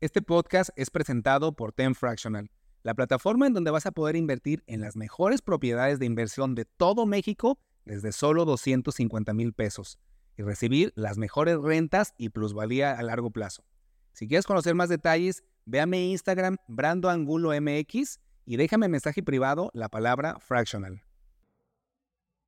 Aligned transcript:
Este 0.00 0.22
podcast 0.22 0.70
es 0.76 0.90
presentado 0.90 1.56
por 1.56 1.72
Ten 1.72 1.96
Fractional, 1.96 2.52
la 2.84 2.94
plataforma 2.94 3.48
en 3.48 3.52
donde 3.52 3.72
vas 3.72 3.84
a 3.84 3.90
poder 3.90 4.14
invertir 4.14 4.62
en 4.68 4.80
las 4.80 4.94
mejores 4.94 5.42
propiedades 5.42 5.98
de 5.98 6.06
inversión 6.06 6.54
de 6.54 6.66
todo 6.66 7.04
México 7.04 7.58
desde 7.84 8.12
solo 8.12 8.44
250 8.44 9.34
mil 9.34 9.52
pesos 9.52 9.98
y 10.36 10.42
recibir 10.42 10.92
las 10.94 11.18
mejores 11.18 11.60
rentas 11.60 12.14
y 12.16 12.28
plusvalía 12.28 12.92
a 12.92 13.02
largo 13.02 13.32
plazo. 13.32 13.64
Si 14.12 14.28
quieres 14.28 14.46
conocer 14.46 14.76
más 14.76 14.88
detalles, 14.88 15.42
ve 15.66 15.80
Instagram, 15.80 16.58
Brando 16.68 17.10
Angulo 17.10 17.50
MX, 17.60 18.20
y 18.44 18.56
déjame 18.56 18.86
mensaje 18.86 19.24
privado 19.24 19.72
la 19.74 19.88
palabra 19.88 20.38
fractional. 20.38 21.02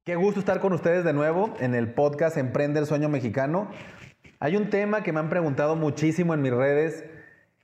Qué 0.05 0.15
gusto 0.15 0.39
estar 0.39 0.61
con 0.61 0.73
ustedes 0.73 1.05
de 1.05 1.13
nuevo 1.13 1.53
en 1.59 1.75
el 1.75 1.95
podcast 1.95 2.37
Emprende 2.37 2.79
el 2.79 2.87
Sueño 2.87 3.09
Mexicano. 3.09 3.69
Hay 4.39 4.55
un 4.55 4.71
tema 4.71 5.03
que 5.03 5.13
me 5.13 5.19
han 5.19 5.29
preguntado 5.29 5.75
muchísimo 5.75 6.33
en 6.33 6.43
mis 6.43 6.53
redes 6.53 7.05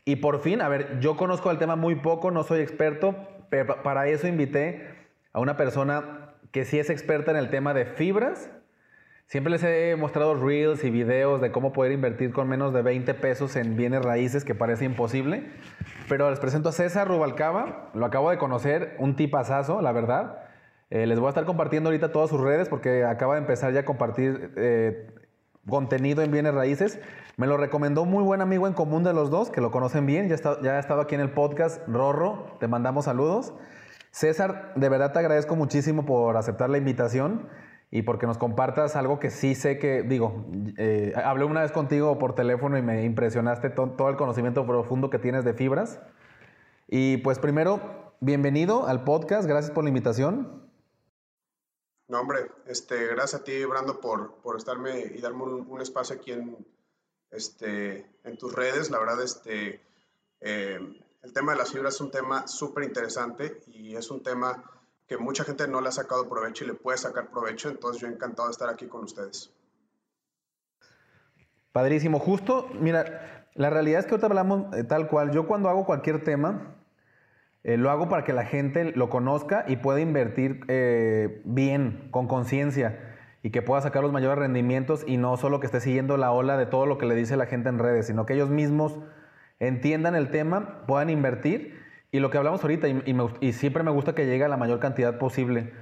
y 0.07 0.17
por 0.17 0.41
fin, 0.41 0.63
a 0.63 0.69
ver, 0.71 0.99
yo 1.01 1.19
conozco 1.19 1.51
el 1.51 1.59
tema 1.59 1.77
muy 1.77 1.97
poco, 1.97 2.31
no 2.31 2.43
soy 2.43 2.61
experto, 2.61 3.15
pero 3.51 3.83
para 3.83 4.09
eso 4.09 4.27
invité 4.27 4.89
a 5.35 5.41
una 5.41 5.59
persona 5.59 6.31
que 6.51 6.65
sí 6.65 6.79
es 6.79 6.89
experta 6.89 7.31
en 7.31 7.37
el 7.37 7.51
tema 7.51 7.75
de 7.75 7.85
fibras 7.85 8.51
Siempre 9.27 9.51
les 9.51 9.65
he 9.65 9.97
mostrado 9.97 10.37
reels 10.37 10.85
y 10.85 10.91
videos 10.91 11.41
de 11.41 11.51
cómo 11.51 11.73
poder 11.73 11.91
invertir 11.91 12.33
con 12.33 12.49
menos 12.49 12.73
de 12.73 12.83
20 12.83 13.13
pesos 13.15 13.57
en 13.57 13.77
bienes 13.77 14.05
raíces, 14.05 14.45
que 14.45 14.55
parece 14.55 14.85
imposible. 14.85 15.51
Pero 16.09 16.31
les 16.31 16.39
presento 16.39 16.69
a 16.69 16.73
César 16.73 17.09
Rubalcaba, 17.09 17.91
lo 17.95 18.07
acabo 18.07 18.31
de 18.31 18.39
conocer, 18.39 18.95
un 19.01 19.17
tipazazo, 19.17 19.83
la 19.83 19.91
verdad. 19.91 20.45
Eh, 20.91 21.09
les 21.09 21.19
voy 21.19 21.27
a 21.27 21.31
estar 21.31 21.45
compartiendo 21.45 21.89
ahorita 21.89 22.13
todas 22.13 22.31
sus 22.31 22.41
redes 22.41 22.69
porque 22.69 23.03
acaba 23.03 23.35
de 23.35 23.41
empezar 23.41 23.73
ya 23.73 23.81
a 23.81 23.85
compartir 23.85 24.53
eh, 24.55 25.09
contenido 25.69 26.23
en 26.23 26.31
bienes 26.31 26.55
raíces. 26.55 27.01
Me 27.37 27.47
lo 27.47 27.59
recomendó 27.59 28.03
un 28.03 28.11
muy 28.11 28.25
buen 28.25 28.41
amigo 28.41 28.67
en 28.67 28.73
común 28.73 29.05
de 29.05 29.13
los 29.13 29.29
dos, 29.29 29.51
que 29.51 29.61
lo 29.61 29.71
conocen 29.71 30.07
bien, 30.07 30.29
ya, 30.29 30.35
está, 30.35 30.61
ya 30.63 30.73
ha 30.73 30.79
estado 30.79 31.03
aquí 31.03 31.15
en 31.15 31.21
el 31.21 31.31
podcast, 31.31 31.87
Rorro, 31.87 32.57
te 32.61 32.67
mandamos 32.67 33.05
saludos. 33.05 33.53
César, 34.11 34.73
de 34.75 34.89
verdad 34.89 35.13
te 35.13 35.19
agradezco 35.19 35.55
muchísimo 35.55 36.07
por 36.07 36.39
aceptar 36.39 36.71
la 36.71 36.79
invitación 36.79 37.47
y 37.91 38.01
porque 38.03 38.27
nos 38.27 38.39
compartas 38.39 38.97
algo 38.97 39.21
que 39.21 39.31
sí 39.31 39.55
sé 39.55 39.79
que, 39.79 40.03
digo, 40.03 40.47
eh, 40.79 41.13
hablé 41.15 41.45
una 41.45 41.61
vez 41.61 41.73
contigo 41.73 42.19
por 42.19 42.35
teléfono 42.35 42.79
y 42.79 42.83
me 42.83 43.05
impresionaste 43.05 43.69
todo 43.69 44.09
el 44.09 44.17
conocimiento 44.17 44.67
profundo 44.67 45.11
que 45.11 45.19
tienes 45.19 45.45
de 45.45 45.53
fibras. 45.53 46.01
Y 46.89 47.19
pues 47.19 47.39
primero, 47.39 48.15
bienvenido 48.21 48.87
al 48.87 49.05
podcast, 49.05 49.47
gracias 49.47 49.73
por 49.73 49.85
la 49.85 49.91
invitación. 49.91 50.71
No, 52.09 52.21
hombre, 52.21 52.51
este, 52.67 53.09
gracias 53.09 53.43
a 53.43 53.45
ti, 53.45 53.65
Brando, 53.67 54.01
por, 54.01 54.37
por 54.37 54.57
estarme 54.57 55.01
y 55.15 55.21
darme 55.21 55.43
un, 55.43 55.81
espacio 55.83 56.17
aquí 56.17 56.33
en, 56.33 56.57
este, 57.37 58.07
en 58.25 58.37
tus 58.37 58.55
redes. 58.55 58.91
La 58.91 58.99
verdad, 58.99 59.23
este, 59.23 59.81
eh, 60.41 60.79
el 61.23 61.33
tema 61.33 61.53
de 61.53 61.59
las 61.59 61.73
fibras 61.73 61.95
es 61.95 62.01
un 62.01 62.11
tema 62.11 62.47
súper 62.47 62.85
interesante 62.85 63.61
y 63.69 63.95
es 63.95 64.11
un 64.11 64.23
tema 64.23 64.63
que 65.07 65.17
mucha 65.19 65.45
gente 65.45 65.69
no 65.69 65.81
le 65.81 65.89
ha 65.89 65.93
sacado 65.93 66.29
provecho 66.29 66.65
y 66.65 66.69
le 66.69 66.75
puede 66.75 66.99
sacar 66.99 67.31
provecho. 67.31 67.69
Entonces 67.69 68.03
yo 68.03 68.09
encantado 68.09 68.49
de 68.49 68.53
estar 68.53 68.69
aquí 68.69 68.87
con 68.87 69.05
ustedes. 69.05 69.53
Padrísimo. 71.73 72.19
Justo, 72.19 72.69
mira, 72.81 73.49
la 73.55 73.71
realidad 73.71 74.01
es 74.01 74.07
que 74.07 74.13
ahorita 74.13 74.27
hablamos 74.27 74.75
eh, 74.75 74.85
tal 74.85 75.09
cual. 75.09 75.31
Yo 75.31 75.47
cuando 75.47 75.69
hago 75.69 75.85
cualquier 75.85 76.25
tema, 76.25 76.75
eh, 77.63 77.77
lo 77.77 77.91
hago 77.91 78.09
para 78.09 78.25
que 78.25 78.33
la 78.33 78.47
gente 78.47 78.93
lo 78.97 79.11
conozca 79.11 79.65
y 79.69 79.77
pueda 79.77 80.01
invertir 80.01 80.65
bien, 81.45 82.09
con 82.11 82.27
conciencia 82.29 83.16
y 83.47 83.51
que 83.51 83.63
pueda 83.63 83.81
sacar 83.81 84.03
los 84.03 84.11
mayores 84.11 84.41
rendimientos 84.41 85.05
y 85.07 85.19
no 85.19 85.37
solo 85.37 85.61
que 85.61 85.67
esté 85.67 85.79
siguiendo 85.79 86.17
la 86.17 86.33
ola 86.33 86.57
de 86.57 86.67
todo 86.67 86.85
lo 86.85 86.99
que 86.99 87.07
le 87.07 87.15
dice 87.15 87.37
la 87.37 87.47
gente 87.47 87.69
en 87.69 87.79
redes, 87.79 88.09
sino 88.09 88.27
que 88.27 88.35
ellos 88.35 88.51
mismos 88.51 88.99
entiendan 89.61 90.17
el 90.17 90.33
tema, 90.33 90.85
puedan 90.89 91.11
invertir 91.11 91.81
y 92.11 92.19
lo 92.19 92.29
que 92.29 92.39
hablamos 92.39 92.61
ahorita, 92.65 92.89
y, 92.89 93.53
siempre 93.53 93.85
me 93.85 93.93
gusta 93.93 94.17
que 94.17 94.27
llegue 94.27 94.43
a 94.43 94.49
la 94.49 94.57
mayor 94.57 94.81
cantidad 94.81 95.17
posible. 95.19 95.73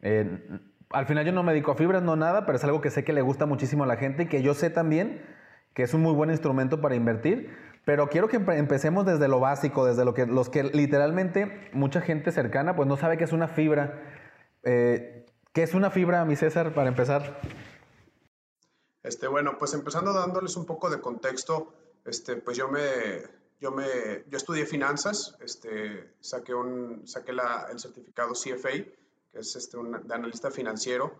Eh, 0.00 0.48
al 0.88 1.04
final 1.04 1.26
yo 1.26 1.32
no 1.32 1.42
me 1.42 1.52
dedico 1.52 1.72
a 1.72 1.74
fibras, 1.74 2.02
no 2.02 2.16
nada, 2.16 2.46
pero 2.46 2.56
es 2.56 2.64
algo 2.64 2.80
que 2.80 2.88
sé 2.88 3.04
que 3.04 3.12
le 3.12 3.20
gusta 3.20 3.44
muchísimo 3.44 3.84
a 3.84 3.86
la 3.86 3.96
gente 3.96 4.22
y 4.22 4.26
que 4.26 4.40
yo 4.40 4.54
sé 4.54 4.70
también 4.70 5.20
que 5.74 5.82
es 5.82 5.92
un 5.92 6.00
muy 6.00 6.14
buen 6.14 6.30
instrumento 6.30 6.80
para 6.80 6.94
invertir. 6.94 7.54
Pero 7.84 8.08
quiero 8.08 8.28
que 8.28 8.38
empecemos 8.38 9.04
desde 9.04 9.28
lo 9.28 9.40
básico, 9.40 9.84
desde 9.84 10.06
lo 10.06 10.14
que 10.14 10.24
los 10.24 10.48
que 10.48 10.62
literalmente 10.62 11.68
mucha 11.74 12.00
gente 12.00 12.32
cercana 12.32 12.76
pues 12.76 12.88
no 12.88 12.96
sabe 12.96 13.18
qué 13.18 13.24
es 13.24 13.32
una 13.34 13.48
fibra. 13.48 14.00
Eh, 14.64 15.19
¿Qué 15.52 15.64
es 15.64 15.74
una 15.74 15.90
fibra, 15.90 16.24
mi 16.24 16.36
César, 16.36 16.72
para 16.72 16.88
empezar? 16.88 17.40
Este, 19.02 19.26
bueno, 19.26 19.58
pues 19.58 19.74
empezando 19.74 20.12
dándoles 20.12 20.56
un 20.56 20.64
poco 20.64 20.88
de 20.88 21.00
contexto, 21.00 21.74
este, 22.04 22.36
pues 22.36 22.56
yo 22.56 22.68
me, 22.68 23.22
yo, 23.60 23.72
me, 23.72 23.84
yo 24.28 24.36
estudié 24.36 24.64
finanzas, 24.64 25.36
este, 25.40 26.14
saqué, 26.20 26.54
un, 26.54 27.02
saqué 27.08 27.32
la, 27.32 27.66
el 27.68 27.80
certificado 27.80 28.32
CFA, 28.34 28.70
que 28.70 29.38
es 29.40 29.56
este, 29.56 29.76
un, 29.76 30.06
de 30.06 30.14
analista 30.14 30.52
financiero, 30.52 31.16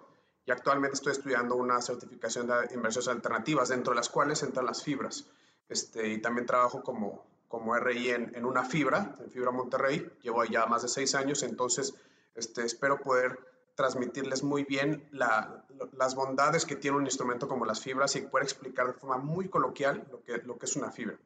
y 0.47 0.53
actualmente 0.53 0.95
estoy 0.95 1.11
estudiando 1.11 1.57
una 1.57 1.81
certificación 1.81 2.47
de 2.47 2.73
inversiones 2.73 3.09
alternativas, 3.09 3.71
dentro 3.71 3.95
de 3.95 3.97
las 3.97 4.11
cuales 4.11 4.45
entran 4.45 4.67
las 4.67 4.85
fibras. 4.85 5.27
Este, 5.69 6.07
y 6.07 6.19
también 6.19 6.47
trabajo 6.47 6.85
como, 6.85 7.27
como 7.49 7.77
RI 7.77 8.11
en, 8.11 8.33
en 8.37 8.45
una 8.45 8.65
fibra, 8.65 9.17
en 9.19 9.31
Fibra 9.33 9.51
Monterrey. 9.51 10.09
Llevo 10.23 10.45
ya 10.45 10.67
más 10.67 10.83
de 10.83 10.89
seis 10.89 11.17
años, 11.17 11.43
entonces 11.43 11.95
este, 12.37 12.65
espero 12.65 13.01
poder 13.01 13.50
transmitirles 13.81 14.43
muy 14.43 14.65
bien 14.65 15.09
la, 15.11 15.65
las 15.97 16.15
bondades 16.15 16.67
que 16.67 16.77
tiene 16.77 16.99
un 16.99 17.07
instrumento 17.07 17.49
como 17.49 17.65
las 17.65 17.81
fibras 17.81 18.15
y 18.15 18.21
poder 18.21 18.45
explicar 18.45 18.89
de 18.89 18.93
forma 18.93 19.17
muy 19.17 19.49
coloquial 19.49 20.07
lo 20.11 20.23
que, 20.23 20.37
lo 20.45 20.59
que 20.59 20.67
es 20.67 20.77
una 20.77 20.93
fibra. 20.93 21.17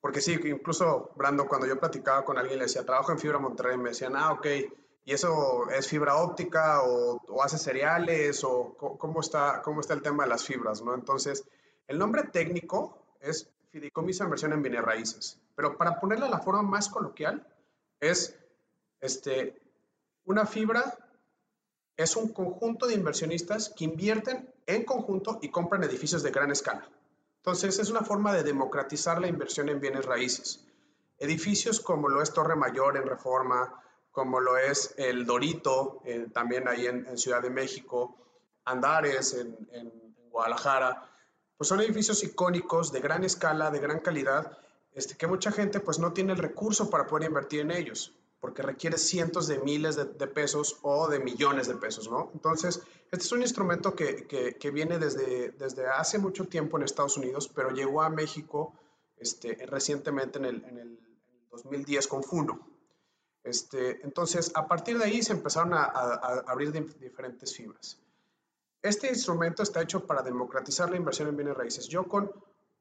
Porque 0.00 0.20
sí, 0.20 0.40
incluso, 0.44 1.12
Brando, 1.14 1.46
cuando 1.46 1.68
yo 1.68 1.78
platicaba 1.78 2.24
con 2.24 2.36
alguien, 2.36 2.58
le 2.58 2.64
decía, 2.64 2.84
trabajo 2.84 3.12
en 3.12 3.20
Fibra 3.20 3.38
Monterrey, 3.38 3.78
me 3.78 3.90
decían, 3.90 4.16
ah, 4.16 4.32
ok, 4.32 4.46
¿y 5.04 5.12
eso 5.12 5.70
es 5.70 5.86
fibra 5.86 6.16
óptica 6.16 6.82
o, 6.82 7.22
o 7.28 7.42
hace 7.44 7.58
cereales 7.58 8.42
o 8.42 8.74
cómo 8.76 9.20
está, 9.20 9.62
cómo 9.62 9.80
está 9.80 9.94
el 9.94 10.02
tema 10.02 10.24
de 10.24 10.30
las 10.30 10.44
fibras, 10.44 10.82
¿no? 10.82 10.94
Entonces, 10.96 11.44
el 11.86 11.96
nombre 11.96 12.24
técnico 12.24 13.16
es 13.20 13.48
Fideicomiso 13.70 14.24
de 14.24 14.26
Inversión 14.26 14.52
en 14.52 14.62
Bienes 14.62 14.82
Raíces, 14.82 15.40
pero 15.54 15.76
para 15.76 16.00
ponerlo 16.00 16.24
de 16.24 16.32
la 16.32 16.40
forma 16.40 16.62
más 16.62 16.88
coloquial, 16.88 17.46
es 18.00 18.36
este, 19.00 19.60
una 20.24 20.44
fibra 20.44 20.96
es 21.98 22.14
un 22.14 22.28
conjunto 22.28 22.86
de 22.86 22.94
inversionistas 22.94 23.70
que 23.76 23.84
invierten 23.84 24.48
en 24.66 24.84
conjunto 24.84 25.40
y 25.42 25.50
compran 25.50 25.82
edificios 25.82 26.22
de 26.22 26.30
gran 26.30 26.52
escala. 26.52 26.88
Entonces, 27.38 27.80
es 27.80 27.90
una 27.90 28.02
forma 28.02 28.32
de 28.32 28.44
democratizar 28.44 29.20
la 29.20 29.26
inversión 29.26 29.68
en 29.68 29.80
bienes 29.80 30.06
raíces. 30.06 30.64
Edificios 31.18 31.80
como 31.80 32.08
lo 32.08 32.22
es 32.22 32.32
Torre 32.32 32.54
Mayor 32.54 32.96
en 32.96 33.06
Reforma, 33.06 33.82
como 34.12 34.38
lo 34.38 34.56
es 34.56 34.94
el 34.96 35.26
Dorito, 35.26 36.00
eh, 36.04 36.28
también 36.32 36.68
ahí 36.68 36.86
en, 36.86 37.18
Ciudad 37.18 37.42
de 37.42 37.50
México, 37.50 38.16
Andares 38.64 39.34
en, 39.34 39.90
Guadalajara, 40.30 41.10
pues 41.56 41.66
son 41.66 41.80
edificios 41.80 42.22
icónicos 42.22 42.92
de 42.92 43.00
gran 43.00 43.24
escala, 43.24 43.72
de 43.72 43.80
gran 43.80 43.98
calidad, 43.98 44.56
este, 44.92 45.16
que 45.16 45.26
mucha 45.26 45.50
gente 45.50 45.80
pues 45.80 45.98
no 45.98 46.12
tiene 46.12 46.32
el 46.32 46.38
recurso 46.38 46.88
para 46.90 47.08
poder 47.08 47.28
invertir 47.28 47.60
en 47.62 47.72
ellos 47.72 48.14
porque 48.40 48.62
requiere 48.62 48.98
cientos 48.98 49.48
de 49.48 49.58
miles 49.58 49.96
de, 49.96 50.26
pesos 50.26 50.78
o 50.82 51.08
de 51.08 51.18
millones 51.18 51.66
de 51.66 51.74
pesos, 51.74 52.08
¿no? 52.08 52.30
Entonces, 52.34 52.80
este 53.10 53.24
es 53.24 53.32
un 53.32 53.42
instrumento 53.42 53.94
que, 53.94 54.26
que, 54.26 54.70
viene 54.70 54.98
desde, 54.98 55.50
desde 55.50 55.86
hace 55.86 56.18
mucho 56.18 56.46
tiempo 56.46 56.76
en 56.76 56.84
Estados 56.84 57.16
Unidos, 57.16 57.50
pero 57.52 57.70
llegó 57.70 58.02
a 58.02 58.10
México 58.10 58.74
este, 59.16 59.66
recientemente 59.66 60.38
en 60.38 60.44
el, 60.44 60.64
en 60.64 60.78
el 60.78 60.98
2010 61.50 62.06
con 62.06 62.22
Funo. 62.22 62.60
Este, 63.42 64.04
entonces, 64.04 64.52
a 64.54 64.68
partir 64.68 64.98
de 64.98 65.04
ahí 65.04 65.22
se 65.22 65.32
empezaron 65.32 65.74
a, 65.74 65.84
a, 65.84 66.44
abrir 66.46 66.70
diferentes 66.72 67.56
fibras. 67.56 67.98
Este 68.82 69.08
instrumento 69.08 69.64
está 69.64 69.82
hecho 69.82 70.06
para 70.06 70.22
democratizar 70.22 70.88
la 70.90 70.96
inversión 70.96 71.28
en 71.28 71.36
bienes 71.36 71.56
raíces. 71.56 71.88
Yo 71.88 72.04
con 72.04 72.30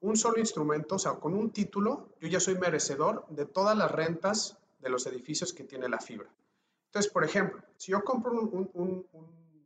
un 0.01 0.15
solo 0.15 0.39
instrumento, 0.39 0.95
o 0.95 0.99
sea, 0.99 1.13
con 1.13 1.33
un 1.33 1.49
título, 1.51 2.09
yo 2.21 2.27
ya 2.27 2.39
soy 2.39 2.55
merecedor 2.55 3.25
de 3.29 3.45
todas 3.45 3.75
las 3.75 3.91
rentas 3.91 4.57
de 4.79 4.89
los 4.89 5.05
edificios 5.07 5.53
que 5.53 5.63
tiene 5.63 5.89
la 5.89 5.99
fibra. 5.99 6.29
Entonces, 6.87 7.11
por 7.11 7.23
ejemplo, 7.23 7.61
si 7.77 7.91
yo 7.91 8.03
compro 8.03 8.31
un, 8.31 9.07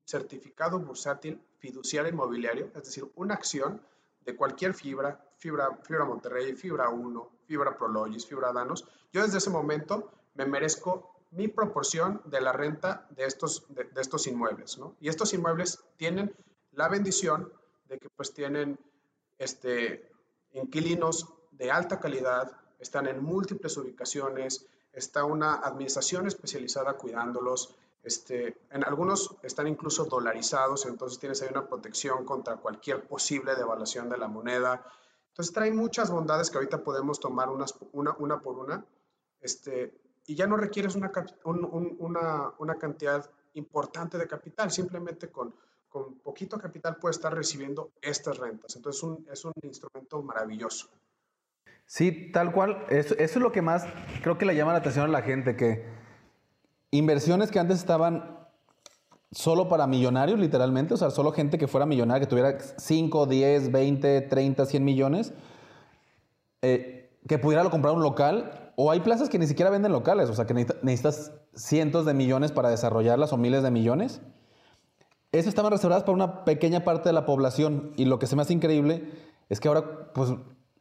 certificado 0.04 0.80
bursátil 0.80 1.42
fiduciario 1.60 2.12
inmobiliario, 2.12 2.72
es 2.76 2.84
decir, 2.84 3.10
una 3.16 3.36
acción 3.36 3.82
de 4.26 4.36
cualquier 4.36 4.74
fibra, 4.74 5.24
fibra, 5.38 5.80
fibra 5.84 6.06
Monterrey, 6.06 6.54
fibra 6.54 6.90
1, 6.90 7.32
fibra 7.46 7.78
Prologis, 7.78 8.26
fibra 8.26 8.52
Danos, 8.52 8.88
yo 9.14 9.24
desde 9.24 9.38
ese 9.38 9.50
momento 9.50 10.12
me 10.34 10.46
merezco 10.46 11.12
mi 11.32 11.48
proporción 11.48 12.22
de 12.26 12.42
la 12.42 12.52
renta 12.52 13.08
de 13.12 13.26
estos, 13.26 13.66
de, 13.70 13.88
estos 13.96 14.28
inmuebles, 14.28 14.78
¿no? 14.78 14.96
Y 15.00 15.08
estos 15.08 15.34
inmuebles 15.34 15.80
tienen 15.98 16.36
la 16.72 16.90
bendición 16.90 17.52
de 17.86 18.00
que 18.00 18.10
pues 18.10 18.34
tienen 18.34 18.78
este, 19.38 20.10
inquilinos 20.54 21.34
de 21.52 21.72
alta 21.72 22.00
calidad, 22.00 22.52
están 22.80 23.08
en 23.08 23.24
múltiples 23.24 23.78
ubicaciones, 23.78 24.68
está 24.94 25.26
una 25.26 25.56
administración 25.56 26.28
especializada 26.28 26.94
cuidándolos. 26.94 27.76
Este, 28.04 28.58
en 28.72 28.84
algunos 28.84 29.36
están 29.44 29.68
incluso 29.68 30.06
dolarizados, 30.06 30.86
entonces 30.86 31.20
tienes 31.20 31.42
ahí 31.42 31.50
una 31.52 31.68
protección 31.68 32.26
contra 32.26 32.58
cualquier 32.58 33.08
posible 33.08 33.56
devaluación 33.56 34.10
de 34.10 34.18
la 34.18 34.28
moneda. 34.28 34.86
Entonces 35.30 35.54
trae 35.54 35.72
muchas 35.72 36.10
bondades 36.10 36.50
que 36.50 36.58
ahorita 36.58 36.84
podemos 36.84 37.20
tomar 37.20 37.50
unas, 37.50 37.76
una, 37.94 38.16
una 38.18 38.40
por 38.42 38.58
una, 38.58 38.86
este, 39.40 39.94
y 40.26 40.36
ya 40.36 40.48
no 40.48 40.58
requieres 40.58 40.96
una, 40.96 41.12
una, 41.46 42.54
una 42.58 42.76
cantidad 42.76 43.30
importante 43.54 44.18
de 44.18 44.28
capital, 44.28 44.72
simplemente 44.72 45.30
con, 45.30 45.54
con 45.90 46.20
poquito 46.20 46.58
capital 46.58 46.98
puedes 46.98 47.18
estar 47.18 47.34
recibiendo 47.34 47.92
estas 48.02 48.38
rentas. 48.38 48.76
Entonces 48.76 49.04
un, 49.04 49.28
es 49.32 49.44
un 49.46 49.54
instrumento 49.62 50.22
maravilloso. 50.22 50.90
Sí, 51.92 52.32
tal 52.32 52.54
cual. 52.54 52.86
Eso, 52.90 53.16
es 53.20 53.36
lo 53.36 53.52
que 53.52 53.62
más 53.62 53.86
creo 54.22 54.38
que 54.38 54.46
le 54.46 54.56
llama 54.56 54.72
la 54.72 54.78
atención 54.78 55.04
a 55.04 55.10
la 55.10 55.24
gente, 55.24 55.58
que 55.58 55.84
inversiones 56.90 57.52
que 57.52 57.60
antes 57.60 57.80
estaban 57.80 58.48
solo 59.34 59.68
para 59.68 59.88
millonarios, 59.88 60.40
literalmente, 60.40 60.94
o 60.94 60.98
sea, 60.98 61.10
solo 61.10 61.34
gente 61.34 61.58
que 61.58 61.68
fuera 61.68 61.86
millonaria, 61.86 62.22
que 62.22 62.30
tuviera 62.30 62.58
5, 62.58 63.26
10, 63.26 63.74
20, 63.74 64.22
30, 64.22 64.66
100 64.66 64.86
millones, 64.86 65.34
eh, 66.62 67.12
que 67.28 67.38
pudiera 67.38 67.70
comprar 67.70 67.94
un 67.94 68.04
local, 68.04 68.72
o 68.78 68.90
hay 68.90 69.02
plazas 69.02 69.28
que 69.28 69.38
ni 69.38 69.46
siquiera 69.46 69.70
venden 69.70 69.92
locales, 69.92 70.30
o 70.30 70.34
sea, 70.34 70.48
que 70.48 70.54
necesitas 70.54 71.34
cientos 71.56 72.06
de 72.06 72.14
millones 72.14 72.54
para 72.54 72.70
desarrollarlas 72.70 73.34
o 73.34 73.38
miles 73.38 73.64
de 73.64 73.72
millones. 73.72 74.22
Eso 75.34 75.50
estaban 75.50 75.74
reservadas 75.74 76.04
para 76.04 76.14
una 76.14 76.46
pequeña 76.46 76.86
parte 76.86 77.10
de 77.10 77.14
la 77.14 77.26
población 77.26 77.92
y 77.98 78.06
lo 78.06 78.18
que 78.18 78.28
se 78.28 78.38
me 78.38 78.44
hace 78.44 78.54
increíble 78.54 79.12
es 79.50 79.60
que 79.60 79.68
ahora, 79.68 80.14
pues, 80.14 80.32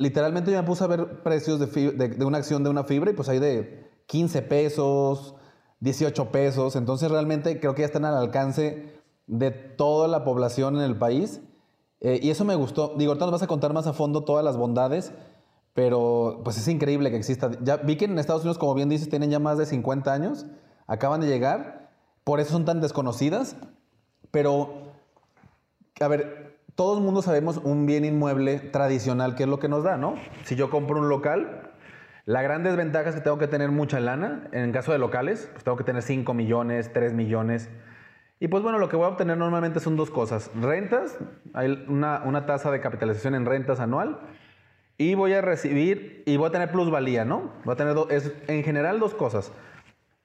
literalmente 0.00 0.50
yo 0.50 0.56
me 0.56 0.66
puse 0.66 0.82
a 0.82 0.86
ver 0.86 1.22
precios 1.22 1.60
de, 1.60 1.92
de 1.92 2.24
una 2.24 2.38
acción 2.38 2.64
de 2.64 2.70
una 2.70 2.84
fibra 2.84 3.10
y 3.10 3.14
pues 3.14 3.28
hay 3.28 3.38
de 3.38 3.90
15 4.06 4.42
pesos, 4.42 5.34
18 5.80 6.32
pesos. 6.32 6.74
Entonces 6.74 7.10
realmente 7.10 7.60
creo 7.60 7.74
que 7.74 7.82
ya 7.82 7.86
están 7.86 8.04
al 8.04 8.16
alcance 8.16 8.94
de 9.26 9.50
toda 9.50 10.08
la 10.08 10.24
población 10.24 10.76
en 10.76 10.82
el 10.82 10.96
país. 10.96 11.42
Eh, 12.00 12.18
y 12.22 12.30
eso 12.30 12.44
me 12.44 12.54
gustó. 12.54 12.94
Digo, 12.96 13.12
ahorita 13.12 13.26
nos 13.26 13.32
vas 13.32 13.42
a 13.42 13.46
contar 13.46 13.72
más 13.72 13.86
a 13.86 13.92
fondo 13.92 14.24
todas 14.24 14.44
las 14.44 14.56
bondades, 14.56 15.12
pero 15.74 16.40
pues 16.42 16.56
es 16.56 16.66
increíble 16.66 17.10
que 17.10 17.16
exista. 17.16 17.50
Ya 17.62 17.76
vi 17.76 17.96
que 17.96 18.06
en 18.06 18.18
Estados 18.18 18.42
Unidos, 18.42 18.58
como 18.58 18.74
bien 18.74 18.88
dices, 18.88 19.10
tienen 19.10 19.30
ya 19.30 19.38
más 19.38 19.58
de 19.58 19.66
50 19.66 20.12
años, 20.12 20.46
acaban 20.86 21.20
de 21.20 21.26
llegar, 21.26 21.90
por 22.24 22.40
eso 22.40 22.52
son 22.52 22.64
tan 22.64 22.80
desconocidas, 22.80 23.56
pero, 24.30 24.94
a 26.00 26.08
ver, 26.08 26.49
todo 26.80 26.96
el 26.96 27.04
mundo 27.04 27.20
sabemos 27.20 27.58
un 27.58 27.84
bien 27.84 28.06
inmueble 28.06 28.58
tradicional, 28.58 29.34
que 29.34 29.42
es 29.42 29.48
lo 29.50 29.58
que 29.58 29.68
nos 29.68 29.84
da, 29.84 29.98
¿no? 29.98 30.14
Si 30.44 30.56
yo 30.56 30.70
compro 30.70 30.98
un 30.98 31.10
local, 31.10 31.72
la 32.24 32.40
gran 32.40 32.62
desventaja 32.62 33.10
es 33.10 33.16
que 33.16 33.20
tengo 33.20 33.36
que 33.36 33.48
tener 33.48 33.70
mucha 33.70 34.00
lana. 34.00 34.48
En 34.52 34.72
caso 34.72 34.90
de 34.90 34.96
locales, 34.96 35.50
pues 35.52 35.62
tengo 35.62 35.76
que 35.76 35.84
tener 35.84 36.00
5 36.00 36.32
millones, 36.32 36.90
3 36.94 37.12
millones. 37.12 37.68
Y 38.38 38.48
pues 38.48 38.62
bueno, 38.62 38.78
lo 38.78 38.88
que 38.88 38.96
voy 38.96 39.04
a 39.04 39.08
obtener 39.08 39.36
normalmente 39.36 39.78
son 39.78 39.94
dos 39.98 40.10
cosas. 40.10 40.50
Rentas, 40.58 41.18
hay 41.52 41.84
una, 41.86 42.22
una 42.24 42.46
tasa 42.46 42.70
de 42.70 42.80
capitalización 42.80 43.34
en 43.34 43.44
rentas 43.44 43.78
anual. 43.78 44.18
Y 44.96 45.14
voy 45.14 45.34
a 45.34 45.42
recibir, 45.42 46.22
y 46.24 46.38
voy 46.38 46.48
a 46.48 46.50
tener 46.50 46.72
plusvalía, 46.72 47.26
¿no? 47.26 47.52
Voy 47.66 47.74
a 47.74 47.76
tener, 47.76 47.94
es, 48.08 48.32
en 48.48 48.64
general, 48.64 49.00
dos 49.00 49.12
cosas. 49.12 49.52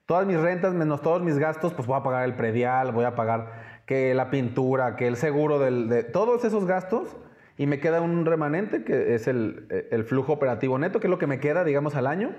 Todas 0.06 0.26
mis 0.26 0.40
rentas 0.40 0.72
menos 0.72 1.02
todos 1.02 1.20
mis 1.20 1.36
gastos, 1.36 1.74
pues 1.74 1.86
voy 1.86 1.98
a 1.98 2.02
pagar 2.02 2.24
el 2.24 2.34
predial, 2.34 2.92
voy 2.92 3.04
a 3.04 3.14
pagar 3.14 3.75
que 3.86 4.14
la 4.14 4.30
pintura, 4.30 4.96
que 4.96 5.06
el 5.06 5.16
seguro 5.16 5.58
de 5.58 6.02
todos 6.02 6.44
esos 6.44 6.66
gastos 6.66 7.16
y 7.58 7.66
me 7.66 7.80
queda 7.80 8.00
un 8.00 8.26
remanente 8.26 8.84
que 8.84 9.14
es 9.14 9.26
el, 9.26 10.04
flujo 10.06 10.32
operativo 10.34 10.78
neto, 10.78 11.00
que 11.00 11.06
es 11.06 11.10
lo 11.10 11.18
que 11.18 11.26
me 11.26 11.40
queda, 11.40 11.64
digamos, 11.64 11.94
al 11.94 12.06
año. 12.06 12.34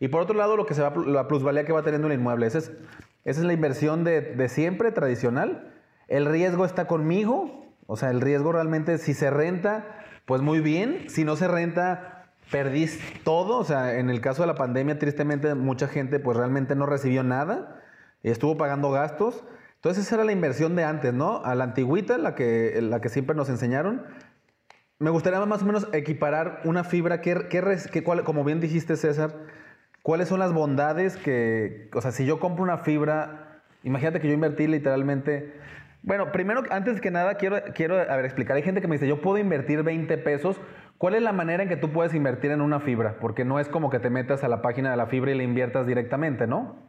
Y 0.00 0.08
por 0.08 0.20
otro 0.20 0.36
lado, 0.36 0.56
lo 0.56 0.66
que 0.66 0.74
se 0.74 0.82
va, 0.82 0.92
la 1.06 1.26
plusvalía 1.26 1.64
que 1.64 1.72
va 1.72 1.82
teniendo 1.82 2.06
el 2.06 2.14
inmueble. 2.14 2.46
Esa 2.46 2.58
es, 2.58 2.72
esa 3.24 3.40
es 3.40 3.46
la 3.46 3.52
inversión 3.52 4.04
de, 4.04 4.20
de, 4.20 4.48
siempre, 4.48 4.92
tradicional. 4.92 5.72
El 6.06 6.26
riesgo 6.26 6.64
está 6.64 6.86
conmigo. 6.86 7.66
O 7.86 7.96
sea, 7.96 8.10
el 8.10 8.20
riesgo 8.20 8.52
realmente, 8.52 8.98
si 8.98 9.14
se 9.14 9.30
renta, 9.30 10.04
pues 10.26 10.42
muy 10.42 10.60
bien. 10.60 11.08
Si 11.08 11.24
no 11.24 11.34
se 11.34 11.48
renta, 11.48 12.26
perdís 12.50 13.00
todo. 13.24 13.56
O 13.58 13.64
sea, 13.64 13.98
en 13.98 14.10
el 14.10 14.20
caso 14.20 14.42
de 14.42 14.48
la 14.48 14.54
pandemia, 14.54 14.98
tristemente, 14.98 15.54
mucha 15.54 15.88
gente 15.88 16.20
pues 16.20 16.36
realmente 16.36 16.76
no 16.76 16.84
recibió 16.84 17.22
nada. 17.22 17.82
Y 18.22 18.30
estuvo 18.30 18.56
pagando 18.58 18.90
gastos. 18.90 19.44
Entonces 19.78 20.06
esa 20.06 20.16
era 20.16 20.24
la 20.24 20.32
inversión 20.32 20.74
de 20.74 20.82
antes, 20.82 21.14
¿no? 21.14 21.44
A 21.44 21.54
la 21.54 21.62
antigüita, 21.62 22.18
la 22.18 22.34
que, 22.34 22.80
la 22.82 23.00
que 23.00 23.08
siempre 23.08 23.36
nos 23.36 23.48
enseñaron. 23.48 24.02
Me 24.98 25.10
gustaría 25.10 25.38
más 25.46 25.62
o 25.62 25.66
menos 25.66 25.88
equiparar 25.92 26.62
una 26.64 26.82
fibra 26.82 27.20
que, 27.20 27.48
que, 27.48 28.02
como 28.02 28.42
bien 28.42 28.58
dijiste 28.58 28.96
César, 28.96 29.36
¿cuáles 30.02 30.26
son 30.26 30.40
las 30.40 30.52
bondades 30.52 31.16
que, 31.16 31.88
o 31.94 32.00
sea, 32.00 32.10
si 32.10 32.26
yo 32.26 32.40
compro 32.40 32.64
una 32.64 32.78
fibra, 32.78 33.62
imagínate 33.84 34.18
que 34.18 34.26
yo 34.26 34.34
invertí 34.34 34.66
literalmente, 34.66 35.54
bueno, 36.02 36.32
primero, 36.32 36.64
antes 36.70 37.00
que 37.00 37.12
nada, 37.12 37.34
quiero, 37.34 37.58
quiero 37.72 38.00
a 38.00 38.16
ver, 38.16 38.24
explicar, 38.24 38.56
hay 38.56 38.64
gente 38.64 38.80
que 38.80 38.88
me 38.88 38.96
dice, 38.96 39.06
yo 39.06 39.20
puedo 39.20 39.38
invertir 39.38 39.84
20 39.84 40.18
pesos, 40.18 40.60
¿cuál 40.96 41.14
es 41.14 41.22
la 41.22 41.30
manera 41.32 41.62
en 41.62 41.68
que 41.68 41.76
tú 41.76 41.92
puedes 41.92 42.12
invertir 42.14 42.50
en 42.50 42.62
una 42.62 42.80
fibra? 42.80 43.20
Porque 43.20 43.44
no 43.44 43.60
es 43.60 43.68
como 43.68 43.90
que 43.90 44.00
te 44.00 44.10
metas 44.10 44.42
a 44.42 44.48
la 44.48 44.60
página 44.60 44.90
de 44.90 44.96
la 44.96 45.06
fibra 45.06 45.30
y 45.30 45.36
le 45.36 45.44
inviertas 45.44 45.86
directamente, 45.86 46.48
¿no? 46.48 46.87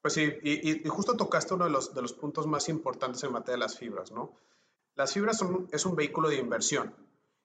Pues 0.00 0.14
sí, 0.14 0.32
y, 0.42 0.86
y 0.86 0.88
justo 0.88 1.16
tocaste 1.16 1.54
uno 1.54 1.64
de 1.64 1.70
los, 1.70 1.94
de 1.94 2.02
los 2.02 2.12
puntos 2.14 2.46
más 2.46 2.68
importantes 2.68 3.22
en 3.22 3.32
materia 3.32 3.54
de 3.54 3.60
las 3.60 3.78
fibras, 3.78 4.12
¿no? 4.12 4.32
Las 4.94 5.12
fibras 5.12 5.38
son, 5.38 5.68
es 5.72 5.84
un 5.86 5.94
vehículo 5.94 6.28
de 6.28 6.36
inversión 6.36 6.94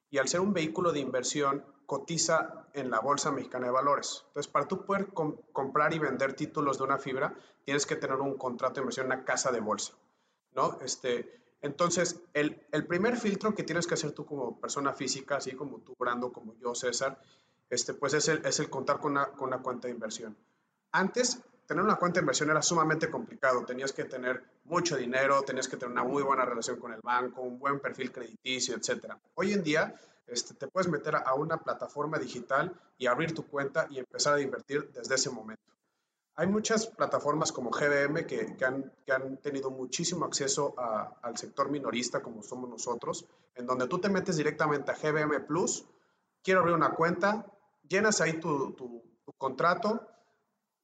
y 0.09 0.17
al 0.17 0.27
ser 0.27 0.41
un 0.41 0.53
vehículo 0.53 0.91
de 0.91 0.99
inversión 0.99 1.65
cotiza 1.85 2.67
en 2.73 2.89
la 2.89 2.99
Bolsa 2.99 3.31
Mexicana 3.31 3.67
de 3.67 3.71
Valores. 3.71 4.23
Entonces, 4.27 4.51
para 4.51 4.67
tú 4.67 4.85
poder 4.85 5.07
comprar 5.13 5.93
y 5.93 5.99
vender 5.99 6.33
títulos 6.33 6.77
de 6.77 6.83
una 6.83 6.97
fibra, 6.97 7.35
tienes 7.63 7.85
que 7.85 7.95
tener 7.95 8.17
un 8.17 8.37
contrato 8.37 8.75
de 8.75 8.81
inversión 8.81 9.07
en 9.07 9.13
una 9.13 9.25
casa 9.25 9.51
de 9.51 9.59
bolsa, 9.59 9.93
¿no? 10.53 10.79
Este, 10.81 11.43
entonces, 11.61 12.21
el, 12.33 12.65
el, 12.71 12.85
primer 12.85 13.17
filtro 13.17 13.53
que 13.53 13.63
tienes 13.63 13.87
que 13.87 13.95
hacer 13.95 14.11
tú 14.11 14.25
como 14.25 14.59
persona 14.59 14.93
física, 14.93 15.37
así 15.37 15.53
como 15.53 15.79
tú, 15.79 15.95
Brando, 15.97 16.31
como 16.31 16.55
yo, 16.55 16.75
César, 16.75 17.21
este, 17.69 17.93
pues 17.93 18.13
es 18.13 18.27
el, 18.27 18.45
es 18.45 18.59
el 18.59 18.69
contar 18.69 18.99
con 18.99 19.13
una, 19.13 19.31
con 19.31 19.47
una 19.47 19.61
cuenta 19.61 19.87
de 19.87 19.93
inversión. 19.93 20.37
Antes, 20.91 21.41
tener 21.65 21.83
una 21.83 21.95
cuenta 21.95 22.19
de 22.19 22.23
inversión 22.23 22.49
era 22.49 22.61
sumamente 22.61 23.09
complicado. 23.09 23.65
Tenías 23.65 23.91
que 23.91 24.05
tener 24.05 24.43
mucho 24.65 24.95
dinero, 24.95 25.41
tenías 25.43 25.67
que 25.67 25.77
tener 25.77 25.91
una 25.91 26.03
muy 26.03 26.23
buena 26.23 26.45
relación 26.45 26.79
con 26.79 26.93
el 26.93 27.01
banco, 27.01 27.41
un 27.41 27.59
buen 27.59 27.79
perfil 27.79 28.11
crediticio, 28.11 28.75
etc. 28.75 29.13
Hoy 29.35 29.53
en 29.53 29.63
día 29.63 29.95
este, 30.27 30.53
te 30.53 30.67
puedes 30.67 30.89
meter 30.89 31.15
a 31.15 31.33
una 31.35 31.57
plataforma 31.57 32.17
digital 32.17 32.73
y 32.97 33.07
abrir 33.07 33.33
tu 33.33 33.47
cuenta 33.47 33.87
y 33.89 33.99
empezar 33.99 34.35
a 34.35 34.41
invertir 34.41 34.91
desde 34.91 35.15
ese 35.15 35.29
momento. 35.29 35.63
Hay 36.37 36.47
muchas 36.47 36.87
plataformas 36.87 37.51
como 37.51 37.69
GBM 37.69 38.25
que, 38.25 38.57
que, 38.57 38.65
han, 38.65 38.91
que 39.05 39.13
han, 39.13 39.37
tenido 39.37 39.71
muchísimo 39.71 40.25
acceso 40.25 40.75
al 41.21 41.37
sector 41.37 41.69
minorista 41.69 42.21
como 42.21 42.43
somos 42.43 42.69
nosotros, 42.69 43.25
en 43.55 43.65
donde 43.65 43.87
tú 43.87 43.99
te 43.99 44.09
metes 44.09 44.35
directamente 44.35 44.91
a 44.91 44.95
GBM 44.95 45.45
Plus, 45.45 45.85
quiero 46.43 46.59
abrir 46.59 46.75
una 46.75 46.93
cuenta, 46.93 47.45
llenas 47.87 48.19
ahí 48.19 48.33
tu, 48.41 48.73
tu 48.73 49.01
contrato, 49.37 50.05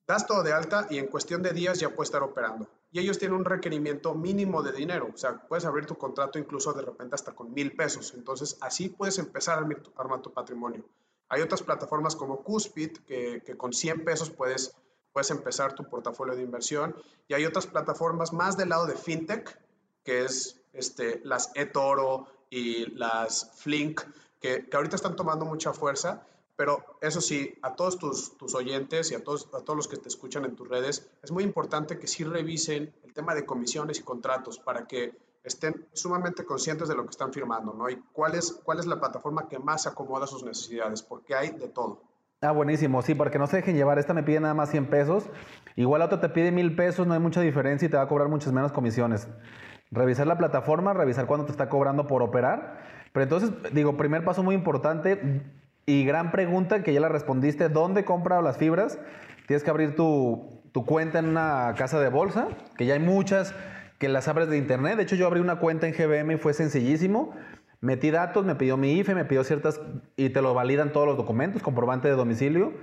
das 0.07 0.25
todo 0.27 0.43
de 0.43 0.53
alta 0.53 0.87
y 0.89 0.97
en 0.97 1.07
cuestión 1.07 1.41
de 1.41 1.51
días 1.51 1.79
ya 1.79 1.89
puedes 1.89 2.09
estar 2.09 2.23
operando. 2.23 2.67
Y 2.91 2.99
ellos 2.99 3.17
tienen 3.17 3.37
un 3.37 3.45
requerimiento 3.45 4.13
mínimo 4.13 4.61
de 4.61 4.73
dinero, 4.73 5.09
o 5.13 5.17
sea, 5.17 5.47
puedes 5.47 5.63
abrir 5.65 5.85
tu 5.85 5.95
contrato 5.95 6.37
incluso 6.37 6.73
de 6.73 6.81
repente 6.81 7.15
hasta 7.15 7.33
con 7.33 7.53
mil 7.53 7.75
pesos. 7.75 8.13
Entonces, 8.15 8.57
así 8.61 8.89
puedes 8.89 9.17
empezar 9.17 9.59
a 9.59 10.01
armar 10.01 10.21
tu 10.21 10.33
patrimonio. 10.33 10.83
Hay 11.29 11.41
otras 11.41 11.63
plataformas 11.63 12.17
como 12.17 12.43
Cuspid, 12.43 12.97
que, 13.07 13.55
con 13.55 13.71
100 13.71 14.03
pesos 14.03 14.29
puedes, 14.29 14.75
puedes 15.13 15.31
empezar 15.31 15.73
tu 15.73 15.87
portafolio 15.87 16.35
de 16.35 16.41
inversión. 16.41 16.93
Y 17.29 17.33
hay 17.33 17.45
otras 17.45 17.67
plataformas 17.67 18.33
más 18.33 18.57
del 18.57 18.67
lado 18.67 18.85
de 18.85 18.95
FinTech, 18.95 19.57
que 20.03 20.25
es 20.25 20.61
este, 20.73 21.21
las 21.23 21.51
eToro 21.55 22.27
y 22.49 22.87
las 22.97 23.49
Flink, 23.55 24.01
que, 24.41 24.67
que 24.67 24.75
ahorita 24.75 24.97
están 24.97 25.15
tomando 25.15 25.45
mucha 25.45 25.71
fuerza 25.71 26.27
pero 26.55 26.83
eso 27.01 27.21
sí, 27.21 27.53
a 27.61 27.75
todos 27.75 27.97
tus, 27.97 28.37
tus 28.37 28.55
oyentes 28.55 29.11
y 29.11 29.15
a 29.15 29.23
todos, 29.23 29.49
a 29.53 29.61
todos 29.61 29.75
los 29.75 29.87
que 29.87 29.97
te 29.97 30.07
escuchan 30.07 30.45
en 30.45 30.55
tus 30.55 30.67
redes, 30.67 31.09
es 31.23 31.31
muy 31.31 31.43
importante 31.43 31.97
que 31.97 32.07
sí 32.07 32.23
revisen 32.23 32.93
el 33.03 33.13
tema 33.13 33.33
de 33.35 33.45
comisiones 33.45 33.99
y 33.99 34.03
contratos 34.03 34.59
para 34.59 34.85
que 34.87 35.13
estén 35.43 35.87
sumamente 35.93 36.45
conscientes 36.45 36.87
de 36.87 36.95
lo 36.95 37.03
que 37.03 37.09
están 37.09 37.33
firmando, 37.33 37.73
¿no? 37.73 37.89
Y 37.89 37.97
cuál 38.13 38.35
es, 38.35 38.51
cuál 38.63 38.79
es 38.79 38.85
la 38.85 38.99
plataforma 38.99 39.47
que 39.47 39.59
más 39.59 39.87
acomoda 39.87 40.27
sus 40.27 40.43
necesidades, 40.43 41.01
porque 41.01 41.35
hay 41.35 41.51
de 41.51 41.67
todo. 41.67 42.03
Ah, 42.41 42.51
buenísimo, 42.51 43.01
sí, 43.03 43.13
para 43.13 43.29
que 43.29 43.37
no 43.37 43.45
se 43.45 43.57
dejen 43.57 43.75
llevar. 43.75 43.99
Esta 43.99 44.13
me 44.13 44.23
pide 44.23 44.39
nada 44.39 44.55
más 44.55 44.71
100 44.71 44.87
pesos. 44.87 45.29
Igual 45.75 45.99
la 45.99 46.05
otra 46.05 46.21
te 46.21 46.29
pide 46.29 46.51
mil 46.51 46.75
pesos, 46.75 47.05
no 47.05 47.13
hay 47.13 47.19
mucha 47.19 47.41
diferencia 47.41 47.85
y 47.85 47.89
te 47.89 47.97
va 47.97 48.03
a 48.03 48.07
cobrar 48.07 48.29
muchas 48.29 48.51
menos 48.51 48.71
comisiones. 48.71 49.27
Revisar 49.91 50.25
la 50.25 50.37
plataforma, 50.37 50.93
revisar 50.93 51.27
cuánto 51.27 51.45
te 51.45 51.51
está 51.51 51.69
cobrando 51.69 52.07
por 52.07 52.23
operar. 52.23 52.81
Pero 53.13 53.23
entonces, 53.23 53.51
digo, 53.73 53.95
primer 53.97 54.23
paso 54.23 54.41
muy 54.41 54.55
importante, 54.55 55.43
y 55.85 56.05
gran 56.05 56.31
pregunta 56.31 56.83
que 56.83 56.93
ya 56.93 56.99
la 56.99 57.09
respondiste, 57.09 57.69
¿dónde 57.69 58.05
compra 58.05 58.41
las 58.41 58.57
fibras? 58.57 58.99
Tienes 59.47 59.63
que 59.63 59.69
abrir 59.69 59.95
tu, 59.95 60.61
tu, 60.71 60.85
cuenta 60.85 61.19
en 61.19 61.25
una 61.25 61.73
casa 61.77 61.99
de 61.99 62.09
bolsa, 62.09 62.47
que 62.77 62.85
ya 62.85 62.93
hay 62.93 62.99
muchas 62.99 63.53
que 63.97 64.09
las 64.09 64.27
abres 64.27 64.49
de 64.49 64.57
internet. 64.57 64.97
De 64.97 65.03
hecho, 65.03 65.15
yo 65.15 65.27
abrí 65.27 65.39
una 65.39 65.57
cuenta 65.57 65.87
en 65.87 65.93
GBM 65.93 66.33
y 66.33 66.37
fue 66.37 66.53
sencillísimo. 66.53 67.35
Metí 67.81 68.11
datos, 68.11 68.45
me 68.45 68.55
pidió 68.55 68.77
mi 68.77 68.93
IFE, 68.99 69.15
me 69.15 69.25
pidió 69.25 69.43
ciertas 69.43 69.81
y 70.15 70.29
te 70.29 70.41
lo 70.41 70.53
validan 70.53 70.91
todos 70.91 71.07
los 71.07 71.17
documentos, 71.17 71.63
comprobante 71.63 72.07
de 72.07 72.13
domicilio, 72.13 72.73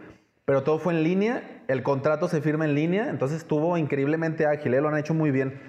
pero 0.45 0.65
todo 0.65 0.81
fue 0.81 0.93
en 0.95 1.05
línea, 1.05 1.63
el 1.69 1.85
contrato 1.85 2.27
se 2.27 2.41
firma 2.41 2.65
en 2.65 2.75
línea, 2.75 3.09
entonces 3.11 3.39
estuvo 3.39 3.77
increíblemente 3.79 4.47
ágil, 4.47 4.75
¿eh? 4.75 4.81
lo 4.81 4.89
han 4.89 4.97
hecho 4.97 5.15
muy 5.15 5.31
bien. 5.31 5.61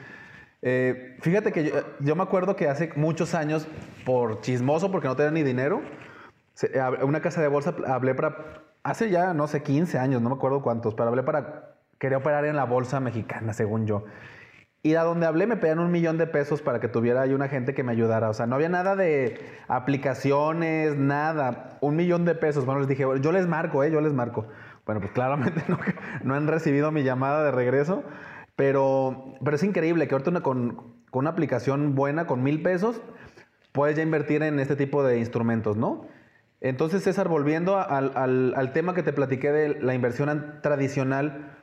Eh, 0.61 1.17
fíjate 1.21 1.51
que 1.51 1.71
yo, 1.99 2.15
me 2.15 2.23
acuerdo 2.23 2.55
que 2.55 2.67
hace 2.67 2.89
muchos 2.95 3.35
años, 3.35 3.67
por 4.05 4.41
chismoso, 4.41 4.91
porque 4.91 5.07
no 5.07 5.15
tenía 5.15 5.31
ni 5.31 5.43
dinero, 5.43 5.81
una 7.03 7.21
casa 7.21 7.41
de 7.41 7.47
bolsa 7.47 7.75
hablé 7.87 8.15
para, 8.15 8.63
hace 8.83 9.09
ya, 9.09 9.33
no 9.33 9.47
sé, 9.47 9.63
15 9.63 9.97
años, 9.97 10.21
no 10.21 10.29
me 10.29 10.35
acuerdo 10.35 10.61
cuántos, 10.61 10.93
pero 10.93 11.09
hablé 11.09 11.23
para, 11.23 11.75
quería 11.99 12.17
operar 12.17 12.45
en 12.45 12.55
la 12.55 12.65
bolsa 12.65 12.99
mexicana, 12.99 13.53
según 13.53 13.85
yo. 13.85 14.05
Y 14.81 14.95
a 14.95 15.03
donde 15.03 15.25
hablé 15.25 15.45
me 15.45 15.57
pedían 15.57 15.79
un 15.79 15.91
millón 15.91 16.17
de 16.17 16.25
pesos 16.25 16.61
para 16.61 16.79
que 16.79 16.87
tuviera 16.87 17.21
ahí 17.21 17.33
una 17.33 17.49
gente 17.49 17.73
que 17.73 17.83
me 17.83 17.91
ayudara. 17.91 18.29
O 18.29 18.33
sea, 18.33 18.47
no 18.47 18.55
había 18.55 18.69
nada 18.69 18.95
de 18.95 19.37
aplicaciones, 19.67 20.95
nada. 20.95 21.77
Un 21.81 21.97
millón 21.97 22.23
de 22.23 22.33
pesos. 22.33 22.65
Bueno, 22.65 22.79
les 22.79 22.87
dije, 22.87 23.03
yo 23.19 23.31
les 23.33 23.45
marco, 23.45 23.83
¿eh? 23.83 23.91
Yo 23.91 23.99
les 23.99 24.13
marco. 24.13 24.47
Bueno, 24.85 25.01
pues 25.01 25.11
claramente 25.11 25.65
no, 25.67 25.77
no 26.23 26.33
han 26.33 26.47
recibido 26.47 26.91
mi 26.91 27.03
llamada 27.03 27.43
de 27.43 27.51
regreso. 27.51 28.05
Pero, 28.55 29.35
pero 29.43 29.55
es 29.55 29.63
increíble 29.63 30.07
que 30.07 30.15
ahorita 30.15 30.41
con, 30.41 30.75
con 31.11 31.19
una 31.19 31.31
aplicación 31.31 31.95
buena, 31.95 32.25
con 32.25 32.41
mil 32.41 32.61
pesos, 32.61 33.01
puedes 33.73 33.97
ya 33.97 34.03
invertir 34.03 34.43
en 34.43 34.59
este 34.59 34.77
tipo 34.77 35.03
de 35.03 35.19
instrumentos, 35.19 35.75
¿no? 35.75 36.07
Entonces, 36.61 37.03
César, 37.03 37.29
volviendo 37.29 37.77
al, 37.77 38.11
al, 38.15 38.73
tema 38.73 38.93
que 38.93 39.03
te 39.03 39.13
platiqué 39.13 39.51
de 39.51 39.81
la 39.81 39.93
inversión 39.93 40.59
tradicional, 40.61 41.55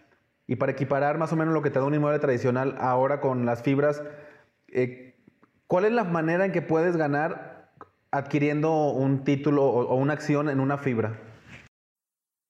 y 0.46 0.56
para 0.56 0.72
equiparar 0.72 1.18
más 1.18 1.32
o 1.32 1.36
menos 1.36 1.52
lo 1.52 1.62
que 1.62 1.70
te 1.70 1.78
da 1.78 1.84
un 1.84 1.94
inmueble 1.94 2.18
tradicional 2.18 2.76
ahora 2.80 3.20
con 3.20 3.44
las 3.44 3.62
fibras, 3.62 4.02
eh, 4.68 5.18
¿cuál 5.66 5.84
es 5.84 5.92
la 5.92 6.04
manera 6.04 6.44
en 6.44 6.52
que 6.52 6.62
puedes 6.62 6.96
ganar 6.96 7.72
adquiriendo 8.10 8.90
un 8.90 9.24
título 9.24 9.64
o, 9.64 9.94
una 9.96 10.14
acción 10.14 10.48
en 10.48 10.60
una 10.60 10.78
fibra? 10.78 11.20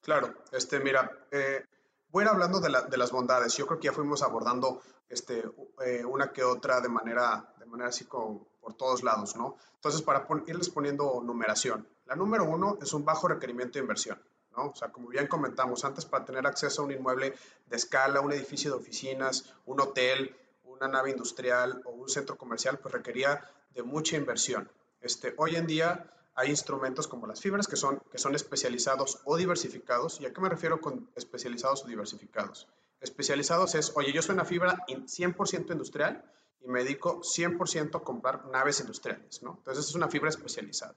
Claro, 0.03 0.35
este, 0.53 0.79
mira, 0.79 1.11
eh, 1.33 1.65
voy 2.11 2.23
a 2.23 2.27
ir 2.27 2.33
hablando 2.33 2.61
de, 2.61 2.71
las 2.71 3.11
bondades. 3.11 3.57
Yo 3.57 3.67
creo 3.67 3.81
que 3.81 3.87
ya 3.87 3.93
fuimos 3.93 4.23
abordando 4.23 4.83
este, 5.09 5.43
eh, 5.85 6.05
una 6.05 6.33
que 6.33 6.45
otra 6.45 6.81
de 6.81 6.89
manera, 6.89 7.53
de 7.59 7.67
manera 7.67 7.89
así 7.89 8.05
como 8.05 8.47
por 8.61 8.75
todos 8.75 9.03
lados, 9.03 9.37
¿no? 9.37 9.57
Entonces, 9.75 10.03
para 10.03 10.27
irles 10.47 10.69
poniendo 10.69 11.23
numeración. 11.25 11.89
La 12.07 12.15
número 12.17 12.45
uno 12.45 12.79
es 12.81 12.93
un 12.93 13.05
bajo 13.05 13.29
requerimiento 13.29 13.75
de 13.75 13.81
inversión. 13.81 14.21
O 14.57 14.75
sea, 14.75 14.91
como 14.91 15.09
bien 15.09 15.27
comentamos 15.27 15.85
antes, 15.85 16.07
para 16.07 16.25
tener 16.25 16.47
acceso 16.47 16.81
a 16.81 16.85
un 16.87 16.93
inmueble 16.93 17.35
de 17.67 17.77
escala, 17.77 18.21
un 18.21 18.33
edificio 18.33 18.71
de 18.71 18.79
oficinas, 18.79 19.53
un 19.67 19.81
hotel, 19.81 20.35
una 20.65 20.89
nave 20.89 21.11
industrial 21.11 21.83
o 21.85 21.91
un 21.91 22.09
centro 22.09 22.37
comercial, 22.37 22.79
pues 22.79 22.95
requería 22.95 23.45
de 23.75 23.83
mucha 23.83 24.17
inversión. 24.17 24.71
Este, 25.01 25.35
hoy 25.37 25.57
en 25.57 25.67
día 25.67 26.11
hay 26.35 26.51
instrumentos 26.51 27.07
como 27.09 27.27
las 27.27 27.41
fibras 27.41 27.67
que 27.67 27.77
son, 27.77 28.01
que 28.11 28.19
son 28.19 28.35
especializados 28.35 29.21
o 29.25 29.37
diversificados. 29.37 30.21
¿Y 30.21 30.27
a 30.27 30.33
qué 30.33 30.41
me 30.41 30.49
refiero 30.49 30.81
con 30.81 31.11
especializados 31.17 31.85
o 31.85 31.89
diversificados? 31.89 32.67
Especializados 33.01 33.75
es, 33.75 33.93
oye, 33.95 34.13
yo 34.13 34.23
soy 34.23 34.35
una 34.35 34.45
fibra 34.45 34.85
100% 34.89 35.71
industrial 35.71 36.25
y 36.63 36.69
me 36.69 36.83
dedico 36.83 37.21
100% 37.21 37.97
a 37.97 38.05
comprar 38.05 38.47
naves 38.47 38.81
industriales, 38.81 39.43
¿no? 39.43 39.57
Entonces 39.59 39.87
es 39.89 39.95
una 39.95 40.09
fibra 40.09 40.31
especializada. 40.31 40.95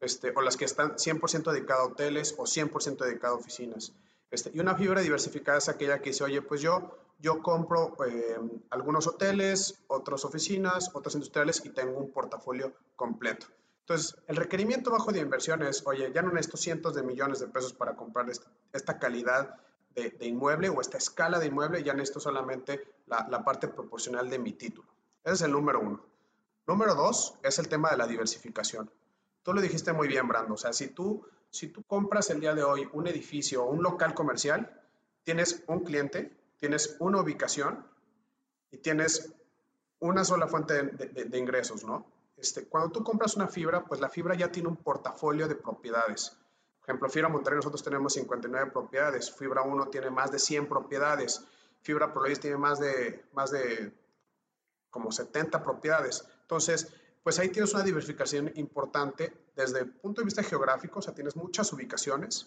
Este, 0.00 0.32
o 0.36 0.42
las 0.42 0.56
que 0.56 0.66
están 0.66 0.96
100% 0.96 1.52
dedicadas 1.52 1.82
a 1.82 1.86
hoteles 1.86 2.34
o 2.38 2.44
100% 2.44 2.98
dedicadas 2.98 3.36
a 3.36 3.38
oficinas. 3.38 3.92
Este, 4.30 4.50
y 4.52 4.60
una 4.60 4.74
fibra 4.74 5.00
diversificada 5.00 5.58
es 5.58 5.68
aquella 5.68 6.00
que 6.00 6.10
dice, 6.10 6.24
oye, 6.24 6.42
pues 6.42 6.60
yo, 6.60 6.98
yo 7.18 7.42
compro 7.42 7.96
eh, 8.06 8.38
algunos 8.70 9.06
hoteles, 9.06 9.82
otras 9.86 10.24
oficinas, 10.24 10.90
otras 10.94 11.14
industriales 11.14 11.64
y 11.64 11.70
tengo 11.70 11.98
un 11.98 12.10
portafolio 12.10 12.74
completo. 12.96 13.46
Entonces, 13.80 14.16
el 14.26 14.36
requerimiento 14.36 14.90
bajo 14.90 15.12
de 15.12 15.20
inversión 15.20 15.62
es, 15.62 15.86
oye, 15.86 16.12
ya 16.12 16.20
no 16.20 16.32
necesito 16.32 16.56
cientos 16.56 16.94
de 16.94 17.04
millones 17.04 17.38
de 17.38 17.46
pesos 17.46 17.72
para 17.72 17.94
comprar 17.94 18.26
esta, 18.72 18.98
calidad 18.98 19.54
de, 19.94 20.14
inmueble 20.20 20.68
o 20.68 20.80
esta 20.80 20.98
escala 20.98 21.38
de 21.38 21.46
inmueble, 21.46 21.84
ya 21.84 21.94
necesito 21.94 22.18
solamente 22.18 22.82
la, 23.06 23.26
la 23.30 23.44
parte 23.44 23.68
proporcional 23.68 24.28
de 24.28 24.40
mi 24.40 24.52
título. 24.54 24.88
Ese 25.22 25.34
es 25.34 25.42
el 25.42 25.52
número 25.52 25.80
uno. 25.80 26.04
Número 26.66 26.96
dos 26.96 27.38
es 27.44 27.60
el 27.60 27.68
tema 27.68 27.90
de 27.90 27.96
la 27.96 28.08
diversificación. 28.08 28.90
Tú 29.46 29.54
lo 29.54 29.60
dijiste 29.60 29.92
muy 29.92 30.08
bien, 30.08 30.26
Brando. 30.26 30.54
O 30.54 30.56
sea, 30.56 30.72
si 30.72 30.88
tú, 30.88 31.24
si 31.50 31.68
tú 31.68 31.84
compras 31.84 32.30
el 32.30 32.40
día 32.40 32.52
de 32.52 32.64
hoy 32.64 32.88
un 32.92 33.06
edificio 33.06 33.62
o 33.62 33.70
un 33.70 33.80
local 33.80 34.12
comercial, 34.12 34.82
tienes 35.22 35.62
un 35.68 35.84
cliente, 35.84 36.36
tienes 36.56 36.96
una 36.98 37.20
ubicación 37.20 37.86
y 38.72 38.78
tienes 38.78 39.32
una 40.00 40.24
sola 40.24 40.48
fuente 40.48 40.82
de, 40.82 41.38
ingresos, 41.38 41.84
¿no? 41.84 42.06
Este, 42.36 42.66
cuando 42.66 42.90
tú 42.90 43.04
compras 43.04 43.36
una 43.36 43.46
fibra, 43.46 43.84
pues 43.84 44.00
la 44.00 44.08
fibra 44.08 44.34
ya 44.34 44.50
tiene 44.50 44.68
un 44.68 44.78
portafolio 44.78 45.46
de 45.46 45.54
propiedades. 45.54 46.36
Por 46.80 46.90
ejemplo, 46.90 47.08
Fibra 47.08 47.28
Monterrey 47.28 47.58
nosotros 47.58 47.84
tenemos 47.84 48.14
59 48.14 48.72
propiedades, 48.72 49.32
Fibra 49.32 49.62
1 49.62 49.90
tiene 49.90 50.10
más 50.10 50.32
de 50.32 50.40
100 50.40 50.68
propiedades, 50.68 51.46
Fibra 51.82 52.12
Prolois 52.12 52.40
tiene 52.40 52.56
más 52.56 52.80
de, 52.80 53.24
más 53.32 53.52
de 53.52 53.92
como 54.90 55.12
70 55.12 55.62
propiedades. 55.62 56.26
Entonces, 56.42 56.92
pues 57.26 57.40
ahí 57.40 57.48
tienes 57.48 57.74
una 57.74 57.82
diversificación 57.82 58.52
importante 58.54 59.36
desde 59.56 59.80
el 59.80 59.90
punto 59.90 60.20
de 60.20 60.26
vista 60.26 60.44
geográfico, 60.44 61.00
o 61.00 61.02
sea, 61.02 61.12
tienes 61.12 61.34
muchas 61.34 61.72
ubicaciones, 61.72 62.46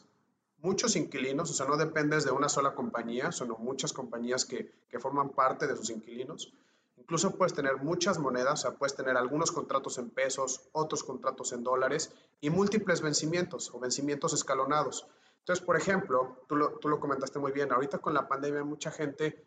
muchos 0.59 0.95
inquilinos, 0.95 1.51
o 1.51 1.53
sea, 1.53 1.65
no 1.65 1.75
dependes 1.75 2.23
de 2.23 2.31
una 2.31 2.47
sola 2.47 2.73
compañía, 2.73 3.33
son 3.33 3.53
muchas 3.59 3.91
compañías 3.91 4.45
que, 4.45 4.71
que 4.87 4.97
forman 4.97 5.31
parte 5.31 5.67
de 5.67 5.75
sus 5.75 5.89
inquilinos. 5.89 6.53
Incluso 6.95 7.35
puedes 7.35 7.53
tener 7.53 7.75
muchas 7.75 8.19
monedas, 8.19 8.53
o 8.53 8.61
sea, 8.61 8.71
puedes 8.71 8.95
tener 8.95 9.17
algunos 9.17 9.51
contratos 9.51 9.97
en 9.97 10.11
pesos, 10.11 10.69
otros 10.71 11.03
contratos 11.03 11.51
en 11.51 11.61
dólares 11.61 12.13
y 12.39 12.49
múltiples 12.49 13.01
vencimientos 13.01 13.71
o 13.73 13.81
vencimientos 13.81 14.31
escalonados. 14.31 15.07
Entonces, 15.39 15.65
por 15.65 15.75
ejemplo, 15.75 16.45
tú 16.47 16.55
lo, 16.55 16.79
tú 16.79 16.87
lo 16.87 17.01
comentaste 17.01 17.37
muy 17.37 17.51
bien, 17.51 17.73
ahorita 17.73 17.97
con 17.97 18.13
la 18.13 18.29
pandemia 18.29 18.63
mucha 18.63 18.91
gente 18.91 19.43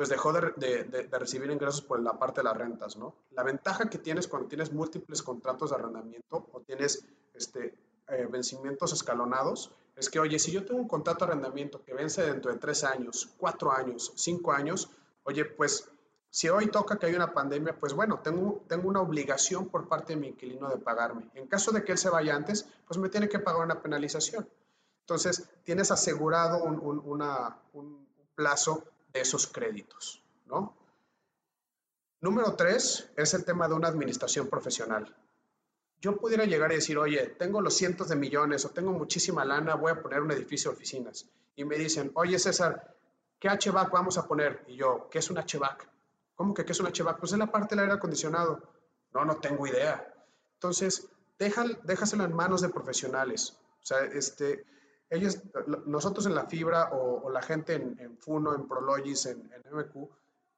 pues 0.00 0.08
dejó 0.08 0.32
de, 0.32 1.08
recibir 1.10 1.50
ingresos 1.50 1.82
por 1.82 2.00
la 2.00 2.18
parte 2.18 2.40
de 2.40 2.44
las 2.44 2.56
rentas, 2.56 2.96
¿no? 2.96 3.16
La 3.32 3.42
ventaja 3.42 3.90
que 3.90 3.98
tienes 3.98 4.28
cuando 4.28 4.48
tienes 4.48 4.72
múltiples 4.72 5.22
contratos 5.22 5.68
de 5.68 5.76
arrendamiento 5.76 6.48
o 6.52 6.62
tienes 6.62 7.04
este, 7.34 7.74
eh, 8.08 8.26
vencimientos 8.30 8.94
escalonados 8.94 9.74
es 9.94 10.08
que, 10.08 10.18
oye, 10.18 10.38
si 10.38 10.52
yo 10.52 10.64
tengo 10.64 10.80
un 10.80 10.88
contrato 10.88 11.26
de 11.26 11.32
arrendamiento 11.32 11.84
que 11.84 11.92
vence 11.92 12.22
dentro 12.22 12.50
de 12.50 12.56
tres 12.56 12.82
años, 12.82 13.28
cuatro 13.36 13.72
años, 13.72 14.10
cinco 14.16 14.52
años, 14.52 14.88
oye, 15.24 15.44
pues 15.44 15.86
si 16.30 16.48
hoy 16.48 16.68
toca 16.68 16.98
que 16.98 17.04
hay 17.04 17.14
una 17.14 17.34
pandemia, 17.34 17.78
pues 17.78 17.92
bueno, 17.92 18.20
tengo, 18.20 18.64
tengo 18.68 18.88
una 18.88 19.02
obligación 19.02 19.68
por 19.68 19.86
parte 19.86 20.14
de 20.14 20.20
mi 20.20 20.28
inquilino 20.28 20.70
de 20.70 20.78
pagarme. 20.78 21.28
En 21.34 21.46
caso 21.46 21.72
de 21.72 21.84
que 21.84 21.92
él 21.92 21.98
se 21.98 22.08
vaya 22.08 22.34
antes, 22.34 22.66
pues 22.86 22.98
me 22.98 23.10
tiene 23.10 23.28
que 23.28 23.38
pagar 23.38 23.66
una 23.66 23.82
penalización. 23.82 24.48
Entonces, 25.00 25.46
tienes 25.62 25.90
asegurado 25.90 26.64
un, 26.64 26.80
un 27.74 28.06
plazo 28.34 28.82
de 29.12 29.20
esos 29.20 29.46
créditos, 29.46 30.22
¿no? 30.46 30.76
Número 32.20 32.54
tres 32.54 33.10
es 33.16 33.32
el 33.34 33.44
tema 33.44 33.66
de 33.66 33.74
una 33.74 33.88
administración 33.88 34.48
profesional. 34.48 35.16
Yo 36.00 36.16
pudiera 36.16 36.44
llegar 36.44 36.72
y 36.72 36.76
decir, 36.76 36.98
oye, 36.98 37.34
tengo 37.38 37.60
los 37.60 37.74
cientos 37.74 38.08
de 38.08 38.16
millones 38.16 38.64
o 38.64 38.70
tengo 38.70 38.92
muchísima 38.92 39.44
lana, 39.44 39.74
voy 39.74 39.92
a 39.92 40.02
poner 40.02 40.20
un 40.20 40.30
edificio 40.30 40.70
de 40.70 40.76
oficinas. 40.76 41.26
Y 41.56 41.64
me 41.64 41.76
dicen, 41.76 42.10
oye 42.14 42.38
César, 42.38 42.94
¿qué 43.38 43.48
HVAC 43.48 43.90
vamos 43.90 44.18
a 44.18 44.26
poner? 44.26 44.64
Y 44.68 44.76
yo, 44.76 45.08
¿qué 45.10 45.18
es 45.18 45.30
un 45.30 45.36
HVAC? 45.36 45.88
¿Cómo 46.34 46.54
que 46.54 46.64
qué 46.64 46.72
es 46.72 46.80
un 46.80 46.86
HVAC? 46.86 47.18
Pues 47.18 47.32
es 47.32 47.38
la 47.38 47.50
parte 47.50 47.74
del 47.74 47.84
aire 47.84 47.94
acondicionado. 47.94 48.62
No, 49.12 49.24
no 49.24 49.36
tengo 49.36 49.66
idea. 49.66 50.14
Entonces, 50.54 51.08
déjaselo 51.38 52.24
en 52.24 52.34
manos 52.34 52.60
de 52.60 52.68
profesionales. 52.68 53.56
O 53.82 53.86
sea, 53.86 54.04
este, 54.04 54.64
ellos, 55.10 55.42
nosotros 55.86 56.26
en 56.26 56.34
la 56.34 56.46
fibra 56.46 56.90
o, 56.92 57.28
la 57.30 57.42
gente 57.42 57.74
en, 57.74 58.16
Funo, 58.18 58.54
en 58.54 58.66
Prologis, 58.66 59.26
en, 59.26 59.50
MQ, 59.70 60.08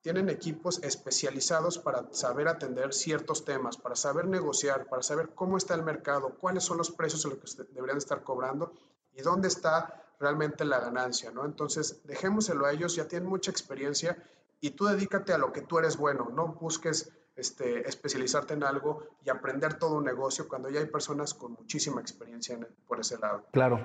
tienen 0.02 0.28
equipos 0.28 0.82
especializados 0.82 1.78
para 1.78 2.12
saber 2.12 2.48
atender 2.48 2.92
ciertos 2.92 3.44
temas, 3.44 3.76
para 3.76 3.96
saber 3.96 4.26
negociar, 4.26 4.88
para 4.88 5.02
saber 5.02 5.30
cómo 5.34 5.56
está 5.56 5.74
el 5.74 5.82
mercado, 5.82 6.36
cuáles 6.38 6.64
son 6.64 6.76
los 6.76 6.90
precios 6.90 7.24
a 7.24 7.28
los 7.28 7.38
que 7.38 7.64
deberían 7.72 7.98
estar 7.98 8.22
cobrando 8.22 8.72
y 9.14 9.22
dónde 9.22 9.48
está 9.48 10.04
realmente 10.18 10.64
la 10.64 10.80
ganancia, 10.80 11.30
¿no? 11.30 11.44
Entonces, 11.44 12.02
dejémoselo 12.04 12.66
a 12.66 12.72
ellos, 12.72 12.96
ya 12.96 13.08
tienen 13.08 13.28
mucha 13.28 13.50
experiencia 13.50 14.22
y 14.60 14.70
tú 14.70 14.86
dedícate 14.86 15.32
a 15.32 15.38
lo 15.38 15.52
que 15.52 15.62
tú 15.62 15.78
eres 15.78 15.96
bueno, 15.96 16.30
no 16.32 16.48
busques 16.48 17.12
este, 17.36 17.88
especializarte 17.88 18.54
en 18.54 18.64
algo 18.64 19.06
y 19.24 19.30
aprender 19.30 19.74
todo 19.74 19.96
un 19.96 20.04
negocio 20.04 20.46
cuando 20.46 20.68
ya 20.68 20.80
hay 20.80 20.86
personas 20.86 21.32
con 21.32 21.52
muchísima 21.52 22.00
experiencia 22.00 22.58
por 22.86 23.00
ese 23.00 23.18
lado. 23.18 23.46
Claro. 23.52 23.82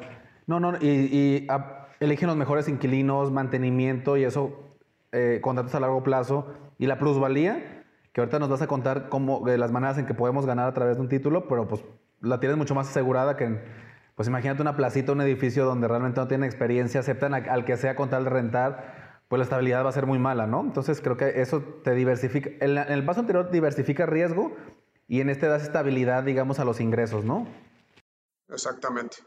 No, 0.48 0.60
no, 0.60 0.77
y, 0.77 0.88
y 0.88 1.48
eligen 2.00 2.27
los 2.27 2.38
mejores 2.38 2.68
inquilinos, 2.68 3.32
mantenimiento 3.32 4.18
y 4.18 4.24
eso, 4.24 4.58
eh, 5.12 5.39
contratos 5.42 5.75
a 5.75 5.80
largo 5.80 6.04
plazo. 6.04 6.48
Y 6.77 6.88
la 6.88 7.00
plusvalía, 7.00 7.84
que 8.13 8.22
ahorita 8.22 8.39
nos 8.39 8.50
vas 8.50 8.62
a 8.62 8.68
contar 8.68 9.10
cómo, 9.10 9.46
de 9.46 9.58
las 9.58 9.72
maneras 9.72 9.98
en 9.98 10.06
que 10.06 10.13
podemos 10.13 10.46
ganar 10.46 10.68
a 10.68 10.74
través 10.74 10.96
de 10.96 11.01
un 11.01 11.10
título, 11.10 11.48
pero 11.48 11.68
pues 11.68 11.84
la 12.22 12.39
tienes 12.39 12.58
mucho 12.58 12.75
más 12.75 12.89
asegurada 12.89 13.36
que, 13.36 13.62
pues 14.16 14.27
imagínate 14.27 14.62
una 14.62 14.75
placita, 14.75 15.12
un 15.12 15.22
edificio 15.22 15.66
donde 15.66 15.88
realmente 15.88 16.20
no 16.20 16.27
tienen 16.27 16.46
experiencia, 16.46 17.01
aceptan 17.01 17.34
al 17.34 17.66
que 17.66 17.77
sea 17.77 17.96
con 17.96 18.10
tal 18.10 18.24
de 18.24 18.30
rentar, 18.30 19.22
pues 19.27 19.38
la 19.38 19.44
estabilidad 19.44 19.84
va 19.84 19.89
a 19.89 19.94
ser 19.94 20.06
muy 20.06 20.18
mala, 20.18 20.48
¿no? 20.48 20.62
Entonces 20.62 21.01
creo 21.01 21.18
que 21.18 21.42
eso 21.42 21.62
te 21.84 21.92
diversifica. 21.92 22.50
En, 22.62 22.77
en 22.77 22.92
el 22.92 23.06
paso 23.06 23.20
anterior 23.20 23.51
diversifica 23.51 24.06
riesgo 24.06 24.56
y 25.08 25.20
en 25.20 25.30
este 25.30 25.48
das 25.48 25.63
estabilidad, 25.63 26.24
digamos, 26.24 26.60
a 26.60 26.66
los 26.66 26.80
ingresos, 26.80 27.25
¿no? 27.25 27.48
Exactamente. 28.50 29.18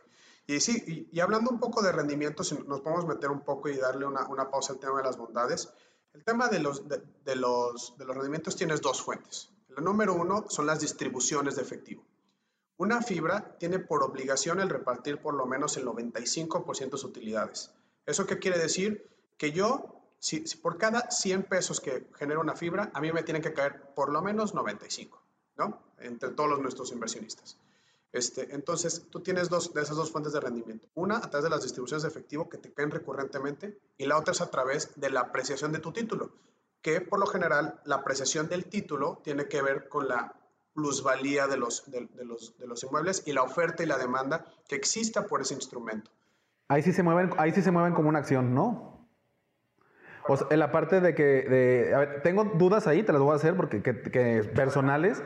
Y 0.50 0.58
sí, 0.58 1.06
y, 1.12 1.20
hablando 1.20 1.48
un 1.48 1.60
poco 1.60 1.80
de 1.80 1.92
rendimientos, 1.92 2.52
nos 2.66 2.80
podemos 2.80 3.06
meter 3.06 3.30
un 3.30 3.42
poco 3.42 3.68
y 3.68 3.76
darle 3.76 4.04
una, 4.04 4.50
pausa 4.50 4.72
al 4.72 4.80
tema 4.80 4.98
de 4.98 5.04
las 5.04 5.16
bondades. 5.16 5.72
El 6.12 6.24
tema 6.24 6.48
de 6.48 6.58
los, 6.58 6.88
de, 6.88 7.36
los, 7.36 7.96
de 7.96 8.04
los 8.04 8.16
rendimientos 8.16 8.56
tienes 8.56 8.80
dos 8.80 9.00
fuentes. 9.00 9.52
El 9.76 9.84
número 9.84 10.12
uno 10.12 10.46
son 10.48 10.66
las 10.66 10.80
distribuciones 10.80 11.54
de 11.54 11.62
efectivo. 11.62 12.04
Una 12.78 13.00
fibra 13.00 13.56
tiene 13.60 13.78
por 13.78 14.02
obligación 14.02 14.58
el 14.58 14.70
repartir 14.70 15.18
por 15.18 15.34
lo 15.34 15.46
menos 15.46 15.76
el 15.76 15.86
95% 15.86 16.78
de 16.78 16.90
sus 16.90 17.04
utilidades. 17.04 17.70
¿Eso 18.04 18.26
qué 18.26 18.40
quiere 18.40 18.58
decir? 18.58 19.08
Que 19.38 19.52
yo, 19.52 20.02
si, 20.18 20.40
por 20.56 20.78
cada 20.78 21.12
100 21.12 21.44
pesos 21.44 21.80
que 21.80 22.08
genera 22.18 22.40
una 22.40 22.56
fibra, 22.56 22.90
a 22.92 23.00
mí 23.00 23.12
me 23.12 23.22
tienen 23.22 23.40
que 23.40 23.52
caer 23.52 23.94
por 23.94 24.10
lo 24.10 24.20
menos 24.20 24.52
95, 24.52 25.22
¿no? 25.58 25.80
Entre 26.00 26.30
todos 26.30 26.58
nuestros 26.58 26.90
inversionistas. 26.90 27.56
Este, 28.12 28.54
entonces, 28.54 29.06
tú 29.10 29.20
tienes 29.20 29.48
dos 29.48 29.72
de 29.72 29.82
esas 29.82 29.96
dos 29.96 30.10
fuentes 30.10 30.32
de 30.32 30.40
rendimiento. 30.40 30.88
Una 30.94 31.18
a 31.18 31.30
través 31.30 31.44
de 31.44 31.50
las 31.50 31.62
distribuciones 31.62 32.02
de 32.02 32.08
efectivo 32.08 32.48
que 32.48 32.58
te 32.58 32.72
caen 32.72 32.90
recurrentemente 32.90 33.78
y 33.96 34.06
la 34.06 34.18
otra 34.18 34.32
es 34.32 34.40
a 34.40 34.50
través 34.50 34.92
de 34.96 35.10
la 35.10 35.20
apreciación 35.20 35.72
de 35.72 35.78
tu 35.78 35.92
título, 35.92 36.32
que 36.82 37.00
por 37.00 37.20
lo 37.20 37.26
general 37.26 37.80
la 37.84 37.96
apreciación 37.96 38.48
del 38.48 38.64
título 38.64 39.20
tiene 39.22 39.46
que 39.46 39.62
ver 39.62 39.88
con 39.88 40.08
la 40.08 40.34
plusvalía 40.74 41.46
de 41.46 41.56
los, 41.56 41.88
de, 41.90 42.08
los, 42.24 42.56
de 42.58 42.66
los 42.66 42.82
inmuebles 42.82 43.22
y 43.26 43.32
la 43.32 43.42
oferta 43.42 43.82
y 43.82 43.86
la 43.86 43.98
demanda 43.98 44.44
que 44.68 44.76
exista 44.76 45.26
por 45.26 45.40
ese 45.40 45.54
instrumento. 45.54 46.10
Ahí 46.68 46.82
sí 46.82 46.92
se 46.92 47.02
mueven, 47.02 47.30
ahí 47.36 47.52
sí 47.52 47.62
se 47.62 47.70
mueven 47.70 47.94
como 47.94 48.08
una 48.08 48.20
acción, 48.20 48.54
¿no? 48.54 49.08
O 50.28 50.38
en 50.50 50.58
la 50.58 50.70
parte 50.70 51.00
de 51.00 51.14
que, 51.14 51.92
a 51.94 51.98
ver, 51.98 52.22
tengo 52.22 52.44
dudas 52.44 52.86
ahí, 52.86 53.02
te 53.02 53.12
las 53.12 53.20
voy 53.20 53.32
a 53.32 53.36
hacer 53.36 53.56
porque 53.56 53.82
que, 53.82 54.02
que 54.02 54.44
personales. 54.54 55.22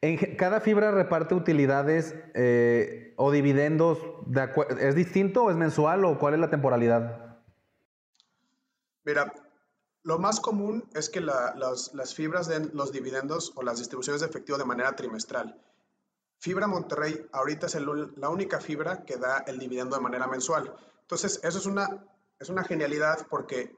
En, 0.00 0.36
¿Cada 0.36 0.60
fibra 0.60 0.90
reparte 0.90 1.34
utilidades 1.34 2.14
eh, 2.34 3.14
o 3.16 3.30
dividendos? 3.30 3.98
¿Es 4.78 4.94
distinto 4.94 5.44
o 5.44 5.50
es 5.50 5.56
mensual 5.56 6.04
o 6.04 6.18
cuál 6.18 6.34
es 6.34 6.40
la 6.40 6.50
temporalidad? 6.50 7.38
Mira, 9.04 9.32
lo 10.02 10.18
más 10.18 10.40
común 10.40 10.88
es 10.94 11.08
que 11.08 11.20
las, 11.20 12.14
fibras 12.14 12.46
den 12.46 12.70
los 12.74 12.92
dividendos 12.92 13.52
o 13.56 13.62
las 13.62 13.78
distribuciones 13.78 14.20
de 14.20 14.28
efectivo 14.28 14.58
de 14.58 14.64
manera 14.64 14.94
trimestral. 14.94 15.60
Fibra 16.38 16.66
Monterrey 16.66 17.26
ahorita 17.32 17.66
es 17.66 17.74
la 17.74 18.28
única 18.28 18.60
fibra 18.60 19.04
que 19.04 19.16
da 19.16 19.38
el 19.46 19.58
dividendo 19.58 19.96
de 19.96 20.02
manera 20.02 20.26
mensual. 20.26 20.74
Entonces, 21.00 21.40
eso 21.42 21.58
es 21.58 21.66
una, 21.66 22.04
es 22.38 22.50
una 22.50 22.62
genialidad 22.62 23.26
porque 23.28 23.74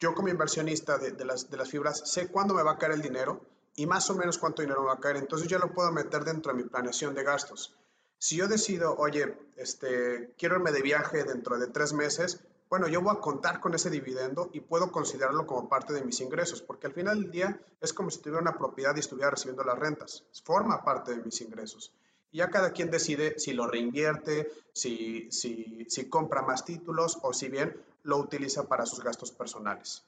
yo 0.00 0.14
como 0.14 0.28
inversionista 0.28 0.98
de, 0.98 1.24
las, 1.24 1.50
de 1.50 1.56
las 1.56 1.68
fibras 1.68 2.02
sé 2.10 2.28
cuándo 2.28 2.54
me 2.54 2.62
va 2.62 2.72
a 2.72 2.78
caer 2.78 2.92
el 2.92 3.02
dinero 3.02 3.40
y 3.76 3.86
más 3.86 4.08
o 4.10 4.14
menos 4.14 4.38
cuánto 4.38 4.62
dinero 4.62 4.84
va 4.84 4.94
a 4.94 5.00
caer. 5.00 5.16
Entonces 5.16 5.48
ya 5.48 5.58
lo 5.58 5.72
puedo 5.72 5.90
meter 5.92 6.24
dentro 6.24 6.52
de 6.52 6.62
mi 6.62 6.68
planeación 6.68 7.14
de 7.14 7.24
gastos. 7.24 7.74
Si 8.18 8.36
yo 8.36 8.46
decido, 8.46 8.94
oye, 8.96 9.36
este, 9.56 10.32
quiero 10.38 10.56
irme 10.56 10.72
de 10.72 10.82
viaje 10.82 11.24
dentro 11.24 11.58
de 11.58 11.66
tres 11.66 11.92
meses, 11.92 12.40
bueno, 12.70 12.88
yo 12.88 13.02
voy 13.02 13.14
a 13.14 13.20
contar 13.20 13.60
con 13.60 13.74
ese 13.74 13.90
dividendo 13.90 14.48
y 14.52 14.60
puedo 14.60 14.90
considerarlo 14.90 15.46
como 15.46 15.68
parte 15.68 15.92
de 15.92 16.02
mis 16.02 16.20
ingresos, 16.20 16.62
porque 16.62 16.86
al 16.86 16.94
final 16.94 17.20
del 17.20 17.30
día 17.30 17.60
es 17.80 17.92
como 17.92 18.10
si 18.10 18.20
tuviera 18.20 18.40
una 18.40 18.56
propiedad 18.56 18.96
y 18.96 19.00
estuviera 19.00 19.30
recibiendo 19.30 19.64
las 19.64 19.78
rentas. 19.78 20.24
Forma 20.44 20.82
parte 20.82 21.14
de 21.14 21.22
mis 21.22 21.40
ingresos. 21.40 21.92
Y 22.30 22.38
ya 22.38 22.48
cada 22.48 22.72
quien 22.72 22.90
decide 22.90 23.38
si 23.38 23.52
lo 23.52 23.66
reinvierte, 23.66 24.50
si, 24.72 25.30
si, 25.30 25.84
si 25.90 26.08
compra 26.08 26.42
más 26.42 26.64
títulos 26.64 27.18
o 27.22 27.34
si 27.34 27.48
bien 27.48 27.76
lo 28.04 28.16
utiliza 28.16 28.66
para 28.68 28.86
sus 28.86 29.04
gastos 29.04 29.32
personales. 29.32 30.04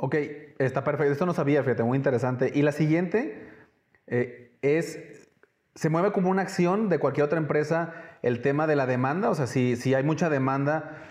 Ok, 0.00 0.14
está 0.60 0.84
perfecto. 0.84 1.12
Esto 1.12 1.26
no 1.26 1.34
sabía, 1.34 1.60
fíjate, 1.64 1.82
muy 1.82 1.96
interesante. 1.96 2.52
Y 2.54 2.62
la 2.62 2.70
siguiente 2.70 3.48
eh, 4.06 4.56
es, 4.62 5.28
se 5.74 5.88
mueve 5.88 6.12
como 6.12 6.30
una 6.30 6.42
acción 6.42 6.88
de 6.88 7.00
cualquier 7.00 7.26
otra 7.26 7.38
empresa 7.38 7.94
el 8.22 8.40
tema 8.40 8.68
de 8.68 8.76
la 8.76 8.86
demanda. 8.86 9.28
O 9.28 9.34
sea, 9.34 9.48
si, 9.48 9.74
si 9.74 9.94
hay 9.94 10.04
mucha 10.04 10.30
demanda, 10.30 11.02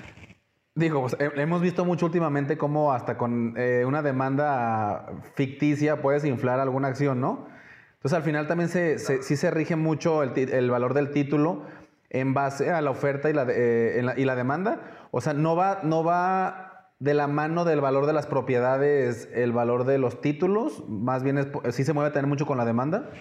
digo, 0.73 1.01
pues, 1.01 1.17
hemos 1.19 1.61
visto 1.61 1.83
mucho 1.83 2.05
últimamente 2.05 2.57
cómo 2.57 2.93
hasta 2.93 3.17
con 3.17 3.55
eh, 3.57 3.83
una 3.85 4.01
demanda 4.01 5.05
ficticia 5.35 6.01
puedes 6.01 6.23
inflar 6.23 6.61
alguna 6.61 6.87
acción, 6.87 7.19
¿no? 7.19 7.49
Entonces 7.95 8.15
al 8.15 8.23
final 8.23 8.47
también 8.47 8.69
se, 8.69 8.99
se 8.99 9.51
rige 9.51 9.75
mucho 9.75 10.23
el, 10.23 10.71
valor 10.71 10.93
del 10.93 11.11
título 11.11 11.65
en 12.09 12.33
base 12.33 12.71
a 12.71 12.81
la 12.81 12.91
oferta 12.91 13.29
y 13.29 13.33
eh, 13.35 13.99
la, 14.01 14.17
y 14.17 14.23
la 14.23 14.35
demanda. 14.37 15.09
O 15.11 15.19
sea, 15.19 15.33
no 15.33 15.57
va, 15.57 15.81
no 15.83 16.05
va 16.05 16.66
de 16.99 17.13
la 17.13 17.27
mano 17.27 17.63
del 17.63 17.81
valor 17.81 18.05
de 18.05 18.13
las 18.13 18.25
propiedades 18.25 19.29
el 19.31 19.51
valor 19.51 19.85
de 19.85 19.97
los 19.97 20.21
títulos? 20.21 20.83
Más 20.87 21.23
bien, 21.23 21.37
es, 21.37 21.47
¿sí 21.75 21.83
se 21.83 21.93
mueve 21.93 22.11
también 22.11 22.29
mucho 22.29 22.45
con 22.45 22.57
la 22.57 22.65
demanda? 22.65 23.11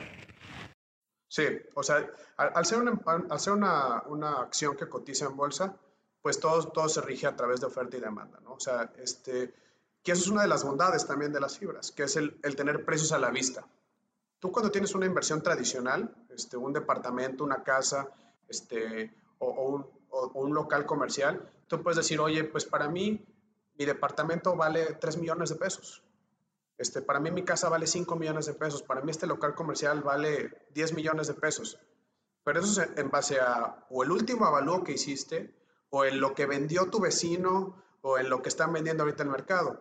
Sí, 1.29 1.45
o 1.75 1.83
sea, 1.83 2.09
al, 2.37 2.65
ser, 2.65 2.81
una, 2.81 2.99
al 3.29 3.41
ser 3.41 3.53
una, 3.53 4.03
una, 4.07 4.41
acción 4.41 4.77
que 4.77 4.89
cotiza 4.89 5.27
en 5.27 5.37
bolsa, 5.37 5.77
pues 6.23 6.41
todo, 6.41 6.69
todo 6.69 6.89
se 6.89 7.01
rige 7.03 7.27
a 7.27 7.37
través 7.37 7.61
de 7.61 7.67
oferta 7.67 7.97
y 7.97 8.01
demanda, 8.01 8.41
¿no? 8.43 8.55
O 8.55 8.61
sea, 8.61 8.93
este, 8.97 9.53
que 10.03 10.13
eso 10.13 10.23
es 10.23 10.31
una 10.31 10.43
de 10.43 10.49
las 10.49 10.65
bondades 10.65 11.07
también 11.07 11.33
de 11.33 11.41
las 11.41 11.59
fibras, 11.59 11.93
que 11.93 12.05
es 12.05 12.17
el, 12.17 12.39
el 12.43 12.57
tener 12.57 12.85
precios 12.85 13.13
a 13.13 13.19
la 13.19 13.31
vista. 13.31 13.67
Tú 14.39 14.53
cuando 14.53 14.71
tienes 14.71 14.95
una 14.95 15.05
inversión 15.05 15.43
tradicional, 15.43 16.15
este, 16.31 16.57
un 16.57 16.73
departamento, 16.73 17.45
una 17.45 17.63
casa, 17.63 18.09
este, 18.49 19.13
o, 19.39 19.51
un, 19.51 19.87
o 20.11 20.31
un 20.35 20.55
local 20.55 20.87
comercial, 20.87 21.51
tú 21.67 21.83
puedes 21.83 21.97
decir, 21.97 22.21
oye, 22.21 22.45
pues 22.45 22.65
para 22.65 22.89
mí 22.89 23.27
mi 23.79 23.85
departamento 23.85 24.57
vale 24.57 24.95
3 24.95 25.19
millones 25.19 25.51
de 25.51 25.57
pesos. 25.57 26.03
Este, 26.79 27.01
para 27.03 27.21
mí 27.21 27.31
mi 27.31 27.45
casa 27.45 27.69
vale 27.69 27.87
5 27.87 28.17
millones 28.17 28.47
de 28.47 28.55
pesos. 28.55 28.83
Para 28.83 29.01
mí 29.01 29.11
este 29.11 29.27
local 29.27 29.55
comercial 29.55 30.03
vale 30.03 30.67
10 30.75 30.95
millones 30.95 31.27
de 31.27 31.35
pesos. 31.35 31.79
Pero 32.45 32.61
eso 32.61 32.83
es 32.83 32.91
en 32.97 33.11
base 33.11 33.41
a 33.41 33.87
o 33.91 34.03
el 34.03 34.11
último 34.11 34.47
avalúo 34.47 34.85
que 34.85 34.93
hiciste, 34.93 35.55
o 35.91 36.05
en 36.05 36.21
lo 36.21 36.35
que 36.35 36.47
vendió 36.47 36.91
tu 36.91 37.01
vecino, 37.01 37.83
o 38.03 38.19
en 38.19 38.31
lo 38.31 38.43
que 38.43 38.49
están 38.49 38.73
vendiendo 38.73 39.03
ahorita 39.03 39.23
el 39.23 39.31
mercado. 39.31 39.81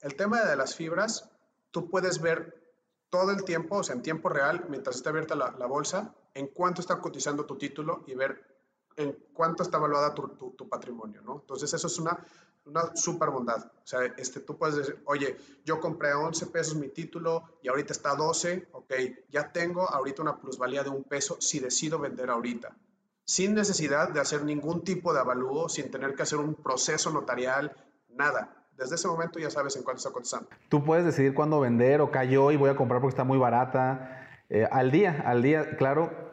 El 0.00 0.16
tema 0.16 0.42
de 0.42 0.56
las 0.56 0.74
fibras, 0.74 1.30
tú 1.70 1.88
puedes 1.88 2.20
ver 2.20 2.62
todo 3.08 3.30
el 3.30 3.44
tiempo, 3.44 3.78
o 3.78 3.82
sea, 3.82 3.94
en 3.94 4.02
tiempo 4.02 4.28
real, 4.28 4.66
mientras 4.68 4.96
está 4.96 5.10
abierta 5.10 5.34
la, 5.34 5.52
la 5.52 5.66
bolsa, 5.66 6.14
en 6.34 6.48
cuánto 6.48 6.80
está 6.80 7.00
cotizando 7.00 7.46
tu 7.46 7.56
título 7.56 8.04
y 8.06 8.14
ver 8.14 8.53
en 8.96 9.16
cuánto 9.32 9.62
está 9.62 9.78
evaluada 9.78 10.14
tu, 10.14 10.68
patrimonio, 10.68 11.20
¿no? 11.22 11.40
Entonces, 11.40 11.72
eso 11.72 11.86
es 11.86 11.98
una, 11.98 12.18
una 12.66 12.94
super 12.96 13.30
bondad. 13.30 13.64
O 13.64 13.86
sea, 13.86 14.00
este, 14.16 14.40
tú 14.40 14.56
puedes 14.56 14.76
decir, 14.76 15.00
oye, 15.06 15.36
yo 15.64 15.80
compré 15.80 16.10
a 16.10 16.18
11 16.18 16.46
pesos 16.46 16.76
mi 16.76 16.88
título 16.88 17.44
y 17.62 17.68
ahorita 17.68 17.92
está 17.92 18.12
a 18.12 18.16
12, 18.16 18.68
ok, 18.72 18.92
ya 19.30 19.52
tengo 19.52 19.88
ahorita 19.88 20.22
una 20.22 20.38
plusvalía 20.38 20.82
de 20.82 20.90
un 20.90 21.04
peso 21.04 21.36
si 21.40 21.60
decido 21.60 21.98
vender 21.98 22.30
ahorita. 22.30 22.76
Sin 23.24 23.54
necesidad 23.54 24.10
de 24.10 24.20
hacer 24.20 24.44
ningún 24.44 24.84
tipo 24.84 25.14
de 25.14 25.20
avalúo, 25.20 25.68
sin 25.68 25.90
tener 25.90 26.14
que 26.14 26.22
hacer 26.22 26.38
un 26.38 26.54
proceso 26.54 27.10
notarial, 27.10 27.74
nada. 28.10 28.64
Desde 28.76 28.96
ese 28.96 29.08
momento 29.08 29.38
ya 29.38 29.50
sabes 29.50 29.76
en 29.76 29.82
cuánto 29.82 29.98
está 29.98 30.10
cotizando. 30.10 30.48
Tú 30.68 30.84
puedes 30.84 31.04
decidir 31.04 31.32
cuándo 31.32 31.60
vender 31.60 32.00
o 32.00 32.10
cayó 32.10 32.50
y 32.50 32.56
voy 32.56 32.70
a 32.70 32.76
comprar 32.76 33.00
porque 33.00 33.12
está 33.12 33.24
muy 33.24 33.38
barata. 33.38 34.28
Eh, 34.50 34.68
al 34.70 34.90
día, 34.90 35.22
al 35.26 35.42
día, 35.42 35.76
claro. 35.76 36.23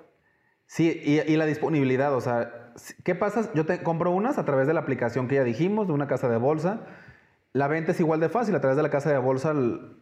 Sí, 0.71 1.01
y, 1.03 1.19
y 1.19 1.35
la 1.35 1.45
disponibilidad, 1.45 2.15
o 2.15 2.21
sea, 2.21 2.71
¿qué 3.03 3.13
pasa? 3.13 3.51
Yo 3.53 3.65
te 3.65 3.83
compro 3.83 4.11
unas 4.11 4.37
a 4.37 4.45
través 4.45 4.67
de 4.67 4.73
la 4.73 4.79
aplicación 4.79 5.27
que 5.27 5.35
ya 5.35 5.43
dijimos, 5.43 5.87
de 5.87 5.91
una 5.91 6.07
casa 6.07 6.29
de 6.29 6.37
bolsa. 6.37 6.87
La 7.51 7.67
venta 7.67 7.91
es 7.91 7.99
igual 7.99 8.21
de 8.21 8.29
fácil, 8.29 8.55
a 8.55 8.61
través 8.61 8.77
de 8.77 8.83
la 8.83 8.89
casa 8.89 9.11
de 9.11 9.17
bolsa, 9.17 9.53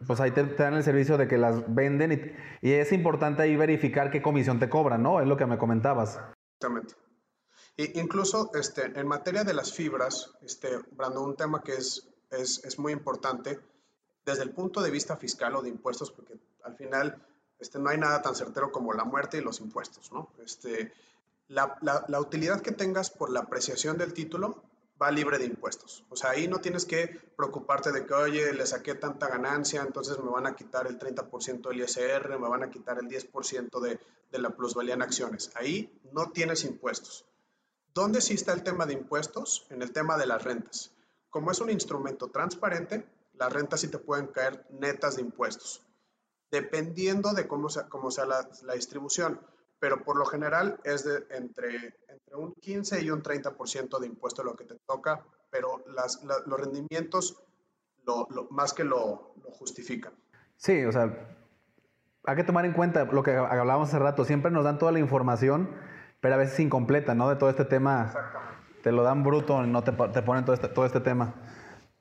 pues 0.06 0.20
ahí 0.20 0.30
te, 0.30 0.44
dan 0.44 0.74
el 0.74 0.84
servicio 0.84 1.18
de 1.18 1.26
que 1.26 1.38
las 1.38 1.74
venden 1.74 2.36
y, 2.62 2.70
es 2.70 2.92
importante 2.92 3.42
ahí 3.42 3.56
verificar 3.56 4.12
qué 4.12 4.22
comisión 4.22 4.60
te 4.60 4.68
cobran, 4.68 5.02
¿no? 5.02 5.20
Es 5.20 5.26
lo 5.26 5.36
que 5.36 5.44
me 5.44 5.58
comentabas. 5.58 6.20
Exactamente. 6.54 6.94
E 7.76 7.90
incluso 7.96 8.52
este, 8.54 8.92
en 8.94 9.08
materia 9.08 9.42
de 9.42 9.54
las 9.54 9.72
fibras, 9.72 10.36
este, 10.40 10.68
Brando, 10.92 11.20
un 11.24 11.34
tema 11.34 11.64
que 11.64 11.72
es, 11.72 12.08
es, 12.30 12.64
es, 12.64 12.78
muy 12.78 12.92
importante 12.92 13.58
desde 14.24 14.44
el 14.44 14.50
punto 14.50 14.80
de 14.82 14.92
vista 14.92 15.16
fiscal 15.16 15.56
o 15.56 15.62
de 15.62 15.70
impuestos, 15.70 16.12
porque 16.12 16.34
al 16.62 16.76
final 16.76 17.20
este, 17.60 17.78
no 17.78 17.90
hay 17.90 17.98
nada 17.98 18.22
tan 18.22 18.34
certero 18.34 18.72
como 18.72 18.92
la 18.92 19.04
muerte 19.04 19.38
y 19.38 19.40
los 19.40 19.60
impuestos, 19.60 20.10
¿no? 20.12 20.30
Este, 20.44 20.92
la, 21.48 22.20
utilidad 22.20 22.60
que 22.60 22.72
tengas 22.72 23.10
por 23.10 23.30
la 23.30 23.40
apreciación 23.40 23.98
del 23.98 24.14
título 24.14 24.62
va 25.00 25.10
libre 25.10 25.38
de 25.38 25.46
impuestos. 25.46 26.04
O 26.08 26.16
sea, 26.16 26.30
ahí 26.30 26.46
no 26.46 26.60
tienes 26.60 26.84
que 26.84 27.08
preocuparte 27.36 27.90
de 27.90 28.06
que, 28.06 28.14
oye, 28.14 28.52
le 28.52 28.66
saqué 28.66 28.94
tanta 28.94 29.28
ganancia, 29.28 29.82
entonces 29.82 30.18
me 30.18 30.30
van 30.30 30.46
a 30.46 30.54
quitar 30.54 30.86
el 30.86 30.98
30% 30.98 31.68
del 31.68 31.80
ISR, 31.80 32.38
me 32.38 32.48
van 32.48 32.62
a 32.62 32.70
quitar 32.70 32.98
el 32.98 33.08
10% 33.08 33.80
de, 33.80 33.98
de 34.30 34.38
la 34.38 34.50
plusvalía 34.50 34.94
en 34.94 35.02
acciones. 35.02 35.50
Ahí 35.54 36.00
no 36.12 36.30
tienes 36.30 36.64
impuestos. 36.64 37.24
¿Dónde 37.94 38.20
sí 38.20 38.34
está 38.34 38.52
el 38.52 38.62
tema 38.62 38.86
de 38.86 38.92
impuestos? 38.92 39.66
En 39.70 39.82
el 39.82 39.92
tema 39.92 40.16
de 40.16 40.26
las 40.26 40.44
rentas. 40.44 40.92
Como 41.30 41.50
es 41.50 41.60
un 41.60 41.70
instrumento 41.70 42.28
transparente, 42.28 43.06
las 43.34 43.52
rentas 43.52 43.80
sí 43.80 43.88
te 43.88 43.98
pueden 43.98 44.28
caer 44.28 44.66
netas 44.70 45.16
de 45.16 45.22
impuestos, 45.22 45.82
dependiendo 46.50 47.32
de 47.32 47.46
cómo 47.46 47.68
sea, 47.68 47.88
cómo 47.88 48.10
sea 48.10 48.26
la, 48.26 48.48
la 48.62 48.74
distribución 48.74 49.40
pero 49.80 50.04
por 50.04 50.16
lo 50.16 50.26
general 50.26 50.78
es 50.84 51.04
de 51.04 51.24
entre, 51.30 51.94
entre 52.06 52.36
un 52.36 52.52
15 52.52 53.02
y 53.02 53.10
un 53.10 53.22
30% 53.22 53.98
de 53.98 54.06
impuesto 54.06 54.44
lo 54.44 54.54
que 54.54 54.64
te 54.64 54.76
toca, 54.86 55.24
pero 55.50 55.82
las, 55.94 56.22
los 56.22 56.60
rendimientos 56.60 57.42
lo, 58.06 58.28
más 58.50 58.72
que 58.74 58.84
lo, 58.84 59.34
lo, 59.42 59.50
justifican. 59.50 60.12
Sí, 60.56 60.84
o 60.84 60.92
sea, 60.92 61.36
hay 62.24 62.36
que 62.36 62.44
tomar 62.44 62.66
en 62.66 62.74
cuenta 62.74 63.04
lo 63.04 63.22
que 63.22 63.34
hablábamos 63.34 63.88
hace 63.88 63.98
rato, 63.98 64.24
siempre 64.24 64.50
nos 64.50 64.64
dan 64.64 64.78
toda 64.78 64.92
la 64.92 64.98
información, 64.98 65.70
pero 66.20 66.34
a 66.34 66.38
veces 66.38 66.60
incompleta, 66.60 67.14
¿no? 67.14 67.28
De 67.30 67.36
todo 67.36 67.48
este 67.48 67.64
tema. 67.64 68.06
Exactamente. 68.06 68.50
Te 68.82 68.92
lo 68.92 69.02
dan 69.02 69.22
bruto, 69.22 69.62
no 69.62 69.82
te, 69.82 69.92
te 69.92 70.22
ponen 70.22 70.44
todo 70.44 70.54
este, 70.54 70.68
todo 70.68 70.84
este 70.84 71.00
tema. 71.00 71.34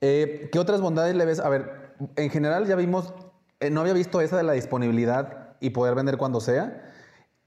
Eh, 0.02 0.50
¿Qué 0.52 0.60
otras 0.60 0.82
bondades 0.82 1.16
le 1.16 1.26
ves? 1.26 1.40
A 1.40 1.50
ver, 1.50 1.96
en 2.16 2.30
general 2.30 2.66
ya 2.66 2.76
vimos, 2.76 3.14
eh, 3.60 3.70
no 3.70 3.82
había 3.82 3.94
visto 3.94 4.22
esa 4.22 4.38
de 4.38 4.44
la 4.44 4.54
disponibilidad 4.54 5.56
y 5.60 5.72
poder 5.72 5.96
vender 5.96 6.18
cuando 6.18 6.40
sea. 6.40 6.94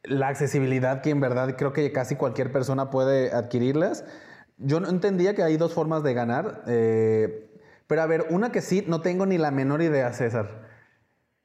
La 0.02 0.28
accesibilidad, 0.28 1.00
que 1.00 1.10
en 1.10 1.20
verdad 1.20 1.56
creo 1.56 1.72
que 1.72 1.92
casi 1.92 2.16
cualquier 2.16 2.52
persona 2.52 2.90
puede 2.90 3.32
adquirirlas. 3.32 4.04
Yo 4.58 4.80
no 4.80 4.88
entendía 4.88 5.34
que 5.34 5.42
hay 5.42 5.56
dos 5.56 5.72
formas 5.72 6.02
de 6.02 6.14
ganar. 6.14 6.64
Eh, 6.66 7.50
pero 7.86 8.02
a 8.02 8.06
ver, 8.06 8.26
una 8.30 8.52
que 8.52 8.60
sí, 8.60 8.84
no 8.86 9.00
tengo 9.00 9.26
ni 9.26 9.38
la 9.38 9.50
menor 9.50 9.82
idea, 9.82 10.12
César. 10.12 10.68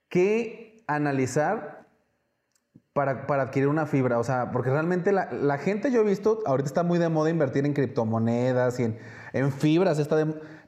¿Qué 0.10 0.84
analizar 0.88 1.88
para, 2.94 3.28
para, 3.28 3.44
adquirir 3.44 3.68
una 3.68 3.86
fibra? 3.86 4.20
O 4.20 4.24
sea, 4.24 4.52
porque 4.52 4.70
realmente 4.70 5.12
la, 5.12 5.32
la, 5.32 5.58
gente 5.58 5.92
yo 5.92 6.02
he 6.02 6.04
visto, 6.04 6.40
ahorita 6.46 6.68
está 6.68 6.84
muy 6.84 7.00
de 7.00 7.10
moda 7.10 7.30
invertir 7.30 7.66
en 7.66 7.74
criptomonedas 7.74 8.80
y 8.80 8.86
en, 8.86 9.00
en 9.34 9.52
fibras, 9.52 10.00
está 10.00 10.16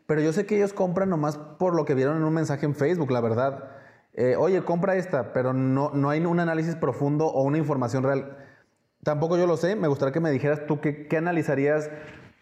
pero 0.05 0.21
yo 0.21 0.33
sé 0.33 0.45
que 0.45 0.55
ellos 0.55 0.73
compran 0.73 1.09
nomás 1.09 1.37
por 1.37 1.75
lo 1.75 1.85
que 1.85 1.93
vieron 1.93 2.17
en 2.17 2.23
un 2.23 2.33
mensaje 2.33 2.65
en 2.65 2.75
Facebook, 2.75 3.11
la 3.11 3.21
verdad. 3.21 3.78
Eh, 4.13 4.35
Oye, 4.35 4.63
compra 4.63 4.95
esta, 4.95 5.33
pero 5.33 5.53
no, 5.53 5.91
no 5.93 6.09
hay 6.09 6.25
un 6.25 6.39
análisis 6.39 6.75
profundo 6.75 7.27
o 7.27 7.43
una 7.43 7.57
información 7.57 8.03
real. 8.03 8.37
Tampoco 9.03 9.37
yo 9.37 9.47
lo 9.47 9.57
sé, 9.57 9.75
me 9.75 9.87
gustaría 9.87 10.11
que 10.11 10.19
me 10.19 10.31
dijeras 10.31 10.65
tú 10.67 10.81
qué, 10.81 11.07
qué 11.07 11.17
analizarías 11.17 11.89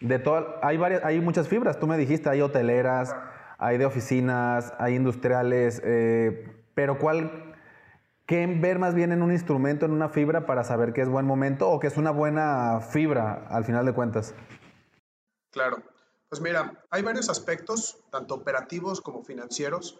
de 0.00 0.18
todas. 0.18 0.44
Hay, 0.62 0.76
varias, 0.76 1.04
hay 1.04 1.20
muchas 1.20 1.48
fibras, 1.48 1.78
tú 1.78 1.86
me 1.86 1.96
dijiste, 1.96 2.28
hay 2.28 2.40
hoteleras, 2.40 3.14
hay 3.58 3.78
de 3.78 3.86
oficinas, 3.86 4.72
hay 4.78 4.94
industriales, 4.94 5.80
eh, 5.84 6.48
pero 6.74 6.98
¿cuál 6.98 7.48
¿Qué 8.28 8.46
ver 8.46 8.78
más 8.78 8.94
bien 8.94 9.10
en 9.10 9.22
un 9.22 9.32
instrumento, 9.32 9.86
en 9.86 9.92
una 9.92 10.10
fibra, 10.10 10.44
para 10.44 10.62
saber 10.62 10.92
que 10.92 11.00
es 11.00 11.08
buen 11.08 11.24
momento 11.24 11.70
o 11.70 11.80
que 11.80 11.86
es 11.86 11.96
una 11.96 12.10
buena 12.10 12.82
fibra 12.82 13.46
al 13.48 13.64
final 13.64 13.86
de 13.86 13.94
cuentas? 13.94 14.34
Claro. 15.50 15.78
Pues 16.28 16.42
mira, 16.42 16.84
hay 16.90 17.00
varios 17.00 17.30
aspectos, 17.30 18.04
tanto 18.10 18.34
operativos 18.34 19.00
como 19.00 19.22
financieros, 19.22 19.98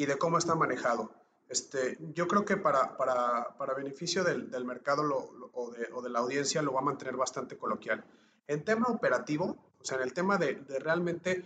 y 0.00 0.06
de 0.06 0.16
cómo 0.16 0.38
está 0.38 0.54
manejado. 0.54 1.10
Este, 1.50 1.98
yo 2.14 2.26
creo 2.26 2.46
que 2.46 2.56
para, 2.56 2.96
para, 2.96 3.54
para 3.58 3.74
beneficio 3.74 4.24
del, 4.24 4.50
del 4.50 4.64
mercado 4.64 5.02
o, 5.52 5.70
de, 5.72 5.90
o, 5.92 6.00
de, 6.00 6.08
la 6.08 6.20
audiencia 6.20 6.62
lo 6.62 6.72
va 6.72 6.80
a 6.80 6.84
mantener 6.84 7.18
bastante 7.18 7.58
coloquial. 7.58 8.02
En 8.46 8.64
tema 8.64 8.86
operativo, 8.86 9.58
o 9.78 9.84
sea, 9.84 9.98
en 9.98 10.04
el 10.04 10.14
tema 10.14 10.38
de, 10.38 10.54
de 10.54 10.78
realmente 10.78 11.44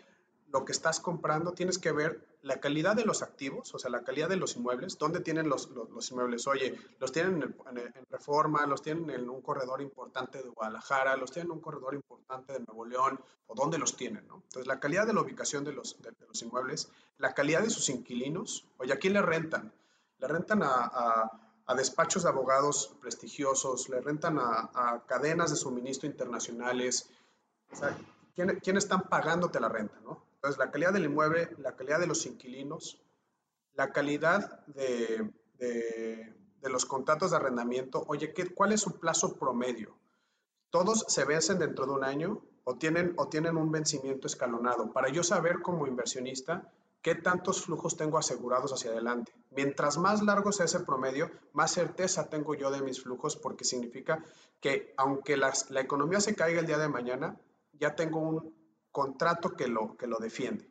lo 0.53 0.65
que 0.65 0.71
estás 0.71 1.01
comprando, 1.01 1.51
tienes 1.51 1.81
que 1.81 1.91
ver 1.91 2.25
la 2.45 2.61
calidad 2.61 2.95
de 2.95 3.07
los 3.07 3.23
activos, 3.23 3.75
o 3.75 3.79
sea, 3.79 3.91
la 3.91 4.05
calidad 4.05 4.29
de 4.29 4.37
los 4.37 4.57
inmuebles, 4.57 4.99
dónde 4.99 5.21
tienen 5.21 5.49
los, 5.49 5.71
los, 5.71 6.11
inmuebles. 6.11 6.47
Oye, 6.47 6.79
los 7.01 7.11
tienen 7.11 7.43
en, 7.43 8.07
Reforma, 8.11 8.67
los 8.67 8.83
tienen 8.83 9.09
en 9.11 9.31
un 9.31 9.41
corredor 9.41 9.81
importante 9.81 10.43
de 10.43 10.51
Guadalajara, 10.51 11.17
los 11.17 11.33
tienen 11.33 11.51
en 11.51 11.57
un 11.57 11.63
corredor 11.63 11.95
importante 11.95 12.53
de 12.53 12.61
Nuevo 12.61 12.85
León, 12.85 13.19
o 13.47 13.55
dónde 13.55 13.79
los 13.79 13.97
tienen, 13.97 14.27
¿no? 14.29 14.37
Entonces, 14.37 14.67
la 14.67 14.79
calidad 14.79 15.07
de 15.07 15.15
la 15.15 15.23
ubicación 15.23 15.65
de 15.65 15.73
los, 15.73 16.01
de 16.03 16.13
los 16.29 16.43
inmuebles, 16.43 16.91
la 17.17 17.33
calidad 17.33 17.63
de 17.63 17.71
sus 17.71 17.89
inquilinos, 17.89 18.67
oye, 18.77 18.93
¿a 18.93 18.99
quién 18.99 19.15
le 19.15 19.23
rentan? 19.23 19.73
Le 20.19 20.29
rentan 20.29 20.63
a, 20.63 20.69
a, 20.69 21.53
a 21.65 21.75
despachos 21.75 22.25
de 22.25 22.29
abogados 22.29 22.95
prestigiosos, 23.01 23.89
le 23.89 24.03
rentan 24.03 24.39
a, 24.39 24.71
a 24.75 25.03
cadenas 25.07 25.51
de 25.51 25.57
suministro 25.57 26.07
internacionales, 26.07 27.09
o 27.73 27.77
sea, 27.77 27.97
¿quién, 28.35 28.61
¿quién 28.63 28.77
están 28.77 29.03
pagándote 29.09 29.59
la 29.61 29.71
renta, 29.71 29.99
no? 30.01 30.24
Entonces, 30.45 30.59
la 30.59 30.71
calidad 30.71 30.93
del 30.93 31.07
inmueble, 31.07 31.49
la 31.57 31.75
calidad 31.75 31.99
de 31.99 32.07
los 32.07 32.27
inquilinos, 32.27 33.01
la 33.73 33.93
calidad 33.93 34.61
de, 34.67 35.33
los 36.61 36.85
contratos 36.85 37.31
de 37.31 37.39
arrendamiento. 37.39 38.05
Oye, 38.09 38.35
¿qué, 38.35 38.53
¿cuál 38.53 38.73
es 38.73 38.83
su 38.83 39.01
plazo 39.01 39.39
promedio? 39.39 39.97
¿Todos 40.69 41.07
se 41.09 41.25
vencen 41.25 41.59
dentro 41.59 41.87
de 41.87 41.93
un 41.93 42.05
año 42.05 42.43
o 42.65 42.77
tienen, 42.77 43.15
o 43.17 43.29
tienen 43.29 43.57
un 43.57 43.73
vencimiento 43.73 44.27
escalonado? 44.27 44.93
Para 44.93 45.09
yo 45.09 45.23
saber 45.23 45.63
como 45.63 45.87
inversionista 45.87 46.71
qué 47.01 47.15
tantos 47.15 47.63
flujos 47.63 47.97
tengo 47.97 48.19
asegurados 48.19 48.71
hacia 48.71 48.91
adelante. 48.91 49.33
Mientras 49.51 49.97
más 49.97 50.23
largo 50.23 50.53
sea 50.53 50.67
ese 50.67 50.81
promedio, 50.81 51.31
más 51.55 51.71
certeza 51.71 52.29
tengo 52.29 52.55
yo 52.55 52.71
de 52.71 52.83
mis 52.83 53.03
flujos 53.03 53.35
porque 53.35 53.65
significa 53.65 54.23
que 54.61 54.93
aunque 54.99 55.39
la 55.39 55.81
economía 55.81 56.21
se 56.21 56.35
caiga 56.35 56.61
el 56.61 56.67
día 56.67 56.77
de 56.77 56.89
mañana, 56.89 57.41
ya 57.73 57.95
tengo 57.97 58.21
un 58.21 58.64
contrato 58.95 59.57
que 59.57 59.67
lo, 59.67 59.97
que 59.97 60.07
lo 60.07 60.19
defiende. 60.19 60.71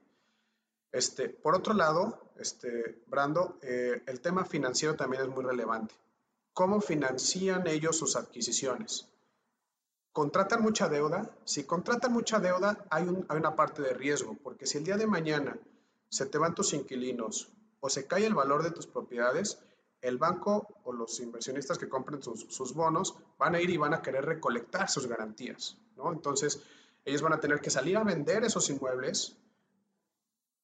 Este, 0.93 1.27
por 1.27 1.55
otro 1.55 1.73
lado, 1.73 2.31
este, 2.39 3.03
Brando, 3.05 3.59
eh, 3.61 4.01
el 4.05 4.21
tema 4.21 4.45
financiero 4.45 4.95
también 4.95 5.23
es 5.23 5.27
muy 5.27 5.43
relevante. 5.43 5.93
¿Cómo 6.53 6.79
financian 6.79 7.67
ellos 7.67 7.97
sus 7.97 8.15
adquisiciones? 8.15 9.09
¿Contratan 10.13 10.61
mucha 10.61 10.87
deuda? 10.87 11.35
Si 11.43 11.65
contratan 11.65 12.13
mucha 12.13 12.39
deuda, 12.39 12.85
hay, 12.89 13.03
un, 13.03 13.25
hay 13.27 13.37
una 13.37 13.57
parte 13.57 13.81
de 13.81 13.93
riesgo, 13.93 14.37
porque 14.41 14.67
si 14.67 14.77
el 14.77 14.85
día 14.85 14.95
de 14.95 15.05
mañana 15.05 15.57
se 16.07 16.25
te 16.25 16.37
van 16.37 16.55
tus 16.55 16.73
inquilinos 16.73 17.51
o 17.81 17.89
se 17.89 18.07
cae 18.07 18.25
el 18.25 18.35
valor 18.35 18.63
de 18.63 18.71
tus 18.71 18.87
propiedades, 18.87 19.59
el 19.99 20.17
banco 20.17 20.79
o 20.85 20.93
los 20.93 21.19
inversionistas 21.19 21.77
que 21.77 21.89
compren 21.89 22.23
sus, 22.23 22.45
sus 22.47 22.73
bonos 22.73 23.15
van 23.37 23.55
a 23.55 23.59
ir 23.59 23.69
y 23.69 23.75
van 23.75 23.93
a 23.93 24.01
querer 24.01 24.23
recolectar 24.23 24.89
sus 24.89 25.07
garantías, 25.07 25.77
¿no? 25.97 26.13
Entonces, 26.13 26.63
ellos 27.05 27.21
van 27.21 27.33
a 27.33 27.39
tener 27.39 27.59
que 27.59 27.69
salir 27.69 27.97
a 27.97 28.03
vender 28.03 28.43
esos 28.43 28.69
inmuebles 28.69 29.37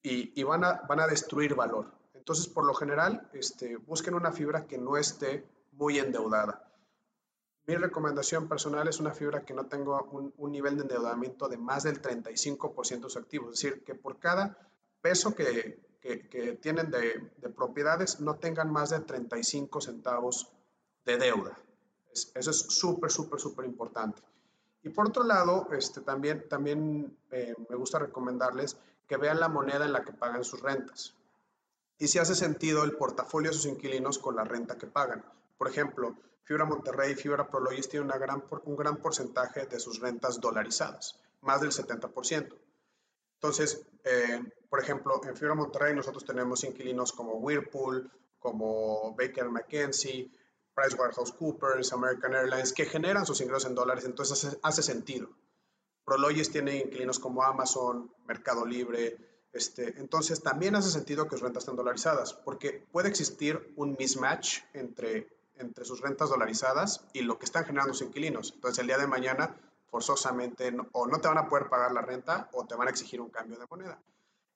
y, 0.02 0.40
y 0.40 0.44
van, 0.44 0.64
a, 0.64 0.82
van 0.88 1.00
a 1.02 1.08
destruir 1.08 1.56
valor. 1.56 1.92
Entonces, 2.14 2.48
por 2.48 2.66
lo 2.66 2.74
general, 2.74 3.30
este, 3.34 3.78
busquen 3.78 4.14
una 4.14 4.32
fibra 4.32 4.66
que 4.68 4.78
no 4.78 4.98
esté 4.98 5.46
muy 5.74 6.00
endeudada. 6.00 6.66
Mi 7.66 7.76
recomendación 7.76 8.48
personal 8.48 8.88
es 8.88 9.00
una 9.00 9.14
fibra 9.14 9.46
que 9.46 9.54
no 9.54 9.68
tenga 9.68 10.02
un, 10.02 10.34
un 10.38 10.52
nivel 10.52 10.76
de 10.76 10.84
endeudamiento 10.84 11.48
de 11.48 11.58
más 11.58 11.84
del 11.84 12.02
35% 12.02 12.96
de 12.96 13.02
sus 13.02 13.18
activos. 13.18 13.54
Es 13.54 13.62
decir, 13.62 13.84
que 13.84 13.96
por 13.96 14.20
cada 14.20 14.58
peso 15.02 15.36
que, 15.36 15.80
que, 16.02 16.28
que 16.30 16.54
tienen 16.54 16.90
de, 16.90 17.32
de, 17.38 17.50
propiedades 17.50 18.20
no 18.20 18.36
tengan 18.36 18.72
más 18.72 18.90
de 18.90 19.02
35 19.02 19.82
centavos 19.82 20.52
de 21.06 21.18
deuda. 21.18 21.58
Es, 22.12 22.32
eso 22.36 22.52
es 22.52 22.58
súper, 22.58 23.12
súper, 23.12 23.40
súper 23.40 23.66
importante. 23.66 24.22
Y 24.90 24.92
por 24.92 25.10
otro 25.10 25.24
lado, 25.24 25.68
este, 25.72 26.02
también, 26.02 27.16
eh, 27.30 27.54
me 27.70 27.76
gusta 27.76 28.00
recomendarles 28.00 28.76
que 29.08 29.18
vean 29.18 29.40
la 29.40 29.48
moneda 29.48 29.86
en 29.86 29.94
la 29.94 30.04
que 30.04 30.14
pagan 30.14 30.44
sus 30.44 30.62
rentas. 30.62 31.14
Y 32.00 32.08
si 32.08 32.18
hace 32.18 32.34
sentido 32.34 32.84
el 32.84 32.98
portafolio 32.98 33.52
de 33.52 33.56
sus 33.56 33.68
inquilinos 33.68 34.18
con 34.18 34.36
la 34.36 34.46
renta 34.46 34.80
que 34.80 34.88
pagan. 34.88 35.24
Por 35.60 35.68
ejemplo, 35.68 36.18
Fibra 36.42 36.66
Monterrey 36.66 37.12
y 37.12 37.16
Fibra 37.16 37.48
Prologis 37.48 37.88
tienen 37.88 38.10
un 38.64 38.76
gran 38.76 38.98
porcentaje 38.98 39.68
de 39.68 39.80
sus 39.80 40.00
rentas 40.00 40.42
dolarizadas, 40.42 41.20
más 41.42 41.62
del 41.62 41.72
70%. 41.72 42.58
Entonces, 43.36 43.86
eh, 44.06 44.42
por 44.72 44.82
ejemplo, 44.82 45.22
en 45.24 45.38
Fibra 45.38 45.54
Monterrey 45.54 45.94
nosotros 45.94 46.26
tenemos 46.26 46.64
inquilinos 46.64 47.14
como 47.14 47.34
Whirlpool, 47.34 48.10
como 48.40 49.14
Baker 49.16 49.50
McKenzie, 49.50 50.32
PricewaterhouseCoopers, 50.80 51.92
American 51.94 52.34
Airlines, 52.34 52.74
que 52.74 52.86
generan 52.86 53.26
sus 53.26 53.42
ingresos 53.42 53.70
en 53.70 53.76
dólares, 53.76 54.06
entonces 54.06 54.46
hace, 54.46 54.60
hace 54.64 54.84
sentido. 54.84 55.30
Prologis 56.06 56.52
tiene 56.52 56.78
inquilinos 56.78 57.20
como 57.20 57.44
Amazon, 57.44 58.12
Mercado 58.26 58.66
Libre, 58.66 59.18
este, 59.52 60.00
entonces 60.00 60.44
también 60.44 60.76
hace 60.76 60.90
sentido 60.90 61.26
que 61.26 61.32
sus 61.32 61.42
rentas 61.42 61.64
estén 61.64 61.76
dolarizadas, 61.76 62.34
porque 62.34 62.88
puede 62.92 63.10
existir 63.10 63.74
un 63.76 63.96
mismatch 63.98 64.60
entre, 64.74 65.28
entre 65.56 65.86
sus 65.86 66.02
rentas 66.02 66.30
dolarizadas 66.30 67.06
y 67.14 67.22
lo 67.22 67.40
que 67.40 67.46
están 67.46 67.66
generando 67.66 67.94
sus 67.94 68.08
inquilinos. 68.08 68.52
Entonces 68.54 68.80
el 68.80 68.88
día 68.88 68.98
de 68.98 69.08
mañana 69.08 69.56
forzosamente 69.88 70.72
no, 70.72 70.88
o 70.92 71.08
no 71.08 71.20
te 71.20 71.28
van 71.28 71.40
a 71.40 71.50
poder 71.50 71.68
pagar 71.68 71.92
la 71.92 72.02
renta 72.02 72.50
o 72.54 72.66
te 72.66 72.76
van 72.76 72.88
a 72.88 72.92
exigir 72.92 73.22
un 73.22 73.30
cambio 73.30 73.58
de 73.58 73.66
moneda. 73.70 74.00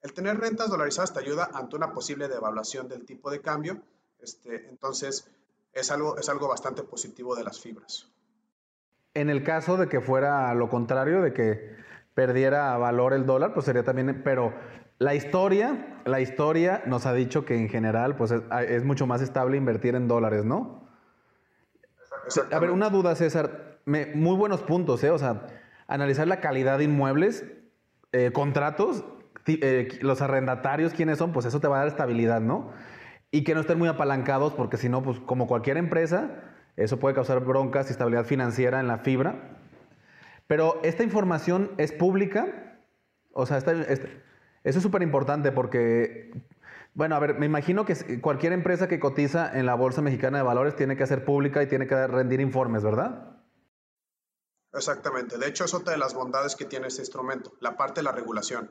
El 0.01 0.13
tener 0.13 0.39
rentas 0.39 0.69
dolarizadas 0.69 1.13
te 1.13 1.19
ayuda 1.19 1.49
ante 1.53 1.75
una 1.75 1.93
posible 1.93 2.27
devaluación 2.27 2.87
del 2.87 3.05
tipo 3.05 3.31
de 3.31 3.41
cambio. 3.41 3.81
Este, 4.19 4.67
entonces, 4.67 5.27
es 5.73 5.91
algo, 5.91 6.17
es 6.17 6.29
algo 6.29 6.47
bastante 6.47 6.83
positivo 6.83 7.35
de 7.35 7.43
las 7.43 7.59
fibras. 7.59 8.09
En 9.13 9.29
el 9.29 9.43
caso 9.43 9.77
de 9.77 9.87
que 9.89 10.01
fuera 10.01 10.53
lo 10.53 10.69
contrario, 10.69 11.21
de 11.21 11.33
que 11.33 11.75
perdiera 12.13 12.77
valor 12.77 13.13
el 13.13 13.25
dólar, 13.25 13.53
pues 13.53 13.65
sería 13.65 13.83
también, 13.83 14.21
pero 14.23 14.53
la 14.99 15.15
historia, 15.15 16.01
la 16.05 16.21
historia 16.21 16.83
nos 16.85 17.05
ha 17.05 17.13
dicho 17.13 17.45
que 17.45 17.55
en 17.55 17.69
general, 17.69 18.15
pues 18.15 18.31
es, 18.31 18.41
es 18.67 18.83
mucho 18.83 19.07
más 19.07 19.21
estable 19.21 19.57
invertir 19.57 19.95
en 19.95 20.07
dólares, 20.07 20.45
¿no? 20.45 20.87
A 22.51 22.59
ver, 22.59 22.71
una 22.71 22.89
duda, 22.89 23.15
César, 23.15 23.79
Me, 23.85 24.05
muy 24.15 24.37
buenos 24.37 24.61
puntos, 24.61 25.03
¿eh? 25.03 25.09
O 25.09 25.17
sea, 25.17 25.47
analizar 25.87 26.27
la 26.27 26.39
calidad 26.39 26.77
de 26.77 26.85
inmuebles, 26.85 27.45
eh, 28.13 28.31
contratos, 28.31 29.03
eh, 29.45 29.99
los 30.01 30.21
arrendatarios, 30.21 30.93
quiénes 30.93 31.17
son, 31.17 31.33
pues 31.33 31.45
eso 31.45 31.59
te 31.59 31.67
va 31.67 31.77
a 31.77 31.79
dar 31.79 31.87
estabilidad, 31.89 32.39
¿no? 32.39 32.71
Y 33.33 33.43
que 33.43 33.55
no 33.55 33.61
estén 33.61 33.79
muy 33.79 33.87
apalancados 33.89 34.53
porque 34.53 34.77
si 34.77 34.89
no, 34.89 35.01
pues 35.01 35.19
como 35.19 35.47
cualquier 35.47 35.77
empresa, 35.77 36.43
eso 36.77 36.99
puede 36.99 37.15
causar 37.15 37.39
broncas 37.39 37.89
y 37.89 37.91
estabilidad 37.91 38.25
financiera 38.25 38.79
en 38.79 38.87
la 38.87 38.99
fibra. 38.99 39.57
Pero 40.45 40.79
esta 40.83 41.01
información 41.01 41.71
es 41.77 41.91
pública, 41.91 42.77
o 43.33 43.47
sea, 43.47 43.57
esta, 43.57 43.71
esta, 43.71 44.07
eso 44.63 44.77
es 44.77 44.83
súper 44.83 45.01
importante 45.01 45.51
porque, 45.51 46.31
bueno, 46.93 47.15
a 47.15 47.19
ver, 47.19 47.33
me 47.39 47.47
imagino 47.47 47.85
que 47.85 48.21
cualquier 48.21 48.53
empresa 48.53 48.87
que 48.87 48.99
cotiza 48.99 49.51
en 49.57 49.65
la 49.65 49.73
Bolsa 49.73 50.03
Mexicana 50.03 50.37
de 50.37 50.43
Valores 50.43 50.75
tiene 50.75 50.95
que 50.95 51.07
ser 51.07 51.25
pública 51.25 51.63
y 51.63 51.67
tiene 51.67 51.87
que 51.87 52.05
rendir 52.05 52.39
informes, 52.39 52.83
¿verdad? 52.83 53.39
Exactamente. 54.73 55.39
De 55.39 55.47
hecho, 55.47 55.65
es 55.65 55.73
otra 55.73 55.93
de 55.93 55.97
las 55.97 56.13
bondades 56.13 56.55
que 56.55 56.65
tiene 56.65 56.85
este 56.85 57.01
instrumento, 57.01 57.53
la 57.61 57.77
parte 57.77 58.01
de 58.01 58.03
la 58.03 58.11
regulación. 58.11 58.69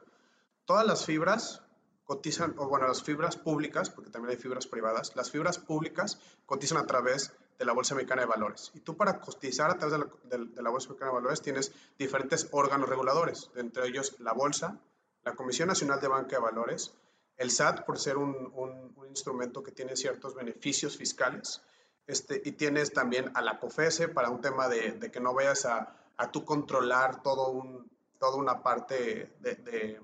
todas 0.66 0.86
las 0.86 1.04
fibras 1.04 1.64
cotizan, 2.04 2.54
o 2.58 2.68
bueno, 2.68 2.86
las 2.86 3.02
fibras 3.02 3.36
públicas, 3.36 3.90
porque 3.90 4.10
también 4.10 4.30
hay 4.30 4.36
fibras 4.36 4.66
privadas, 4.66 5.14
las 5.14 5.30
fibras 5.30 5.58
públicas 5.58 6.18
cotizan 6.46 6.78
a 6.78 6.86
través 6.86 7.32
de 7.58 7.64
la 7.64 7.72
Bolsa 7.72 7.94
Mexicana 7.94 8.22
de 8.22 8.28
Valores. 8.28 8.72
Y 8.74 8.80
tú 8.80 8.96
para 8.96 9.20
cotizar 9.20 9.70
a 9.70 9.78
través 9.78 9.98
de 10.24 10.62
la, 10.62 10.70
Bolsa 10.70 10.88
Mexicana 10.88 11.12
de 11.12 11.16
Valores 11.16 11.42
tienes 11.42 11.72
diferentes 11.98 12.48
órganos 12.50 12.88
reguladores, 12.88 13.50
entre 13.54 13.86
ellos 13.86 14.16
la 14.20 14.32
Bolsa, 14.32 14.80
la 15.24 15.34
Comisión 15.34 15.68
Nacional 15.68 16.00
de 16.00 16.08
Banca 16.08 16.36
de 16.36 16.42
Valores, 16.42 16.94
el 17.36 17.50
SAT 17.50 17.84
por 17.84 17.98
ser 17.98 18.16
un, 18.16 18.52
un, 18.54 18.92
instrumento 19.08 19.62
que 19.62 19.72
tiene 19.72 19.94
ciertos 19.94 20.34
beneficios 20.34 20.96
fiscales, 20.96 21.60
este, 22.06 22.40
y 22.42 22.52
tienes 22.52 22.94
también 22.94 23.30
a 23.34 23.42
la 23.42 23.60
COFESE 23.60 24.08
para 24.08 24.30
un 24.30 24.40
tema 24.40 24.68
de, 24.68 24.92
de 24.92 25.10
que 25.10 25.20
no 25.20 25.34
vayas 25.34 25.66
a, 25.66 25.94
a 26.16 26.32
tú 26.32 26.46
controlar 26.46 27.22
todo 27.22 27.50
un, 27.50 27.90
toda 28.18 28.36
una 28.36 28.62
parte 28.62 29.36
de 29.40 30.00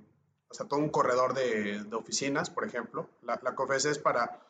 o 0.51 0.55
sea, 0.55 0.67
todo 0.67 0.81
un 0.81 0.89
corredor 0.89 1.35
de, 1.35 1.85
de 1.85 1.97
oficinas, 1.97 2.51
por 2.51 2.65
ejemplo. 2.65 3.09
La, 3.23 3.39
la 3.43 3.55
COFESE 3.55 3.91
es 3.91 3.99
para, 3.99 4.41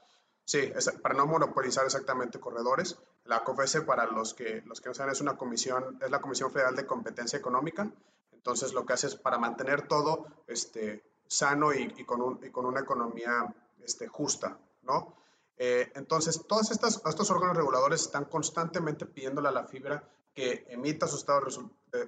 sí, 0.45 0.73
para 1.03 1.15
no 1.15 1.27
monopolizar 1.27 1.85
exactamente 1.85 2.39
corredores. 2.41 2.97
La 3.25 3.43
COFESE, 3.45 3.83
para 3.83 4.07
los 4.07 4.35
que, 4.35 4.63
los 4.67 4.81
que 4.81 4.89
no 4.89 4.95
saben, 4.95 5.13
es 5.13 5.21
una 5.21 5.37
comisión, 5.37 5.99
es 6.01 6.11
la 6.11 6.21
Comisión 6.21 6.51
Federal 6.51 6.77
de 6.77 6.87
Competencia 6.87 7.39
Económica. 7.39 7.91
Entonces, 8.33 8.73
lo 8.73 8.87
que 8.87 8.93
hace 8.93 9.09
es 9.09 9.17
para 9.17 9.39
mantener 9.39 9.89
todo 9.89 10.27
este, 10.47 11.03
sano 11.27 11.73
y, 11.75 11.93
y 11.97 12.05
con, 12.05 12.23
un, 12.23 12.41
y 12.43 12.51
con 12.51 12.65
una 12.67 12.81
economía 12.81 13.55
este, 13.85 14.09
justa, 14.09 14.59
¿no? 14.83 15.15
Eh, 15.57 15.91
entonces, 15.97 16.47
todos 16.47 16.71
estos, 16.71 17.03
estos 17.05 17.31
órganos 17.31 17.57
reguladores 17.57 18.03
están 18.03 18.27
constantemente 18.27 19.07
pidiéndole 19.07 19.49
a 19.49 19.53
la 19.53 19.65
fibra 19.65 20.09
que 20.33 20.67
emita 20.69 21.09
sus 21.09 21.21
estados, 21.21 21.61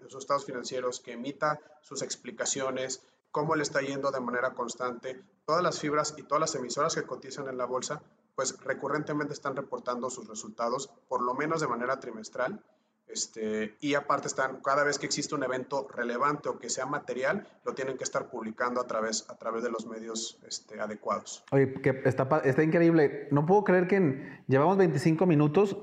sus 0.09 0.22
estados 0.22 0.44
financieros, 0.44 1.00
que 1.00 1.12
emita 1.12 1.61
sus 1.83 2.03
explicaciones, 2.03 3.03
cómo 3.30 3.54
le 3.54 3.62
está 3.62 3.80
yendo 3.80 4.10
de 4.10 4.20
manera 4.20 4.50
constante. 4.52 5.20
Todas 5.44 5.62
las 5.62 5.78
fibras 5.78 6.14
y 6.16 6.22
todas 6.22 6.40
las 6.40 6.54
emisoras 6.54 6.94
que 6.94 7.02
cotizan 7.02 7.48
en 7.48 7.58
la 7.58 7.64
bolsa, 7.64 8.02
pues 8.34 8.58
recurrentemente 8.62 9.32
están 9.32 9.56
reportando 9.56 10.10
sus 10.10 10.28
resultados, 10.28 10.90
por 11.08 11.22
lo 11.22 11.34
menos 11.34 11.60
de 11.60 11.68
manera 11.68 11.98
trimestral. 12.00 12.62
Este, 13.06 13.76
y 13.80 13.94
aparte 13.94 14.28
están, 14.28 14.60
cada 14.62 14.84
vez 14.84 15.00
que 15.00 15.06
existe 15.06 15.34
un 15.34 15.42
evento 15.42 15.88
relevante 15.88 16.48
o 16.48 16.60
que 16.60 16.70
sea 16.70 16.86
material, 16.86 17.48
lo 17.64 17.74
tienen 17.74 17.96
que 17.96 18.04
estar 18.04 18.30
publicando 18.30 18.80
a 18.80 18.86
través, 18.86 19.28
a 19.28 19.36
través 19.36 19.64
de 19.64 19.70
los 19.70 19.86
medios 19.86 20.38
este, 20.46 20.80
adecuados. 20.80 21.42
Oye, 21.50 21.74
que 21.74 22.02
está, 22.04 22.28
está 22.44 22.62
increíble. 22.62 23.26
No 23.32 23.46
puedo 23.46 23.64
creer 23.64 23.88
que 23.88 24.44
llevamos 24.46 24.76
25 24.76 25.26
minutos, 25.26 25.76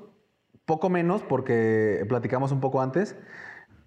poco 0.66 0.90
menos 0.90 1.22
porque 1.22 2.06
platicamos 2.08 2.54
un 2.54 2.62
poco 2.62 2.82
antes. 2.82 3.18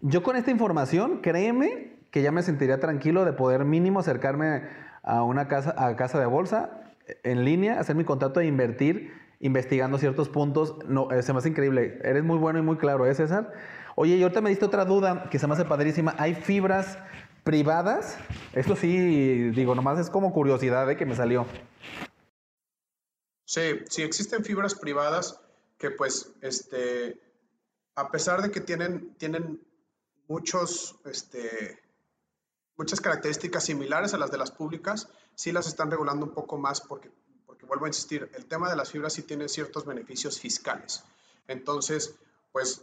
Yo 0.03 0.23
con 0.23 0.37
esta 0.37 0.51
información, 0.51 1.23
créeme 1.23 2.00
que 2.11 2.23
ya 2.23 2.33
me 2.33 2.42
sentiría 2.42 2.81
tranquilo 2.81 3.25
de 3.25 3.33
poder 3.33 3.64
mínimo 3.64 4.01
acercarme 4.01 4.62
a 5.03 5.23
una 5.23 5.49
casa, 5.49 5.75
a 5.77 5.96
casa 5.96 6.18
de 6.18 6.27
bolsa 6.27 6.83
en 7.25 7.44
línea, 7.44 7.81
hacer 7.81 7.96
mi 7.96 8.05
contrato 8.05 8.40
e 8.40 8.46
invertir 8.46 9.12
investigando 9.40 9.99
ciertos 9.99 10.29
puntos. 10.29 10.77
No, 10.87 11.11
eh, 11.11 11.23
se 11.23 11.33
me 11.33 11.38
hace 11.38 11.49
increíble. 11.49 11.99
Eres 12.05 12.23
muy 12.23 12.38
bueno 12.38 12.59
y 12.59 12.62
muy 12.62 12.77
claro, 12.77 13.07
¿eh, 13.07 13.14
César? 13.14 13.53
Oye, 13.96 14.16
y 14.16 14.23
ahorita 14.23 14.40
me 14.40 14.51
diste 14.51 14.64
otra 14.64 14.85
duda 14.85 15.29
que 15.31 15.38
se 15.38 15.46
me 15.46 15.55
hace 15.55 15.64
padrísima. 15.64 16.14
¿Hay 16.18 16.35
fibras 16.35 16.99
privadas? 17.42 18.18
Esto 18.53 18.77
sí, 18.77 19.51
digo, 19.51 19.75
nomás 19.75 19.99
es 19.99 20.11
como 20.11 20.33
curiosidad 20.33 20.87
de 20.87 20.92
¿eh? 20.92 20.96
que 20.96 21.07
me 21.07 21.16
salió. 21.16 21.46
Sí, 23.46 23.81
sí 23.88 24.03
existen 24.03 24.44
fibras 24.44 24.75
privadas 24.75 25.40
que 25.77 25.90
pues, 25.90 26.33
este, 26.42 27.18
a 27.96 28.11
pesar 28.11 28.42
de 28.42 28.51
que 28.51 28.61
tienen, 28.61 29.14
tienen 29.14 29.61
muchos, 30.29 31.01
este, 31.07 31.81
muchas 32.81 33.03
características 33.03 33.62
similares 33.64 34.14
a 34.14 34.19
las 34.19 34.31
de 34.31 34.38
las 34.38 34.51
públicas, 34.51 35.07
sí 35.35 35.53
las 35.53 35.66
están 35.66 35.90
regulando 35.90 36.25
un 36.25 36.33
poco 36.33 36.57
más 36.57 36.81
porque, 36.81 37.11
porque 37.45 37.66
vuelvo 37.66 37.85
a 37.85 37.88
insistir, 37.88 38.31
el 38.33 38.47
tema 38.47 38.71
de 38.71 38.77
las 38.77 38.90
fibras 38.90 39.12
sí 39.12 39.23
tiene 39.23 39.51
ciertos 39.51 39.85
beneficios 39.85 40.40
fiscales. 40.40 41.05
Entonces, 41.47 42.14
pues 42.53 42.83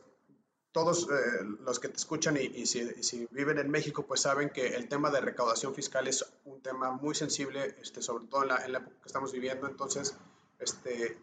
todos 0.72 1.08
eh, 1.10 1.44
los 1.62 1.80
que 1.80 1.90
te 1.90 1.96
escuchan 1.96 2.38
y, 2.38 2.68
si, 2.68 3.28
viven 3.32 3.58
en 3.58 3.72
México, 3.72 4.06
pues 4.06 4.22
saben 4.22 4.52
que 4.52 4.76
el 4.76 4.88
tema 4.88 5.10
de 5.10 5.20
recaudación 5.20 5.74
fiscal 5.74 6.08
es 6.08 6.24
un 6.46 6.62
tema 6.62 6.92
muy 6.92 7.16
sensible, 7.16 7.76
este, 7.82 8.04
sobre 8.04 8.28
todo 8.28 8.44
en 8.44 8.50
la, 8.50 8.66
en 8.66 8.74
la 8.74 8.78
época 8.78 8.98
que 9.02 9.08
estamos 9.08 9.32
viviendo. 9.32 9.68
Entonces, 9.68 10.16
este, 10.60 11.18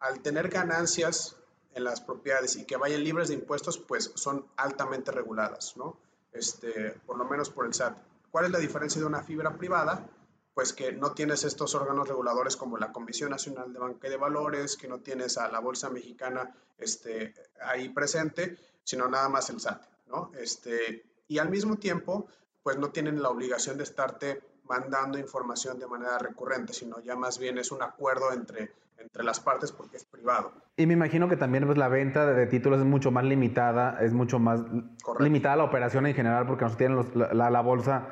al 0.00 0.20
tener 0.20 0.50
ganancias 0.50 1.36
en 1.74 1.84
las 1.84 2.02
propiedades 2.02 2.56
y 2.56 2.66
que 2.66 2.76
vayan 2.76 3.02
libres 3.04 3.28
de 3.28 3.34
impuestos, 3.36 3.78
pues 3.78 4.12
son 4.16 4.46
altamente 4.56 5.12
reguladas, 5.12 5.78
¿no? 5.78 5.96
Este, 6.32 6.92
por 7.06 7.16
lo 7.18 7.24
menos 7.24 7.50
por 7.50 7.66
el 7.66 7.74
SAT. 7.74 7.96
¿Cuál 8.30 8.46
es 8.46 8.50
la 8.50 8.58
diferencia 8.58 9.00
de 9.00 9.06
una 9.06 9.22
fibra 9.22 9.56
privada? 9.56 10.06
Pues 10.54 10.72
que 10.72 10.92
no 10.92 11.12
tienes 11.12 11.44
estos 11.44 11.74
órganos 11.74 12.08
reguladores 12.08 12.56
como 12.56 12.76
la 12.76 12.92
Comisión 12.92 13.30
Nacional 13.30 13.72
de 13.72 13.78
Banca 13.78 14.06
y 14.06 14.10
de 14.10 14.16
Valores, 14.16 14.76
que 14.76 14.88
no 14.88 15.00
tienes 15.00 15.38
a 15.38 15.48
la 15.48 15.60
Bolsa 15.60 15.90
Mexicana 15.90 16.54
este, 16.78 17.34
ahí 17.64 17.88
presente, 17.88 18.58
sino 18.84 19.08
nada 19.08 19.28
más 19.28 19.48
el 19.50 19.60
SAT, 19.60 19.82
¿no? 20.06 20.30
Este, 20.34 21.04
y 21.28 21.38
al 21.38 21.48
mismo 21.48 21.76
tiempo, 21.76 22.26
pues 22.62 22.76
no 22.78 22.90
tienen 22.90 23.22
la 23.22 23.30
obligación 23.30 23.76
de 23.76 23.84
estarte 23.84 24.42
mandando 24.64 25.18
información 25.18 25.78
de 25.78 25.86
manera 25.86 26.18
recurrente, 26.18 26.72
sino 26.72 27.00
ya 27.00 27.16
más 27.16 27.38
bien 27.38 27.58
es 27.58 27.72
un 27.72 27.82
acuerdo 27.82 28.32
entre 28.32 28.72
entre 28.98 29.24
las 29.24 29.40
partes 29.40 29.72
porque 29.72 29.96
es 29.96 30.04
privado. 30.04 30.52
Y 30.76 30.86
me 30.86 30.94
imagino 30.94 31.28
que 31.28 31.36
también 31.36 31.66
pues, 31.66 31.78
la 31.78 31.88
venta 31.88 32.26
de, 32.26 32.46
títulos 32.46 32.80
es 32.80 32.86
mucho 32.86 33.10
más 33.10 33.24
limitada, 33.24 33.98
es 34.00 34.12
mucho 34.12 34.38
más 34.38 34.62
limitada 35.18 35.56
la 35.56 35.64
operación 35.64 36.06
en 36.06 36.14
general 36.14 36.46
porque 36.46 36.64
no 36.64 36.76
tienen 36.76 36.98
la, 37.14 37.50
la, 37.50 37.60
bolsa 37.60 38.08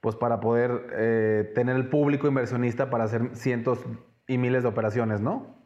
pues 0.00 0.14
para 0.16 0.40
poder 0.40 0.88
eh, 0.92 1.52
tener 1.54 1.76
el 1.76 1.88
público 1.88 2.28
inversionista 2.28 2.90
para 2.90 3.04
hacer 3.04 3.34
cientos 3.34 3.80
y 4.28 4.38
miles 4.38 4.62
de 4.62 4.68
operaciones, 4.68 5.20
¿no? 5.20 5.65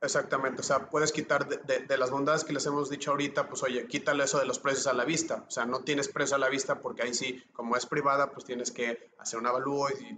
Exactamente, 0.00 0.60
o 0.60 0.64
sea, 0.64 0.88
puedes 0.90 1.10
quitar 1.10 1.48
de, 1.48 1.98
las 1.98 2.10
bondades 2.10 2.44
que 2.44 2.52
les 2.52 2.64
hemos 2.66 2.88
dicho 2.88 3.10
ahorita, 3.10 3.48
pues 3.48 3.64
oye, 3.64 3.88
quítale 3.88 4.22
eso 4.22 4.38
de 4.38 4.46
los 4.46 4.60
precios 4.60 4.86
a 4.86 4.92
la 4.92 5.04
vista, 5.04 5.44
o 5.48 5.50
sea, 5.50 5.66
no 5.66 5.80
tienes 5.80 6.06
precio 6.06 6.36
a 6.36 6.38
la 6.38 6.48
vista 6.48 6.80
porque 6.80 7.02
ahí 7.02 7.14
sí, 7.14 7.42
como 7.52 7.76
es 7.76 7.84
privada, 7.84 8.30
pues 8.30 8.44
tienes 8.44 8.70
que 8.70 9.10
hacer 9.18 9.40
un 9.40 9.48
avalúo 9.48 9.88
y 9.90 10.16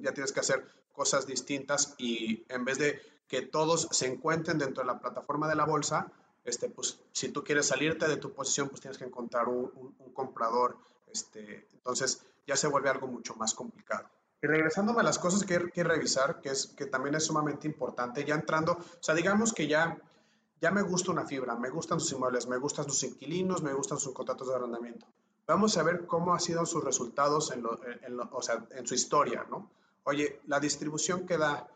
ya 0.00 0.12
tienes 0.12 0.32
que 0.32 0.40
hacer 0.40 0.66
cosas 0.92 1.28
distintas 1.28 1.94
y 1.96 2.44
en 2.48 2.64
vez 2.64 2.78
de 2.78 3.00
que 3.28 3.42
todos 3.42 3.86
se 3.92 4.06
encuentren 4.06 4.58
dentro 4.58 4.82
de 4.82 4.88
la 4.88 4.98
plataforma 4.98 5.48
de 5.48 5.54
la 5.54 5.64
bolsa, 5.64 6.10
este, 6.44 6.68
pues 6.68 6.98
si 7.12 7.28
tú 7.28 7.44
quieres 7.44 7.66
salirte 7.68 8.08
de 8.08 8.16
tu 8.16 8.32
posición, 8.32 8.68
pues 8.68 8.80
tienes 8.80 8.98
que 8.98 9.04
encontrar 9.04 9.48
un, 9.48 9.94
comprador, 10.12 10.76
este, 11.12 11.68
entonces 11.72 12.26
ya 12.48 12.56
se 12.56 12.66
vuelve 12.66 12.90
algo 12.90 13.06
mucho 13.06 13.36
más 13.36 13.54
complicado. 13.54 14.08
Y 14.42 14.46
regresándome 14.46 15.00
a 15.00 15.04
las 15.04 15.18
cosas 15.18 15.44
que 15.44 15.56
hay 15.56 15.70
que 15.70 15.84
revisar, 15.84 16.40
que, 16.40 16.50
es, 16.50 16.66
que 16.68 16.86
también 16.86 17.14
es 17.14 17.24
sumamente 17.24 17.66
importante, 17.66 18.24
ya 18.24 18.34
entrando, 18.34 18.72
o 18.72 19.02
sea, 19.02 19.14
digamos 19.14 19.52
que 19.52 19.66
ya, 19.66 19.98
ya 20.60 20.70
me 20.70 20.82
gusta 20.82 21.12
una 21.12 21.26
fibra, 21.26 21.56
me 21.56 21.68
gustan 21.68 22.00
sus 22.00 22.12
inmuebles, 22.12 22.46
me 22.46 22.56
gustan 22.56 22.86
sus 22.86 23.02
inquilinos, 23.02 23.62
me 23.62 23.74
gustan 23.74 23.98
sus 23.98 24.14
contratos 24.14 24.48
de 24.48 24.54
arrendamiento. 24.54 25.06
Vamos 25.46 25.76
a 25.76 25.82
ver 25.82 26.06
cómo 26.06 26.32
han 26.32 26.40
sido 26.40 26.64
sus 26.64 26.82
resultados 26.84 27.50
en, 27.50 27.64
o 27.66 28.42
sea, 28.42 28.64
en 28.70 28.86
su 28.86 28.94
historia, 28.94 29.44
¿no? 29.50 29.68
Oye, 30.04 30.40
la 30.46 30.60
distribución 30.60 31.26
que 31.26 31.36
da, 31.36 31.68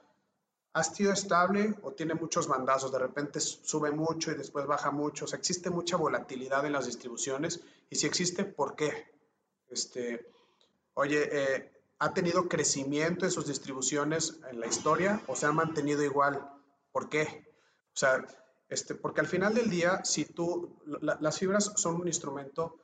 ¿ha 0.72 0.84
sido 0.84 1.12
estable 1.12 1.74
o 1.82 1.92
tiene 1.92 2.14
muchos 2.14 2.46
bandazos? 2.46 2.92
De 2.92 2.98
repente 2.98 3.40
sube 3.40 3.90
mucho 3.90 4.30
y 4.30 4.36
después 4.36 4.66
baja 4.66 4.90
mucho. 4.90 5.24
O 5.24 5.28
sea, 5.28 5.38
existe 5.38 5.70
mucha 5.70 5.96
volatilidad 5.96 6.64
en 6.64 6.72
las 6.72 6.86
distribuciones. 6.86 7.60
Y 7.90 7.96
si 7.96 8.06
existe, 8.06 8.44
¿por 8.44 8.76
qué? 8.76 9.12
Este, 9.68 10.24
oye, 10.94 11.28
eh, 11.30 11.73
¿ha 11.98 12.12
tenido 12.12 12.48
crecimiento 12.48 13.24
en 13.24 13.30
sus 13.30 13.46
distribuciones 13.46 14.40
en 14.50 14.60
la 14.60 14.66
historia 14.66 15.22
o 15.26 15.36
se 15.36 15.46
ha 15.46 15.52
mantenido 15.52 16.02
igual? 16.02 16.50
¿Por 16.92 17.08
qué? 17.08 17.52
O 17.92 17.96
sea, 17.96 18.24
este, 18.68 18.94
porque 18.94 19.20
al 19.20 19.26
final 19.26 19.54
del 19.54 19.70
día, 19.70 20.04
si 20.04 20.24
tú, 20.24 20.76
las 20.86 21.38
fibras 21.38 21.72
son 21.76 21.96
un 21.96 22.08
instrumento 22.08 22.80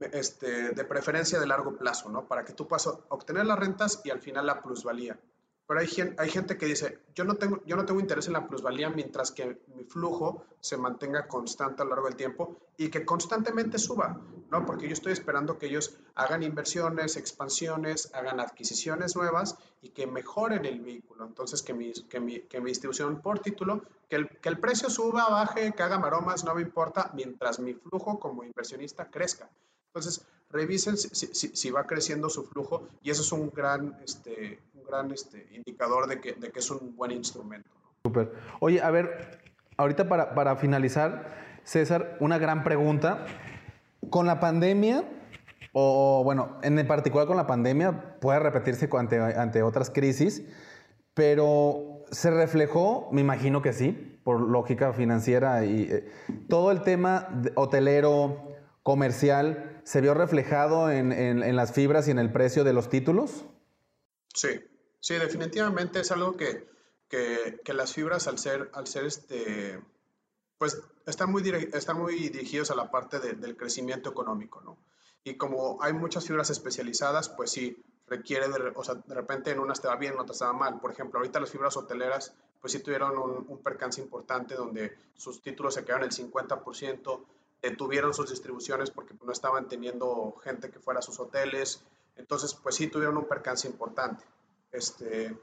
este, 0.00 0.70
de 0.70 0.84
preferencia 0.84 1.40
de 1.40 1.46
largo 1.46 1.76
plazo, 1.76 2.08
¿no? 2.10 2.26
Para 2.26 2.44
que 2.44 2.52
tú 2.52 2.68
puedas 2.68 2.86
obtener 2.86 3.46
las 3.46 3.58
rentas 3.58 4.00
y 4.04 4.10
al 4.10 4.20
final 4.20 4.46
la 4.46 4.62
plusvalía. 4.62 5.18
Pero 5.66 5.80
hay, 5.80 5.88
hay 6.18 6.28
gente 6.28 6.58
que 6.58 6.66
dice, 6.66 6.98
yo 7.14 7.24
no, 7.24 7.36
tengo, 7.36 7.62
yo 7.64 7.76
no 7.76 7.86
tengo 7.86 8.00
interés 8.00 8.26
en 8.26 8.34
la 8.34 8.46
plusvalía 8.46 8.90
mientras 8.90 9.30
que 9.30 9.62
mi 9.74 9.84
flujo 9.84 10.44
se 10.60 10.76
mantenga 10.76 11.26
constante 11.26 11.80
a 11.80 11.84
lo 11.84 11.92
largo 11.92 12.06
del 12.06 12.16
tiempo 12.16 12.58
y 12.76 12.88
que 12.90 13.06
constantemente 13.06 13.78
suba, 13.78 14.20
¿no? 14.50 14.66
Porque 14.66 14.86
yo 14.86 14.92
estoy 14.92 15.12
esperando 15.12 15.58
que 15.58 15.66
ellos 15.66 15.96
hagan 16.16 16.42
inversiones, 16.42 17.16
expansiones, 17.16 18.10
hagan 18.14 18.40
adquisiciones 18.40 19.16
nuevas 19.16 19.56
y 19.80 19.88
que 19.90 20.06
mejoren 20.06 20.66
el 20.66 20.80
vehículo. 20.80 21.24
Entonces, 21.24 21.62
que 21.62 21.72
mi, 21.72 21.92
que 21.92 22.20
mi, 22.20 22.40
que 22.40 22.60
mi 22.60 22.70
distribución 22.70 23.22
por 23.22 23.38
título, 23.38 23.84
que 24.10 24.16
el, 24.16 24.28
que 24.28 24.50
el 24.50 24.58
precio 24.58 24.90
suba, 24.90 25.28
baje, 25.30 25.72
que 25.72 25.82
haga 25.82 25.98
maromas, 25.98 26.44
no 26.44 26.54
me 26.54 26.60
importa, 26.62 27.10
mientras 27.14 27.58
mi 27.58 27.72
flujo 27.72 28.18
como 28.18 28.44
inversionista 28.44 29.10
crezca. 29.10 29.48
Entonces, 29.94 30.26
revisen 30.50 30.96
si, 30.96 31.70
va 31.70 31.84
creciendo 31.84 32.28
su 32.28 32.44
flujo 32.44 32.88
y 33.02 33.10
eso 33.10 33.22
es 33.22 33.32
un 33.32 33.50
gran, 33.50 33.98
este, 34.04 34.60
un 34.84 34.90
gran 34.90 35.10
este, 35.10 35.46
indicador 35.52 36.06
de 36.08 36.20
que, 36.20 36.32
de 36.32 36.50
que, 36.50 36.58
es 36.58 36.70
un 36.70 36.94
buen 36.96 37.10
instrumento. 37.10 37.68
Súper. 38.04 38.32
Oye, 38.60 38.80
a 38.82 38.90
ver, 38.90 39.40
ahorita 39.76 40.08
para, 40.08 40.34
para 40.34 40.56
finalizar, 40.56 41.34
César, 41.64 42.16
una 42.20 42.38
gran 42.38 42.64
pregunta. 42.64 43.26
Con 44.10 44.26
la 44.26 44.38
pandemia, 44.38 45.04
o 45.72 46.22
bueno, 46.22 46.58
en 46.62 46.86
particular 46.86 47.26
con 47.26 47.38
la 47.38 47.46
pandemia, 47.46 48.18
puede 48.20 48.38
repetirse 48.38 48.88
ante, 48.92 49.18
ante 49.18 49.62
otras 49.62 49.90
crisis, 49.90 50.44
pero 51.14 52.04
se 52.10 52.30
reflejó, 52.30 53.08
me 53.12 53.22
imagino 53.22 53.62
que 53.62 53.72
sí, 53.72 54.18
por 54.24 54.40
lógica 54.40 54.92
financiera 54.92 55.64
y 55.64 55.82
eh, 55.90 56.08
todo 56.48 56.70
el 56.70 56.82
tema 56.82 57.28
hotelero, 57.54 58.54
comercial, 58.84 59.80
¿se 59.84 60.00
vio 60.02 60.14
reflejado 60.14 60.90
en, 60.90 61.10
en, 61.12 61.56
las 61.56 61.72
fibras 61.72 62.06
y 62.06 62.10
en 62.10 62.18
el 62.18 62.30
precio 62.30 62.64
de 62.64 62.74
los 62.74 62.90
títulos? 62.90 63.46
Sí, 64.34 64.60
sí, 65.04 65.14
definitivamente 65.16 66.00
es 66.00 66.10
algo 66.12 66.34
que, 66.34 66.66
que, 67.10 67.60
que 67.62 67.74
las 67.74 67.92
fibras 67.92 68.26
al 68.26 68.38
ser, 68.38 68.70
al 68.72 68.86
ser 68.86 69.04
este, 69.04 69.78
pues 70.56 70.80
están 71.04 71.30
muy, 71.30 71.46
están 71.74 71.98
muy 71.98 72.14
dirigidos 72.30 72.70
a 72.70 72.74
la 72.74 72.90
parte 72.90 73.20
del 73.20 73.54
crecimiento 73.54 74.08
económico, 74.08 74.62
¿no? 74.62 74.78
Y 75.22 75.36
como 75.36 75.82
hay 75.82 75.92
muchas 75.92 76.26
fibras 76.26 76.48
especializadas, 76.48 77.28
pues 77.28 77.50
sí, 77.50 77.76
requiere 78.06 78.48
de, 78.48 78.72
o 78.74 78.82
sea, 78.82 78.94
de 78.94 79.14
repente 79.14 79.50
en 79.50 79.58
unas 79.58 79.82
te 79.82 79.88
va 79.88 79.96
bien, 79.96 80.14
en 80.14 80.20
otras 80.20 80.38
te 80.38 80.46
va 80.46 80.54
mal. 80.54 80.80
Por 80.80 80.92
ejemplo, 80.92 81.18
ahorita 81.18 81.38
las 81.38 81.50
fibras 81.50 81.76
hoteleras, 81.76 82.32
pues 82.62 82.72
sí 82.72 82.78
tuvieron 82.78 83.18
un, 83.18 83.62
percance 83.62 84.00
importante 84.00 84.54
donde 84.54 84.96
sus 85.16 85.42
títulos 85.42 85.74
se 85.74 85.84
quedaron 85.84 86.04
el 86.04 86.12
50%, 86.12 87.24
detuvieron 87.60 88.14
sus 88.14 88.30
distribuciones 88.30 88.90
porque 88.90 89.14
no 89.22 89.32
estaban 89.32 89.68
teniendo 89.68 90.34
gente 90.42 90.70
que 90.70 90.80
fuera 90.80 91.00
a 91.00 91.02
sus 91.02 91.20
hoteles. 91.20 91.84
Entonces, 92.16 92.54
pues 92.54 92.76
sí 92.76 92.86
tuvieron 92.86 93.18
un 93.18 93.28
percance 93.28 93.68
importante. 93.68 94.24
Este, 94.74 95.38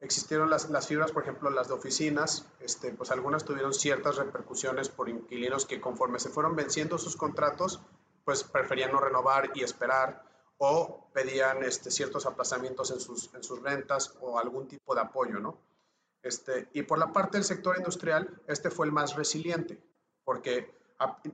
existieron 0.00 0.50
las, 0.50 0.68
las, 0.68 0.86
fibras, 0.86 1.10
por 1.10 1.22
ejemplo, 1.22 1.48
las 1.48 1.68
de 1.68 1.74
oficinas, 1.74 2.46
este, 2.60 2.92
pues 2.92 3.10
algunas 3.10 3.44
tuvieron 3.44 3.72
ciertas 3.72 4.16
repercusiones 4.16 4.90
por 4.90 5.08
inquilinos 5.08 5.64
que 5.64 5.80
conforme 5.80 6.18
se 6.18 6.28
fueron 6.28 6.54
venciendo 6.54 6.98
sus 6.98 7.16
contratos, 7.16 7.80
pues 8.24 8.44
preferían 8.44 8.92
no 8.92 9.00
renovar 9.00 9.50
y 9.54 9.62
esperar 9.62 10.22
o 10.58 11.08
pedían 11.14 11.62
este, 11.62 11.90
ciertos 11.90 12.26
aplazamientos 12.26 12.90
en 12.90 13.00
sus, 13.00 13.32
en 13.34 13.42
sus 13.42 13.62
rentas 13.62 14.14
o 14.20 14.38
algún 14.38 14.68
tipo 14.68 14.94
de 14.94 15.00
apoyo, 15.00 15.38
¿no? 15.38 15.58
Este, 16.22 16.68
y 16.74 16.82
por 16.82 16.98
la 16.98 17.12
parte 17.12 17.38
del 17.38 17.44
sector 17.44 17.78
industrial, 17.78 18.42
este 18.46 18.70
fue 18.70 18.84
el 18.84 18.92
más 18.92 19.16
resiliente, 19.16 19.80
porque 20.22 20.70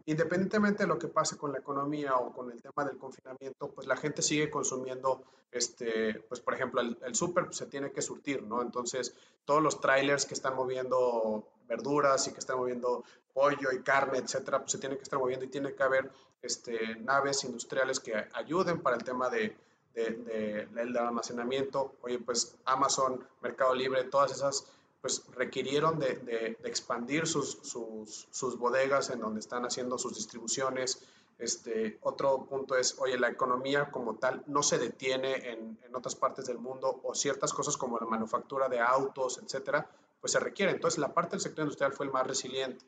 independientemente 0.07 0.85
de 0.85 0.88
lo 0.88 0.98
que 0.98 1.09
pase 1.09 1.37
con 1.37 1.53
la 1.53 1.59
economía 1.59 2.16
o 2.16 2.33
con 2.33 2.51
el 2.51 2.61
tema 2.61 2.85
del 2.85 2.98
confinamiento, 2.98 3.70
pues 3.70 3.87
la 3.87 3.96
gente 3.96 4.22
sigue 4.22 4.51
consumiendo, 4.51 5.22
este, 5.51 6.14
pues 6.29 6.40
por 6.40 6.55
ejemplo, 6.55 6.81
el, 6.81 6.98
el 7.05 7.14
súper 7.14 7.53
se 7.55 7.66
tiene 7.66 7.92
que 7.92 8.03
surtir, 8.03 8.42
¿no? 8.42 8.62
Entonces, 8.62 9.14
todos 9.44 9.62
los 9.62 9.81
trailers 9.81 10.27
que 10.27 10.35
están 10.35 10.57
moviendo 10.57 11.48
verduras 11.68 12.27
y 12.29 12.33
que 12.33 12.40
están 12.40 12.59
moviendo 12.59 13.05
pollo 13.33 13.72
y 13.72 13.83
carne, 13.83 14.18
etcétera, 14.18 14.61
pues 14.61 14.72
se 14.72 14.79
tiene 14.79 14.96
que 14.96 15.03
estar 15.03 15.18
moviendo 15.18 15.44
y 15.44 15.48
tiene 15.48 15.75
que 15.75 15.83
haber 15.83 16.11
este, 16.42 16.96
naves 16.96 17.44
industriales 17.44 18.01
que 18.01 18.14
ayuden 18.35 18.83
para 18.83 18.96
el 18.96 19.05
tema 19.05 19.31
de, 19.31 19.57
de, 19.94 20.68
del 20.72 20.96
almacenamiento. 20.96 21.94
Oye, 22.03 22.18
pues 22.18 22.57
Amazon, 22.64 23.25
Mercado 23.40 23.75
Libre, 23.75 24.05
todas 24.05 24.33
esas 24.33 24.66
pues 25.03 25.25
requirieron 25.35 25.99
de, 25.99 26.57
expandir 26.65 27.27
sus, 27.27 28.57
bodegas 28.57 29.11
en 29.11 29.21
donde 29.21 29.41
están 29.41 29.65
haciendo 29.65 29.99
sus 29.99 30.15
distribuciones. 30.15 31.03
Este, 31.38 31.99
otro 32.03 32.47
punto 32.47 32.77
es, 32.77 32.97
oye, 33.01 33.19
la 33.19 33.29
economía 33.29 33.91
como 33.91 34.15
tal 34.15 34.45
no 34.47 34.62
se 34.62 34.79
detiene 34.79 35.51
en, 35.51 35.77
en, 35.83 35.97
otras 35.97 36.15
partes 36.15 36.47
del 36.47 36.59
mundo 36.59 37.01
o 37.03 37.17
ciertas 37.17 37.53
cosas 37.53 37.77
como 37.77 37.99
la 37.99 38.07
manufactura 38.07 38.69
de 38.69 38.79
autos, 38.79 39.41
etcétera, 39.43 39.91
pues 40.21 40.33
se 40.33 40.38
requiere. 40.38 40.71
Entonces, 40.71 40.99
la 40.99 41.12
parte 41.12 41.33
del 41.33 41.41
sector 41.41 41.65
industrial 41.65 41.93
fue 41.93 42.07
el 42.07 42.12
más 42.12 42.25
resiliente. 42.25 42.87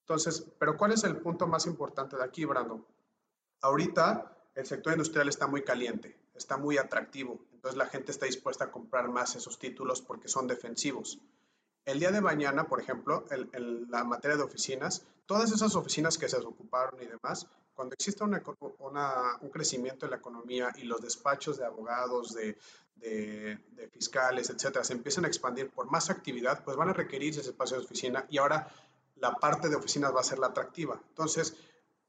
Entonces, 0.00 0.46
pero 0.58 0.78
¿cuál 0.78 0.92
es 0.92 1.04
el 1.04 1.18
punto 1.18 1.46
más 1.46 1.66
importante 1.66 2.16
de 2.16 2.24
aquí, 2.24 2.46
Brando? 2.46 2.86
Ahorita 3.60 4.34
el 4.54 4.64
sector 4.64 4.94
industrial 4.94 5.28
está 5.28 5.46
muy 5.46 5.62
caliente, 5.62 6.16
está 6.34 6.56
muy 6.56 6.78
atractivo, 6.78 7.40
entonces 7.52 7.78
la 7.78 7.86
gente 7.86 8.10
está 8.10 8.26
dispuesta 8.26 8.64
a 8.64 8.70
comprar 8.70 9.08
más 9.08 9.36
esos 9.36 9.58
títulos 9.58 10.02
porque 10.02 10.28
son 10.28 10.46
defensivos. 10.46 11.18
El 11.84 11.98
día 11.98 12.12
de 12.12 12.20
mañana, 12.20 12.64
por 12.64 12.80
ejemplo, 12.80 13.24
en, 13.30 13.90
la 13.90 14.04
materia 14.04 14.36
de 14.36 14.44
oficinas, 14.44 15.04
todas 15.26 15.50
esas 15.50 15.74
oficinas 15.74 16.16
que 16.16 16.28
se 16.28 16.36
ocuparon 16.36 17.02
y 17.02 17.06
demás, 17.06 17.46
cuando 17.74 17.94
exista 17.94 18.24
una, 18.24 18.42
un 19.40 19.50
crecimiento 19.50 20.06
en 20.06 20.12
la 20.12 20.18
economía 20.18 20.72
y 20.76 20.82
los 20.84 21.00
despachos 21.00 21.58
de 21.58 21.64
abogados, 21.64 22.34
de, 22.34 22.56
fiscales, 23.90 24.48
etcétera, 24.50 24.84
se 24.84 24.92
empiezan 24.92 25.24
a 25.24 25.28
expandir 25.28 25.70
por 25.70 25.90
más 25.90 26.08
actividad, 26.08 26.62
pues 26.62 26.76
van 26.76 26.88
a 26.88 26.92
requerir 26.92 27.30
ese 27.30 27.50
espacio 27.50 27.76
de 27.76 27.84
oficina 27.84 28.24
y 28.28 28.38
ahora 28.38 28.68
la 29.16 29.34
parte 29.34 29.68
de 29.68 29.74
oficinas 29.74 30.14
va 30.14 30.20
a 30.20 30.24
ser 30.24 30.38
la 30.38 30.48
atractiva. 30.48 31.00
Entonces, 31.08 31.56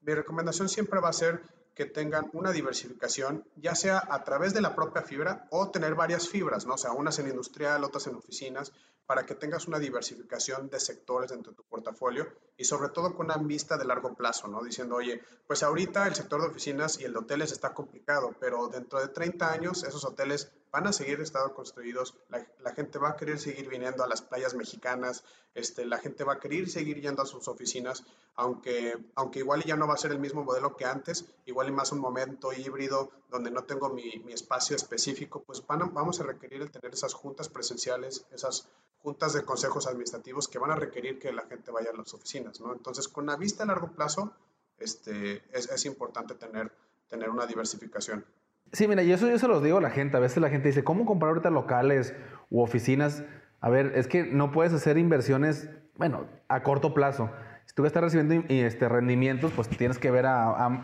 mi 0.01 0.13
recomendación 0.13 0.69
siempre 0.69 0.99
va 0.99 1.09
a 1.09 1.13
ser 1.13 1.41
que 1.73 1.85
tengan 1.85 2.29
una 2.33 2.51
diversificación, 2.51 3.45
ya 3.55 3.75
sea 3.75 4.03
a 4.09 4.23
través 4.23 4.53
de 4.53 4.61
la 4.61 4.75
propia 4.75 5.01
fibra 5.01 5.47
o 5.49 5.69
tener 5.71 5.95
varias 5.95 6.29
fibras, 6.29 6.65
¿no? 6.65 6.75
O 6.75 6.77
sea, 6.77 6.91
unas 6.91 7.17
en 7.19 7.27
industrial, 7.27 7.83
otras 7.83 8.07
en 8.07 8.15
oficinas, 8.15 8.71
para 9.05 9.25
que 9.25 9.35
tengas 9.35 9.67
una 9.67 9.79
diversificación 9.79 10.69
de 10.69 10.79
sectores 10.79 11.31
dentro 11.31 11.51
de 11.51 11.57
tu 11.57 11.63
portafolio 11.63 12.27
y 12.57 12.63
sobre 12.63 12.89
todo 12.89 13.15
con 13.15 13.25
una 13.25 13.37
vista 13.37 13.77
de 13.77 13.85
largo 13.85 14.13
plazo, 14.15 14.47
¿no? 14.47 14.63
Diciendo, 14.63 14.95
oye, 14.95 15.21
pues 15.45 15.63
ahorita 15.63 16.07
el 16.07 16.15
sector 16.15 16.41
de 16.41 16.47
oficinas 16.47 16.99
y 16.99 17.03
el 17.03 17.13
de 17.13 17.19
hoteles 17.19 17.51
está 17.51 17.73
complicado, 17.73 18.35
pero 18.39 18.67
dentro 18.67 18.99
de 18.99 19.09
30 19.09 19.51
años 19.51 19.83
esos 19.83 20.05
hoteles 20.05 20.51
van 20.73 20.87
a 20.87 20.93
seguir 20.93 21.21
estando 21.21 21.53
construidos, 21.53 22.15
la, 22.29 22.73
gente 22.73 22.97
va 22.97 23.09
a 23.09 23.15
querer 23.15 23.39
seguir 23.39 23.69
viniendo 23.69 24.03
a 24.03 24.07
las 24.07 24.23
playas 24.23 24.55
mexicanas, 24.55 25.23
este, 25.53 25.85
la 25.85 25.99
gente 25.99 26.23
va 26.23 26.33
a 26.33 26.39
querer 26.39 26.67
seguir 26.67 26.99
yendo 26.99 27.21
a 27.21 27.27
sus 27.27 27.47
oficinas, 27.47 28.03
aunque, 28.33 28.97
aunque 29.13 29.39
igual 29.39 29.63
ya 29.63 29.75
no 29.75 29.85
va 29.85 29.93
a 29.93 29.97
ser 29.97 30.11
el 30.11 30.19
mismo 30.19 30.43
modelo 30.43 30.75
que 30.75 30.85
antes, 30.85 31.25
igual 31.45 31.67
y 31.67 31.71
más 31.71 31.91
un 31.91 31.99
momento 31.99 32.51
híbrido 32.51 33.11
donde 33.29 33.51
no 33.51 33.65
tengo 33.65 33.89
mi, 33.89 34.17
mi 34.25 34.33
espacio 34.33 34.75
específico, 34.75 35.43
pues 35.43 35.63
van 35.67 35.93
vamos 35.93 36.19
a 36.19 36.23
requerir 36.23 36.63
el 36.63 36.71
tener 36.71 36.91
esas 36.91 37.13
juntas 37.13 37.49
presenciales, 37.49 38.25
esas 38.31 38.67
juntas 39.03 39.33
de 39.33 39.43
consejos 39.43 39.85
administrativos 39.85 40.47
que 40.47 40.57
van 40.57 40.71
a 40.71 40.75
requerir 40.75 41.19
que 41.19 41.31
la 41.31 41.43
gente 41.43 41.71
vaya 41.71 41.89
a 41.93 41.97
las 41.97 42.13
oficinas, 42.13 42.59
¿no? 42.61 42.73
Entonces, 42.73 43.07
con 43.07 43.25
la 43.25 43.35
vista 43.35 43.63
a 43.63 43.65
largo 43.67 43.91
plazo, 43.91 44.33
este, 44.79 45.43
es, 45.51 45.69
es 45.69 45.85
importante 45.85 46.35
tener, 46.35 46.71
tener 47.09 47.29
una 47.29 47.45
diversificación. 47.45 48.25
Sí, 48.71 48.87
mira, 48.87 49.03
y 49.03 49.11
eso 49.11 49.27
yo 49.27 49.37
se 49.37 49.47
los 49.47 49.61
digo 49.61 49.77
a 49.77 49.81
la 49.81 49.91
gente. 49.91 50.17
A 50.17 50.19
veces 50.19 50.37
la 50.37 50.49
gente 50.49 50.69
dice, 50.69 50.83
¿cómo 50.83 51.05
comprar 51.05 51.29
ahorita 51.29 51.51
locales 51.51 52.13
u 52.49 52.61
oficinas? 52.61 53.23
A 53.59 53.69
ver, 53.69 53.91
es 53.95 54.07
que 54.07 54.23
no 54.23 54.51
puedes 54.51 54.73
hacer 54.73 54.97
inversiones, 54.97 55.69
bueno, 55.95 56.25
a 56.47 56.63
corto 56.63 56.93
plazo. 56.93 57.29
Si 57.65 57.75
tú 57.75 57.85
estás 57.85 58.03
recibiendo 58.03 58.45
este, 58.49 58.89
rendimientos, 58.89 59.51
pues 59.51 59.69
tienes 59.69 59.99
que 59.99 60.11
ver 60.11 60.25
a, 60.25 60.83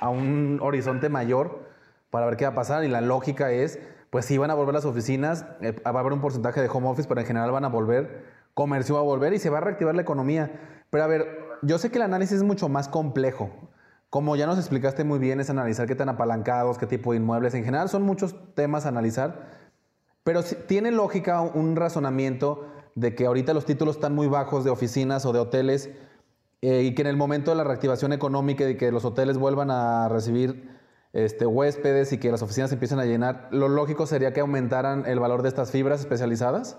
a, 0.00 0.08
un 0.08 0.58
horizonte 0.62 1.08
mayor 1.08 1.68
para 2.10 2.26
ver 2.26 2.36
qué 2.36 2.44
va 2.46 2.52
a 2.52 2.54
pasar. 2.54 2.84
Y 2.84 2.88
la 2.88 3.00
lógica 3.00 3.52
es, 3.52 3.78
pues 4.16 4.24
sí 4.24 4.38
van 4.38 4.50
a 4.50 4.54
volver 4.54 4.72
las 4.72 4.86
oficinas, 4.86 5.44
eh, 5.60 5.72
va 5.84 5.90
a 5.90 6.00
haber 6.00 6.14
un 6.14 6.22
porcentaje 6.22 6.62
de 6.62 6.70
home 6.72 6.88
office, 6.88 7.06
pero 7.06 7.20
en 7.20 7.26
general 7.26 7.50
van 7.50 7.66
a 7.66 7.68
volver, 7.68 8.24
comercio 8.54 8.94
va 8.94 9.02
a 9.02 9.04
volver 9.04 9.34
y 9.34 9.38
se 9.38 9.50
va 9.50 9.58
a 9.58 9.60
reactivar 9.60 9.94
la 9.94 10.00
economía. 10.00 10.58
Pero 10.88 11.04
a 11.04 11.06
ver, 11.06 11.38
yo 11.60 11.76
sé 11.76 11.90
que 11.90 11.98
el 11.98 12.02
análisis 12.02 12.38
es 12.38 12.42
mucho 12.42 12.70
más 12.70 12.88
complejo. 12.88 13.50
Como 14.08 14.34
ya 14.34 14.46
nos 14.46 14.56
explicaste 14.56 15.04
muy 15.04 15.18
bien, 15.18 15.38
es 15.38 15.50
analizar 15.50 15.86
qué 15.86 15.94
tan 15.94 16.08
apalancados, 16.08 16.78
qué 16.78 16.86
tipo 16.86 17.10
de 17.10 17.18
inmuebles. 17.18 17.52
En 17.52 17.62
general 17.62 17.90
son 17.90 18.04
muchos 18.04 18.34
temas 18.54 18.86
a 18.86 18.88
analizar, 18.88 19.48
pero 20.24 20.42
tiene 20.42 20.92
lógica 20.92 21.42
un 21.42 21.76
razonamiento 21.76 22.68
de 22.94 23.14
que 23.14 23.26
ahorita 23.26 23.52
los 23.52 23.66
títulos 23.66 23.96
están 23.96 24.14
muy 24.14 24.28
bajos 24.28 24.64
de 24.64 24.70
oficinas 24.70 25.26
o 25.26 25.34
de 25.34 25.40
hoteles 25.40 25.90
eh, 26.62 26.84
y 26.84 26.94
que 26.94 27.02
en 27.02 27.08
el 27.08 27.18
momento 27.18 27.50
de 27.50 27.58
la 27.58 27.64
reactivación 27.64 28.14
económica 28.14 28.66
y 28.66 28.78
que 28.78 28.90
los 28.90 29.04
hoteles 29.04 29.36
vuelvan 29.36 29.70
a 29.70 30.08
recibir 30.08 30.74
este, 31.16 31.46
huéspedes 31.46 32.12
y 32.12 32.18
que 32.18 32.30
las 32.30 32.42
oficinas 32.42 32.70
empiecen 32.72 33.00
a 33.00 33.06
llenar, 33.06 33.48
lo 33.50 33.68
lógico 33.68 34.06
sería 34.06 34.34
que 34.34 34.40
aumentaran 34.40 35.06
el 35.06 35.18
valor 35.18 35.40
de 35.40 35.48
estas 35.48 35.70
fibras 35.70 36.00
especializadas. 36.00 36.78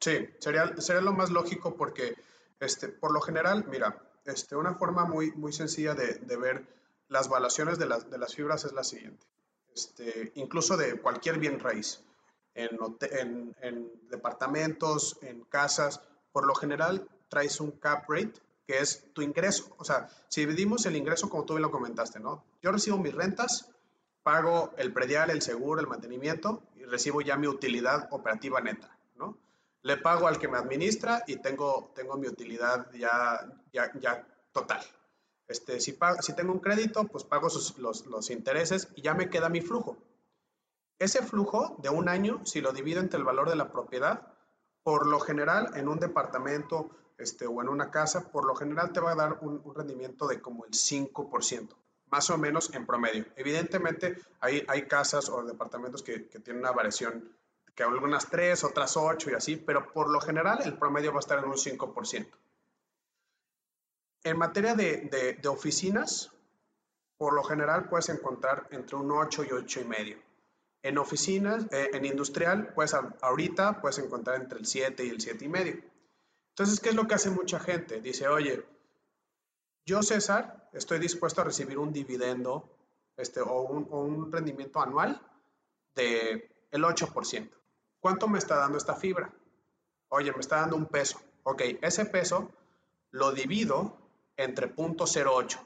Sí, 0.00 0.28
sería, 0.40 0.76
sería 0.78 1.02
lo 1.02 1.12
más 1.12 1.30
lógico 1.30 1.76
porque 1.76 2.16
este, 2.58 2.88
por 2.88 3.12
lo 3.12 3.20
general, 3.20 3.64
mira, 3.68 3.96
este, 4.24 4.56
una 4.56 4.74
forma 4.74 5.04
muy, 5.04 5.30
muy 5.32 5.52
sencilla 5.52 5.94
de, 5.94 6.14
de 6.14 6.36
ver 6.36 6.66
las 7.08 7.28
valuaciones 7.28 7.78
de 7.78 7.86
las, 7.86 8.10
de 8.10 8.18
las, 8.18 8.34
fibras 8.34 8.64
es 8.64 8.72
la 8.72 8.82
siguiente. 8.82 9.24
Este, 9.72 10.32
incluso 10.34 10.76
de 10.76 11.00
cualquier 11.00 11.38
bien 11.38 11.60
raíz, 11.60 12.02
en, 12.54 12.76
en, 13.12 13.54
en, 13.60 13.92
departamentos, 14.08 15.16
en 15.22 15.44
casas, 15.44 16.00
por 16.32 16.44
lo 16.44 16.56
general 16.56 17.06
traes 17.28 17.60
un 17.60 17.70
cap 17.70 18.08
rate, 18.08 18.40
que 18.66 18.78
es 18.78 19.12
tu 19.12 19.22
ingreso. 19.22 19.74
O 19.78 19.84
sea, 19.84 20.08
si 20.28 20.40
dividimos 20.40 20.86
el 20.86 20.96
ingreso 20.96 21.28
como 21.28 21.44
tú 21.44 21.54
bien 21.54 21.62
lo 21.62 21.70
comentaste, 21.70 22.20
¿no? 22.20 22.44
Yo 22.62 22.72
recibo 22.72 22.98
mis 22.98 23.14
rentas, 23.14 23.70
pago 24.22 24.72
el 24.76 24.92
predial, 24.92 25.30
el 25.30 25.42
seguro, 25.42 25.80
el 25.80 25.86
mantenimiento 25.86 26.62
y 26.74 26.84
recibo 26.84 27.20
ya 27.20 27.36
mi 27.36 27.46
utilidad 27.46 28.08
operativa 28.10 28.60
neta, 28.60 28.98
¿no? 29.14 29.38
le 29.86 29.96
pago 29.96 30.26
al 30.26 30.40
que 30.40 30.48
me 30.48 30.58
administra 30.58 31.22
y 31.28 31.36
tengo, 31.36 31.92
tengo 31.94 32.16
mi 32.16 32.26
utilidad 32.26 32.90
ya, 32.92 33.38
ya, 33.72 33.92
ya 34.00 34.26
total. 34.50 34.80
Este, 35.46 35.78
si, 35.78 35.96
si 36.22 36.32
tengo 36.34 36.52
un 36.52 36.58
crédito, 36.58 37.04
pues 37.04 37.22
pago 37.22 37.46
los, 37.78 38.04
los, 38.08 38.30
intereses 38.30 38.88
y 38.96 39.02
ya 39.02 39.14
me 39.14 39.30
queda 39.30 39.48
mi 39.48 39.60
flujo. 39.60 39.96
Ese 40.98 41.22
flujo 41.22 41.76
de 41.78 41.88
un 41.88 42.08
año, 42.08 42.44
si 42.44 42.60
lo 42.60 42.72
divido 42.72 42.98
entre 42.98 43.18
el 43.18 43.24
valor 43.24 43.48
de 43.48 43.54
la 43.54 43.70
propiedad, 43.70 44.26
por 44.82 45.06
lo 45.06 45.20
general 45.20 45.70
en 45.76 45.86
un 45.86 46.00
departamento 46.00 46.90
este, 47.18 47.46
o 47.46 47.62
en 47.62 47.68
una 47.68 47.90
casa, 47.90 48.30
por 48.30 48.46
lo 48.46 48.54
general 48.54 48.92
te 48.92 49.00
va 49.00 49.12
a 49.12 49.16
dar 49.16 49.38
un, 49.40 49.62
rendimiento 49.74 50.26
de 50.26 50.40
como 50.40 50.64
el 50.64 50.72
5%. 50.72 51.74
más 52.08 52.30
o 52.30 52.38
menos 52.38 52.72
en 52.72 52.86
promedio. 52.86 53.26
Evidentemente, 53.34 54.16
hay, 54.40 54.64
hay 54.68 54.82
casas 54.86 55.28
o 55.28 55.42
departamentos 55.42 56.04
que, 56.04 56.20
tienen 56.20 56.62
una 56.62 56.70
variación, 56.70 57.32
que 57.74 57.82
algunas 57.82 58.30
3, 58.30 58.62
otras 58.62 58.96
8 58.96 59.30
y 59.30 59.34
así, 59.34 59.56
pero 59.56 59.92
por 59.92 60.08
lo 60.08 60.20
general 60.20 60.60
el 60.64 60.78
promedio 60.78 61.10
va 61.10 61.18
a 61.18 61.20
estar 61.20 61.38
en 61.38 61.46
un 61.46 61.56
5%. 61.56 62.28
En 64.22 64.38
materia 64.38 64.74
de, 64.74 65.36
de, 65.40 65.48
oficinas, 65.48 66.32
por 67.18 67.34
lo 67.34 67.42
general 67.42 67.88
puedes 67.88 68.08
encontrar 68.08 68.68
entre 68.70 68.96
un 68.96 69.10
8 69.10 69.44
y 69.44 69.52
8 69.52 69.80
y 69.80 69.84
medio. 69.84 70.18
En 70.82 70.98
oficinas, 70.98 71.66
eh, 71.72 71.90
en 71.92 72.04
industrial, 72.04 72.72
pues 72.74 72.94
ahorita 72.94 73.80
puedes 73.80 73.98
encontrar 73.98 74.40
entre 74.40 74.60
el 74.60 74.66
7 74.66 75.04
y 75.04 75.08
el 75.10 75.20
7 75.20 75.44
y 75.44 75.48
medio. 75.48 75.95
Entonces, 76.56 76.80
¿qué 76.80 76.88
es 76.88 76.94
lo 76.94 77.06
que 77.06 77.14
hace 77.14 77.28
mucha 77.28 77.60
gente? 77.60 78.00
Dice, 78.00 78.28
oye, 78.28 78.64
yo, 79.84 80.02
César, 80.02 80.70
estoy 80.72 80.98
dispuesto 80.98 81.42
a 81.42 81.44
recibir 81.44 81.76
un 81.76 81.92
dividendo 81.92 82.74
este, 83.18 83.42
o, 83.42 83.60
un, 83.60 84.32
rendimiento 84.32 84.80
anual 84.80 85.20
de 85.94 86.66
el 86.70 86.82
8%. 86.82 87.50
¿Cuánto 88.00 88.26
me 88.26 88.38
está 88.38 88.56
dando 88.56 88.78
esta 88.78 88.94
fibra? 88.94 89.30
Oye, 90.08 90.32
me 90.32 90.40
está 90.40 90.60
dando 90.60 90.76
un 90.76 90.86
peso. 90.86 91.20
Ok, 91.42 91.60
ese 91.82 92.06
peso 92.06 92.50
lo 93.10 93.32
divido 93.32 93.98
entre 94.38 94.74
0.08. 94.74 95.60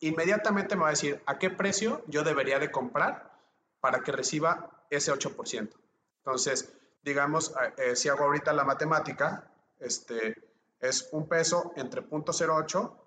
Inmediatamente 0.00 0.76
me 0.76 0.82
va 0.82 0.88
a 0.88 0.92
decir 0.92 1.22
a 1.26 1.38
qué 1.38 1.50
precio 1.50 2.02
yo 2.06 2.24
debería 2.24 2.58
de 2.58 2.70
comprar 2.70 3.38
para 3.80 4.00
que 4.00 4.12
reciba 4.12 4.86
ese 4.88 5.12
8%. 5.12 5.74
Entonces, 6.20 6.72
digamos, 7.02 7.52
eh, 7.76 7.96
si 7.96 8.08
hago 8.08 8.24
ahorita 8.24 8.54
la 8.54 8.64
matemática, 8.64 9.50
este, 9.78 10.34
es 10.80 11.08
un 11.12 11.28
peso 11.28 11.72
entre 11.76 12.02
0.08 12.02 13.04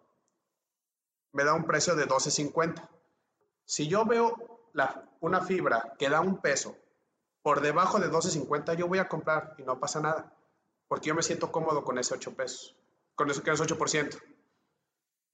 me 1.38 1.44
da 1.44 1.54
un 1.54 1.66
precio 1.66 1.96
de 1.96 2.08
12.50. 2.08 2.90
Si 3.64 3.88
yo 3.88 4.06
veo 4.06 4.34
una 5.20 5.42
fibra 5.42 5.94
que 6.00 6.10
da 6.10 6.20
un 6.20 6.42
peso 6.42 6.76
por 7.44 7.62
debajo 7.62 8.00
de 8.00 8.10
12.50, 8.10 8.76
yo 8.76 8.88
voy 8.88 8.98
a 8.98 9.08
comprar 9.08 9.54
y 9.60 9.64
no 9.64 9.80
pasa 9.80 10.02
nada, 10.02 10.34
porque 10.88 11.10
yo 11.10 11.16
me 11.16 11.22
siento 11.22 11.52
cómodo 11.52 11.84
con 11.84 11.98
ese 12.00 12.16
8 12.16 12.36
pesos, 12.36 12.76
con 13.14 13.30
ese, 13.30 13.44
8%. 13.44 14.20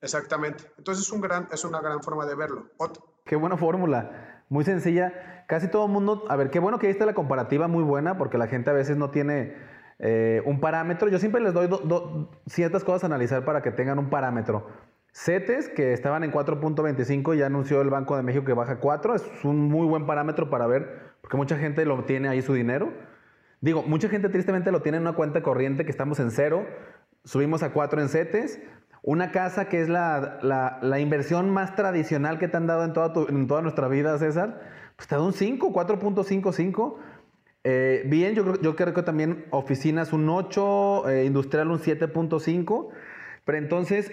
Exactamente. 0.01 0.69
Entonces 0.77 1.05
es, 1.05 1.11
un 1.13 1.21
gran, 1.21 1.47
es 1.51 1.63
una 1.63 1.79
gran 1.79 2.03
forma 2.03 2.25
de 2.25 2.35
verlo. 2.35 2.69
Qué 3.25 3.37
buena 3.37 3.55
fórmula, 3.55 4.43
muy 4.49 4.65
sencilla. 4.65 5.45
Casi 5.47 5.69
todo 5.69 5.85
el 5.85 5.91
mundo, 5.91 6.25
a 6.27 6.35
ver, 6.35 6.49
qué 6.49 6.59
bueno 6.59 6.79
que 6.79 6.87
ahí 6.87 6.91
está 6.91 7.05
la 7.05 7.13
comparativa 7.13 7.69
muy 7.69 7.83
buena, 7.83 8.17
porque 8.17 8.37
la 8.37 8.47
gente 8.47 8.69
a 8.69 8.73
veces 8.73 8.97
no 8.97 9.09
tiene 9.09 9.55
eh, 9.99 10.41
un 10.45 10.59
parámetro. 10.59 11.09
Yo 11.09 11.19
siempre 11.19 11.41
les 11.41 11.53
doy 11.53 11.69
ciertas 12.47 12.83
cosas 12.83 13.03
a 13.03 13.05
analizar 13.07 13.45
para 13.45 13.61
que 13.61 13.71
tengan 13.71 13.99
un 13.99 14.09
parámetro. 14.09 14.67
CETES, 15.13 15.69
que 15.69 15.93
estaban 15.93 16.23
en 16.23 16.31
4.25, 16.31 17.35
ya 17.35 17.45
anunció 17.45 17.81
el 17.81 17.89
Banco 17.89 18.17
de 18.17 18.23
México 18.23 18.45
que 18.45 18.53
baja 18.53 18.79
4. 18.79 19.15
Es 19.15 19.23
un 19.43 19.69
muy 19.69 19.85
buen 19.87 20.05
parámetro 20.05 20.49
para 20.49 20.65
ver, 20.65 21.13
porque 21.21 21.37
mucha 21.37 21.57
gente 21.57 21.85
lo 21.85 22.03
tiene 22.05 22.29
ahí 22.29 22.41
su 22.41 22.53
dinero. 22.53 22.91
Digo, 23.61 23.83
mucha 23.83 24.09
gente 24.09 24.27
tristemente 24.29 24.71
lo 24.71 24.81
tiene 24.81 24.97
en 24.97 25.03
una 25.03 25.13
cuenta 25.13 25.41
corriente 25.41 25.85
que 25.85 25.91
estamos 25.91 26.19
en 26.19 26.31
cero. 26.31 26.65
Subimos 27.23 27.63
a 27.63 27.71
4 27.71 28.01
en 28.01 28.09
CETES. 28.09 28.59
Una 29.03 29.31
casa 29.31 29.69
que 29.69 29.81
es 29.81 29.89
la, 29.89 30.39
la, 30.41 30.99
inversión 30.99 31.49
más 31.49 31.75
tradicional 31.75 32.39
que 32.39 32.47
te 32.47 32.57
han 32.57 32.67
dado 32.67 32.85
en 32.85 32.93
toda, 32.93 33.13
en 33.29 33.47
toda 33.47 33.61
nuestra 33.61 33.89
vida, 33.89 34.17
César, 34.17 34.61
pues 34.95 35.07
te 35.07 35.15
da 35.15 35.21
un 35.21 35.33
5, 35.33 35.73
4.55. 35.73 36.95
Eh, 37.63 38.03
bien, 38.05 38.35
yo, 38.35 38.59
yo 38.61 38.75
creo 38.75 38.93
que 38.93 39.03
también 39.03 39.45
oficinas 39.51 40.11
un 40.13 40.29
8, 40.29 41.09
eh, 41.09 41.25
industrial 41.25 41.69
un 41.71 41.79
7.5. 41.79 42.89
Pero 43.45 43.57
entonces 43.57 44.11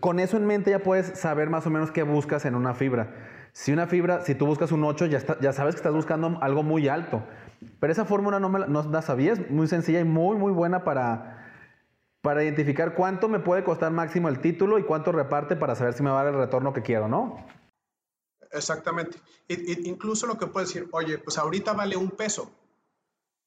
con 0.00 0.20
eso 0.20 0.36
en 0.36 0.46
mente 0.46 0.70
ya 0.70 0.78
puedes 0.78 1.18
saber 1.18 1.50
más 1.50 1.66
o 1.66 1.70
menos 1.70 1.90
qué 1.90 2.02
buscas 2.02 2.44
en 2.44 2.54
una 2.54 2.74
fibra. 2.74 3.14
Si 3.52 3.72
una 3.72 3.86
fibra, 3.86 4.22
si 4.22 4.34
tú 4.34 4.46
buscas 4.46 4.72
un 4.72 4.84
8, 4.84 5.06
ya, 5.06 5.20
ya 5.40 5.52
sabes 5.52 5.74
que 5.74 5.80
estás 5.80 5.92
buscando 5.92 6.38
algo 6.40 6.62
muy 6.62 6.88
alto. 6.88 7.22
Pero 7.78 7.92
esa 7.92 8.04
fórmula 8.04 8.40
no, 8.40 8.48
me 8.48 8.60
la, 8.60 8.66
no 8.66 8.82
la 8.82 9.02
sabía, 9.02 9.32
es 9.32 9.50
muy 9.50 9.68
sencilla 9.68 10.00
y 10.00 10.04
muy, 10.04 10.36
muy 10.36 10.52
buena 10.52 10.84
para, 10.84 11.52
para 12.22 12.42
identificar 12.42 12.94
cuánto 12.94 13.28
me 13.28 13.40
puede 13.40 13.62
costar 13.62 13.92
máximo 13.92 14.28
el 14.28 14.40
título 14.40 14.78
y 14.78 14.84
cuánto 14.84 15.12
reparte 15.12 15.54
para 15.54 15.74
saber 15.74 15.92
si 15.92 16.02
me 16.02 16.10
va 16.10 16.22
a 16.22 16.24
dar 16.24 16.34
el 16.34 16.40
retorno 16.40 16.72
que 16.72 16.82
quiero, 16.82 17.08
¿no? 17.08 17.44
Exactamente. 18.50 19.18
incluso 19.48 20.26
lo 20.26 20.38
que 20.38 20.46
puedes 20.46 20.70
decir, 20.70 20.88
oye, 20.92 21.18
pues 21.18 21.38
ahorita 21.38 21.72
vale 21.74 21.96
un 21.96 22.10
peso. 22.10 22.50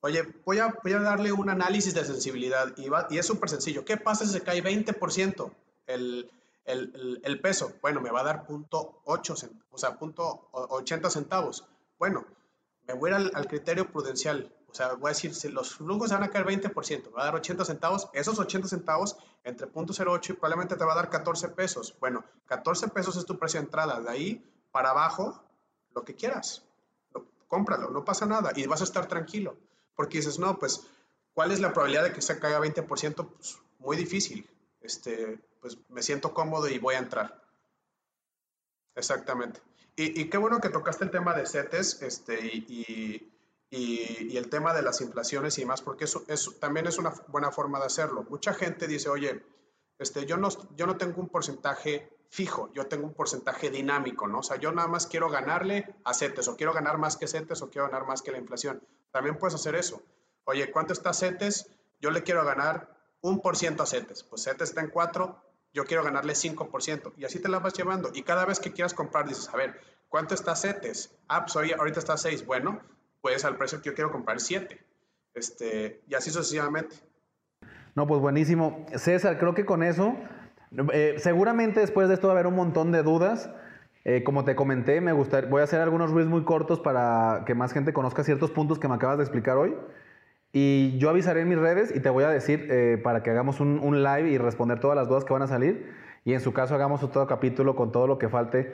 Oye, 0.05 0.21
voy 0.45 0.59
a, 0.59 0.71
voy 0.83 0.93
a 0.93 0.99
darle 0.99 1.31
un 1.31 1.49
análisis 1.49 1.95
de 1.95 2.05
sensibilidad 2.05 2.71
y, 2.77 2.91
y 3.09 3.17
es 3.17 3.25
súper 3.25 3.49
sencillo. 3.49 3.83
¿Qué 3.83 3.97
pasa 3.97 4.23
si 4.23 4.33
se 4.33 4.41
cae 4.41 4.63
20%? 4.63 5.51
el, 5.87 6.29
el, 6.65 7.21
el, 7.23 7.41
peso, 7.41 7.73
bueno, 7.81 8.01
me 8.01 8.11
va 8.11 8.21
a 8.21 8.23
dar 8.23 8.45
punto 8.45 9.01
8, 9.05 9.35
o 9.71 9.77
sea, 9.79 9.97
punto 9.97 10.47
80 10.51 11.09
centavos. 11.09 11.65
Bueno, 11.97 12.23
me 12.87 12.93
voy 12.93 13.13
al, 13.13 13.31
al, 13.33 13.47
criterio 13.47 13.91
prudencial. 13.91 14.53
O 14.69 14.75
sea, 14.75 14.93
voy 14.93 15.07
a 15.07 15.13
decir, 15.13 15.33
si 15.33 15.49
los 15.49 15.73
flujos 15.73 16.11
van 16.11 16.21
a 16.21 16.29
caer 16.29 16.45
20%, 16.45 17.05
me 17.05 17.11
va 17.11 17.23
a 17.23 17.25
dar 17.25 17.35
80 17.37 17.65
centavos. 17.65 18.07
Esos 18.13 18.37
80 18.37 18.67
centavos 18.67 19.17
entre 19.43 19.65
punto 19.65 19.91
08 19.97 20.33
y 20.33 20.35
probablemente 20.35 20.75
te 20.75 20.85
va 20.85 20.91
a 20.91 20.97
dar 20.97 21.09
14 21.09 21.49
pesos. 21.49 21.95
Bueno, 21.99 22.23
14 22.45 22.89
pesos 22.89 23.17
es 23.17 23.25
tu 23.25 23.39
precio 23.39 23.59
de 23.59 23.65
entrada. 23.65 23.99
De 24.01 24.11
ahí 24.11 24.51
para 24.71 24.91
abajo, 24.91 25.41
lo 25.95 26.05
que 26.05 26.13
quieras. 26.13 26.63
cómpralo, 27.47 27.89
no 27.89 28.05
pasa 28.05 28.27
nada 28.27 28.51
y 28.55 28.67
vas 28.67 28.81
a 28.81 28.83
estar 28.83 29.07
tranquilo. 29.07 29.57
Porque 29.95 30.17
dices, 30.17 30.39
no, 30.39 30.57
pues, 30.59 30.81
¿cuál 31.33 31.51
es 31.51 31.59
la 31.59 31.73
probabilidad 31.73 32.03
de 32.03 32.13
que 32.13 32.21
se 32.21 32.39
caiga 32.39 32.59
20%? 32.59 33.27
Pues 33.27 33.57
muy 33.79 33.97
difícil. 33.97 34.49
Este, 34.81 35.39
pues 35.61 35.77
me 35.89 36.03
siento 36.03 36.33
cómodo 36.33 36.67
y 36.67 36.79
voy 36.79 36.95
a 36.95 36.99
entrar. 36.99 37.41
Exactamente. 38.95 39.61
Y, 39.97 40.29
qué 40.29 40.37
bueno 40.37 40.59
que 40.59 40.69
tocaste 40.69 41.05
el 41.05 41.11
tema 41.11 41.33
de 41.33 41.45
CETES 41.45 42.01
este, 42.01 42.45
y, 42.45 43.31
y, 43.69 44.37
el 44.37 44.49
tema 44.49 44.73
de 44.73 44.81
las 44.81 44.99
inflaciones 44.99 45.57
y 45.57 45.65
más, 45.65 45.81
porque 45.81 46.03
eso, 46.03 46.25
eso, 46.27 46.51
también 46.59 46.85
es 46.87 46.97
una 46.97 47.13
buena 47.29 47.49
forma 47.49 47.79
de 47.79 47.85
hacerlo. 47.85 48.25
Mucha 48.29 48.53
gente 48.53 48.87
dice, 48.87 49.07
oye, 49.07 49.41
este, 49.97 50.25
yo, 50.25 50.35
no, 50.35 50.49
yo 50.75 50.85
no 50.85 50.97
tengo 50.97 51.21
un 51.21 51.29
porcentaje 51.29 52.09
fijo, 52.29 52.69
yo 52.73 52.87
tengo 52.87 53.07
un 53.07 53.13
porcentaje 53.13 53.69
dinámico, 53.69 54.27
¿no? 54.27 54.39
O 54.39 54.43
sea, 54.43 54.57
yo 54.57 54.73
nada 54.73 54.89
más 54.89 55.07
quiero 55.07 55.29
ganarle 55.29 55.95
a 56.03 56.13
CETES, 56.13 56.49
o 56.49 56.57
quiero 56.57 56.73
ganar 56.73 56.97
más 56.97 57.15
que 57.15 57.27
CETES, 57.27 57.61
o 57.61 57.69
quiero 57.69 57.87
ganar 57.87 58.05
más 58.05 58.21
que 58.21 58.31
la 58.31 58.37
inflación. 58.37 58.81
También 59.15 59.37
puedes 59.37 59.55
hacer 59.55 59.75
eso. 59.75 60.03
Oye, 60.43 60.69
¿cuánto 60.71 60.91
está 60.91 61.13
CETES? 61.13 61.71
Yo 62.01 62.11
le 62.11 62.23
quiero 62.23 62.43
ganar 62.43 62.89
un 63.21 63.39
por 63.39 63.55
ciento 63.55 63.81
a 63.81 63.85
CETES. 63.85 64.23
Pues 64.23 64.43
CETES 64.43 64.67
está 64.67 64.81
en 64.81 64.89
4, 64.89 65.41
yo 65.73 65.85
quiero 65.85 66.03
ganarle 66.03 66.33
5%. 66.33 67.13
Y 67.15 67.23
así 67.23 67.39
te 67.39 67.47
la 67.47 67.59
vas 67.59 67.71
llevando. 67.75 68.11
Y 68.13 68.23
cada 68.23 68.43
vez 68.43 68.59
que 68.59 68.73
quieras 68.73 68.93
comprar, 68.93 69.25
dices, 69.25 69.47
a 69.53 69.55
ver, 69.55 69.79
¿cuánto 70.09 70.33
está 70.33 70.53
CETES? 70.53 71.15
Ah, 71.29 71.45
pues 71.45 71.55
ahorita 71.55 71.97
está 71.97 72.17
6. 72.17 72.45
Bueno, 72.45 72.81
pues 73.21 73.45
al 73.45 73.55
precio 73.55 73.81
que 73.81 73.91
yo 73.91 73.95
quiero 73.95 74.11
comprar 74.11 74.41
7. 74.41 74.85
Este, 75.33 76.01
y 76.09 76.15
así 76.15 76.29
sucesivamente. 76.29 76.97
No, 77.95 78.07
pues 78.07 78.19
buenísimo. 78.19 78.85
César, 78.97 79.39
creo 79.39 79.55
que 79.55 79.65
con 79.65 79.81
eso, 79.81 80.13
eh, 80.91 81.15
seguramente 81.19 81.79
después 81.79 82.09
de 82.09 82.15
esto 82.15 82.27
va 82.27 82.33
a 82.33 82.35
haber 82.35 82.47
un 82.47 82.55
montón 82.55 82.91
de 82.91 83.01
dudas. 83.01 83.49
Eh, 84.07 84.23
como 84.23 84.45
te 84.45 84.55
comenté, 84.55 85.01
me 85.01 85.13
gustaría, 85.13 85.49
voy 85.49 85.61
a 85.61 85.63
hacer 85.63 85.81
algunos 85.81 86.11
reels 86.11 86.29
muy 86.29 86.43
cortos 86.43 86.79
para 86.79 87.43
que 87.47 87.55
más 87.55 87.73
gente 87.73 87.91
conozca 87.91 88.23
ciertos 88.23 88.51
puntos 88.51 88.77
que 88.77 88.87
me 88.87 88.93
acabas 88.93 89.17
de 89.17 89.23
explicar 89.23 89.57
hoy. 89.57 89.75
Y 90.53 90.97
yo 90.99 91.09
avisaré 91.09 91.41
en 91.41 91.49
mis 91.49 91.57
redes 91.57 91.91
y 91.93 91.99
te 91.99 92.09
voy 92.09 92.23
a 92.23 92.29
decir 92.29 92.67
eh, 92.69 93.01
para 93.03 93.23
que 93.23 93.31
hagamos 93.31 93.59
un, 93.59 94.03
live 94.03 94.29
y 94.29 94.37
responder 94.37 94.79
todas 94.79 94.95
las 94.95 95.09
dudas 95.09 95.25
que 95.25 95.33
van 95.33 95.41
a 95.41 95.47
salir. 95.47 95.91
Y 96.23 96.33
en 96.33 96.39
su 96.39 96.53
caso 96.53 96.75
hagamos 96.75 97.01
otro 97.03 97.25
capítulo 97.25 97.75
con 97.75 97.91
todo 97.91 98.05
lo 98.05 98.19
que 98.19 98.29
falte. 98.29 98.73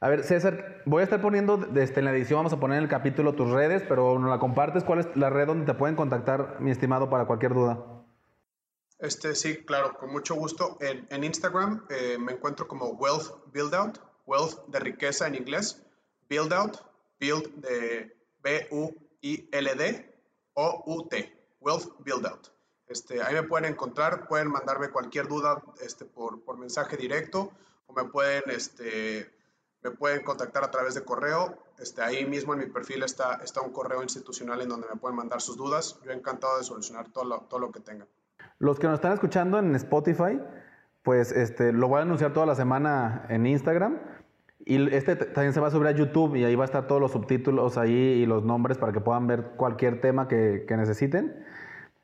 A 0.00 0.08
ver, 0.08 0.24
César, 0.24 0.82
voy 0.84 1.00
a 1.00 1.04
estar 1.04 1.22
poniendo 1.22 1.56
desde 1.56 2.00
en 2.00 2.04
la 2.04 2.12
edición, 2.12 2.40
vamos 2.40 2.52
a 2.52 2.58
poner 2.58 2.78
en 2.78 2.82
el 2.82 2.90
capítulo 2.90 3.34
tus 3.34 3.50
redes, 3.50 3.84
pero 3.88 4.18
no 4.18 4.28
la 4.28 4.40
compartes. 4.40 4.82
¿Cuál 4.82 4.98
es 4.98 5.16
la 5.16 5.30
red 5.30 5.46
donde 5.46 5.64
te 5.64 5.74
pueden 5.74 5.94
contactar, 5.94 6.56
mi 6.58 6.72
estimado, 6.72 7.08
para 7.08 7.24
cualquier 7.26 7.54
duda? 7.54 7.78
Este, 8.98 9.36
sí, 9.36 9.64
claro, 9.64 9.94
con 9.94 10.10
mucho 10.10 10.34
gusto. 10.34 10.76
En, 10.80 11.24
Instagram 11.24 11.86
eh, 11.88 12.18
me 12.18 12.32
encuentro 12.32 12.66
como 12.66 12.90
Wealth 12.90 13.52
Build 13.52 13.74
Out, 13.74 13.98
Wealth 14.26 14.66
de 14.68 14.80
riqueza 14.80 15.26
en 15.26 15.34
inglés, 15.34 15.82
Build 16.28 16.52
Out, 16.52 16.78
Build 17.18 17.54
de 17.56 18.16
B-U-I-L-D, 18.42 20.14
OUT, 20.54 21.14
Wealth 21.60 21.92
Build 22.00 22.26
Out. 22.26 22.48
Este, 22.86 23.22
ahí 23.22 23.34
me 23.34 23.42
pueden 23.44 23.72
encontrar, 23.72 24.28
pueden 24.28 24.48
mandarme 24.48 24.90
cualquier 24.90 25.26
duda 25.26 25.62
este, 25.80 26.04
por, 26.04 26.42
por 26.42 26.58
mensaje 26.58 26.96
directo 26.96 27.52
o 27.86 27.92
me 27.94 28.04
pueden, 28.04 28.42
este, 28.48 29.30
me 29.82 29.92
pueden 29.92 30.22
contactar 30.22 30.64
a 30.64 30.70
través 30.70 30.94
de 30.94 31.02
correo. 31.02 31.56
Este, 31.78 32.02
ahí 32.02 32.26
mismo 32.26 32.52
en 32.52 32.60
mi 32.60 32.66
perfil 32.66 33.02
está, 33.02 33.40
está 33.42 33.60
un 33.60 33.72
correo 33.72 34.02
institucional 34.02 34.60
en 34.60 34.68
donde 34.68 34.88
me 34.88 34.96
pueden 35.00 35.16
mandar 35.16 35.40
sus 35.40 35.56
dudas. 35.56 35.98
Yo 36.04 36.12
encantado 36.12 36.58
de 36.58 36.64
solucionar 36.64 37.10
todo 37.10 37.24
lo, 37.24 37.40
todo 37.42 37.60
lo 37.60 37.72
que 37.72 37.80
tengan. 37.80 38.08
Los 38.58 38.78
que 38.78 38.86
nos 38.86 38.96
están 38.96 39.12
escuchando 39.12 39.58
en 39.58 39.74
Spotify, 39.76 40.38
pues 41.02 41.32
este, 41.32 41.72
lo 41.72 41.88
voy 41.88 41.98
a 41.98 42.02
anunciar 42.02 42.32
toda 42.32 42.46
la 42.46 42.54
semana 42.54 43.26
en 43.28 43.46
Instagram. 43.46 43.98
Y 44.64 44.94
este 44.94 45.16
también 45.16 45.52
se 45.52 45.60
va 45.60 45.68
a 45.68 45.70
subir 45.70 45.88
a 45.88 45.90
YouTube 45.90 46.36
y 46.36 46.44
ahí 46.44 46.54
va 46.54 46.62
a 46.62 46.66
estar 46.66 46.86
todos 46.86 47.00
los 47.00 47.10
subtítulos 47.10 47.76
ahí 47.78 47.92
y 47.92 48.26
los 48.26 48.44
nombres 48.44 48.78
para 48.78 48.92
que 48.92 49.00
puedan 49.00 49.26
ver 49.26 49.54
cualquier 49.56 50.00
tema 50.00 50.28
que, 50.28 50.64
necesiten. 50.70 51.44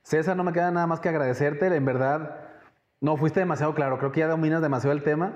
César, 0.03 0.37
no 0.37 0.43
me 0.43 0.53
queda 0.53 0.71
nada 0.73 0.87
más 0.87 0.99
que 0.99 1.09
agradecerte. 1.09 1.67
En 1.67 1.85
verdad, 1.85 2.41
no 3.01 3.17
fuiste 3.17 3.41
demasiado 3.41 3.75
claro. 3.75 3.99
Creo 3.99 4.11
que 4.11 4.21
ya 4.21 4.27
dominas 4.27 4.61
demasiado 4.61 4.93
el 4.93 5.05
tema. 5.05 5.35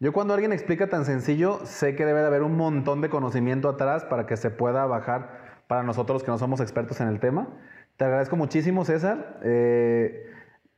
Yo 0.00 0.12
cuando 0.12 0.34
alguien 0.34 0.52
explica 0.52 0.88
tan 0.88 1.04
sencillo, 1.04 1.60
sé 1.64 1.94
que 1.94 2.04
debe 2.04 2.20
de 2.20 2.26
haber 2.26 2.42
un 2.42 2.56
montón 2.56 3.00
de 3.00 3.08
conocimiento 3.08 3.68
atrás 3.68 4.04
para 4.04 4.26
que 4.26 4.36
se 4.36 4.50
pueda 4.50 4.84
bajar 4.86 5.62
para 5.68 5.84
nosotros 5.84 6.24
que 6.24 6.30
no 6.30 6.38
somos 6.38 6.60
expertos 6.60 7.00
en 7.00 7.08
el 7.08 7.20
tema. 7.20 7.48
Te 7.96 8.04
agradezco 8.04 8.34
muchísimo, 8.34 8.84
César. 8.84 9.38
Eh, 9.44 10.33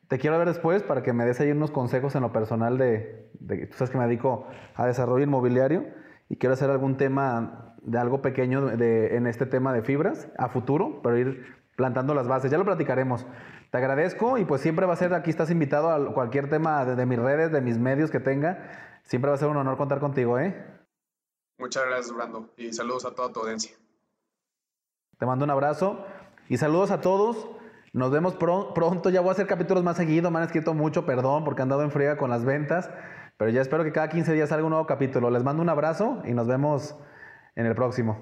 te 0.08 0.18
quiero 0.18 0.38
ver 0.38 0.48
después 0.48 0.82
para 0.82 1.02
que 1.02 1.12
me 1.12 1.24
des 1.24 1.40
ahí 1.40 1.50
unos 1.50 1.70
consejos 1.70 2.14
en 2.14 2.22
lo 2.22 2.32
personal 2.32 2.78
de, 2.78 3.30
de, 3.40 3.66
tú 3.66 3.76
sabes 3.76 3.90
que 3.90 3.98
me 3.98 4.04
dedico 4.04 4.46
a 4.74 4.86
desarrollo 4.86 5.24
inmobiliario 5.24 5.86
y 6.28 6.36
quiero 6.36 6.54
hacer 6.54 6.70
algún 6.70 6.96
tema 6.96 7.74
de 7.82 7.98
algo 7.98 8.22
pequeño 8.22 8.66
de, 8.66 9.16
en 9.16 9.26
este 9.26 9.46
tema 9.46 9.72
de 9.72 9.82
fibras 9.82 10.28
a 10.38 10.48
futuro, 10.48 11.00
pero 11.02 11.16
ir 11.18 11.56
plantando 11.76 12.14
las 12.14 12.26
bases. 12.26 12.50
Ya 12.50 12.58
lo 12.58 12.64
platicaremos. 12.64 13.26
Te 13.70 13.78
agradezco 13.78 14.38
y 14.38 14.44
pues 14.44 14.60
siempre 14.60 14.86
va 14.86 14.94
a 14.94 14.96
ser, 14.96 15.14
aquí 15.14 15.30
estás 15.30 15.50
invitado 15.50 15.90
a 15.90 16.14
cualquier 16.14 16.48
tema 16.48 16.84
de, 16.84 16.96
de 16.96 17.06
mis 17.06 17.18
redes, 17.18 17.52
de 17.52 17.60
mis 17.60 17.78
medios 17.78 18.10
que 18.10 18.20
tenga. 18.20 19.00
Siempre 19.02 19.28
va 19.28 19.36
a 19.36 19.38
ser 19.38 19.48
un 19.48 19.56
honor 19.56 19.76
contar 19.76 20.00
contigo, 20.00 20.38
¿eh? 20.38 20.64
Muchas 21.58 21.86
gracias, 21.86 22.14
Brando, 22.14 22.50
y 22.56 22.72
saludos 22.72 23.04
a 23.06 23.14
toda 23.14 23.32
tu 23.32 23.40
audiencia. 23.40 23.76
Te 25.18 25.26
mando 25.26 25.44
un 25.44 25.50
abrazo 25.50 26.04
y 26.48 26.58
saludos 26.58 26.90
a 26.90 27.00
todos. 27.00 27.48
Nos 27.96 28.10
vemos 28.10 28.34
pronto. 28.34 29.08
Ya 29.08 29.22
voy 29.22 29.30
a 29.30 29.32
hacer 29.32 29.46
capítulos 29.46 29.82
más 29.82 29.96
seguidos. 29.96 30.30
Me 30.30 30.36
han 30.36 30.44
escrito 30.44 30.74
mucho, 30.74 31.06
perdón, 31.06 31.44
porque 31.44 31.62
han 31.62 31.70
dado 31.70 31.82
en 31.82 31.90
friega 31.90 32.18
con 32.18 32.28
las 32.28 32.44
ventas. 32.44 32.90
Pero 33.38 33.50
ya 33.50 33.62
espero 33.62 33.84
que 33.84 33.92
cada 33.92 34.10
15 34.10 34.34
días 34.34 34.50
salga 34.50 34.66
un 34.66 34.70
nuevo 34.70 34.86
capítulo. 34.86 35.30
Les 35.30 35.42
mando 35.42 35.62
un 35.62 35.70
abrazo 35.70 36.20
y 36.26 36.34
nos 36.34 36.46
vemos 36.46 36.94
en 37.54 37.64
el 37.64 37.74
próximo. 37.74 38.18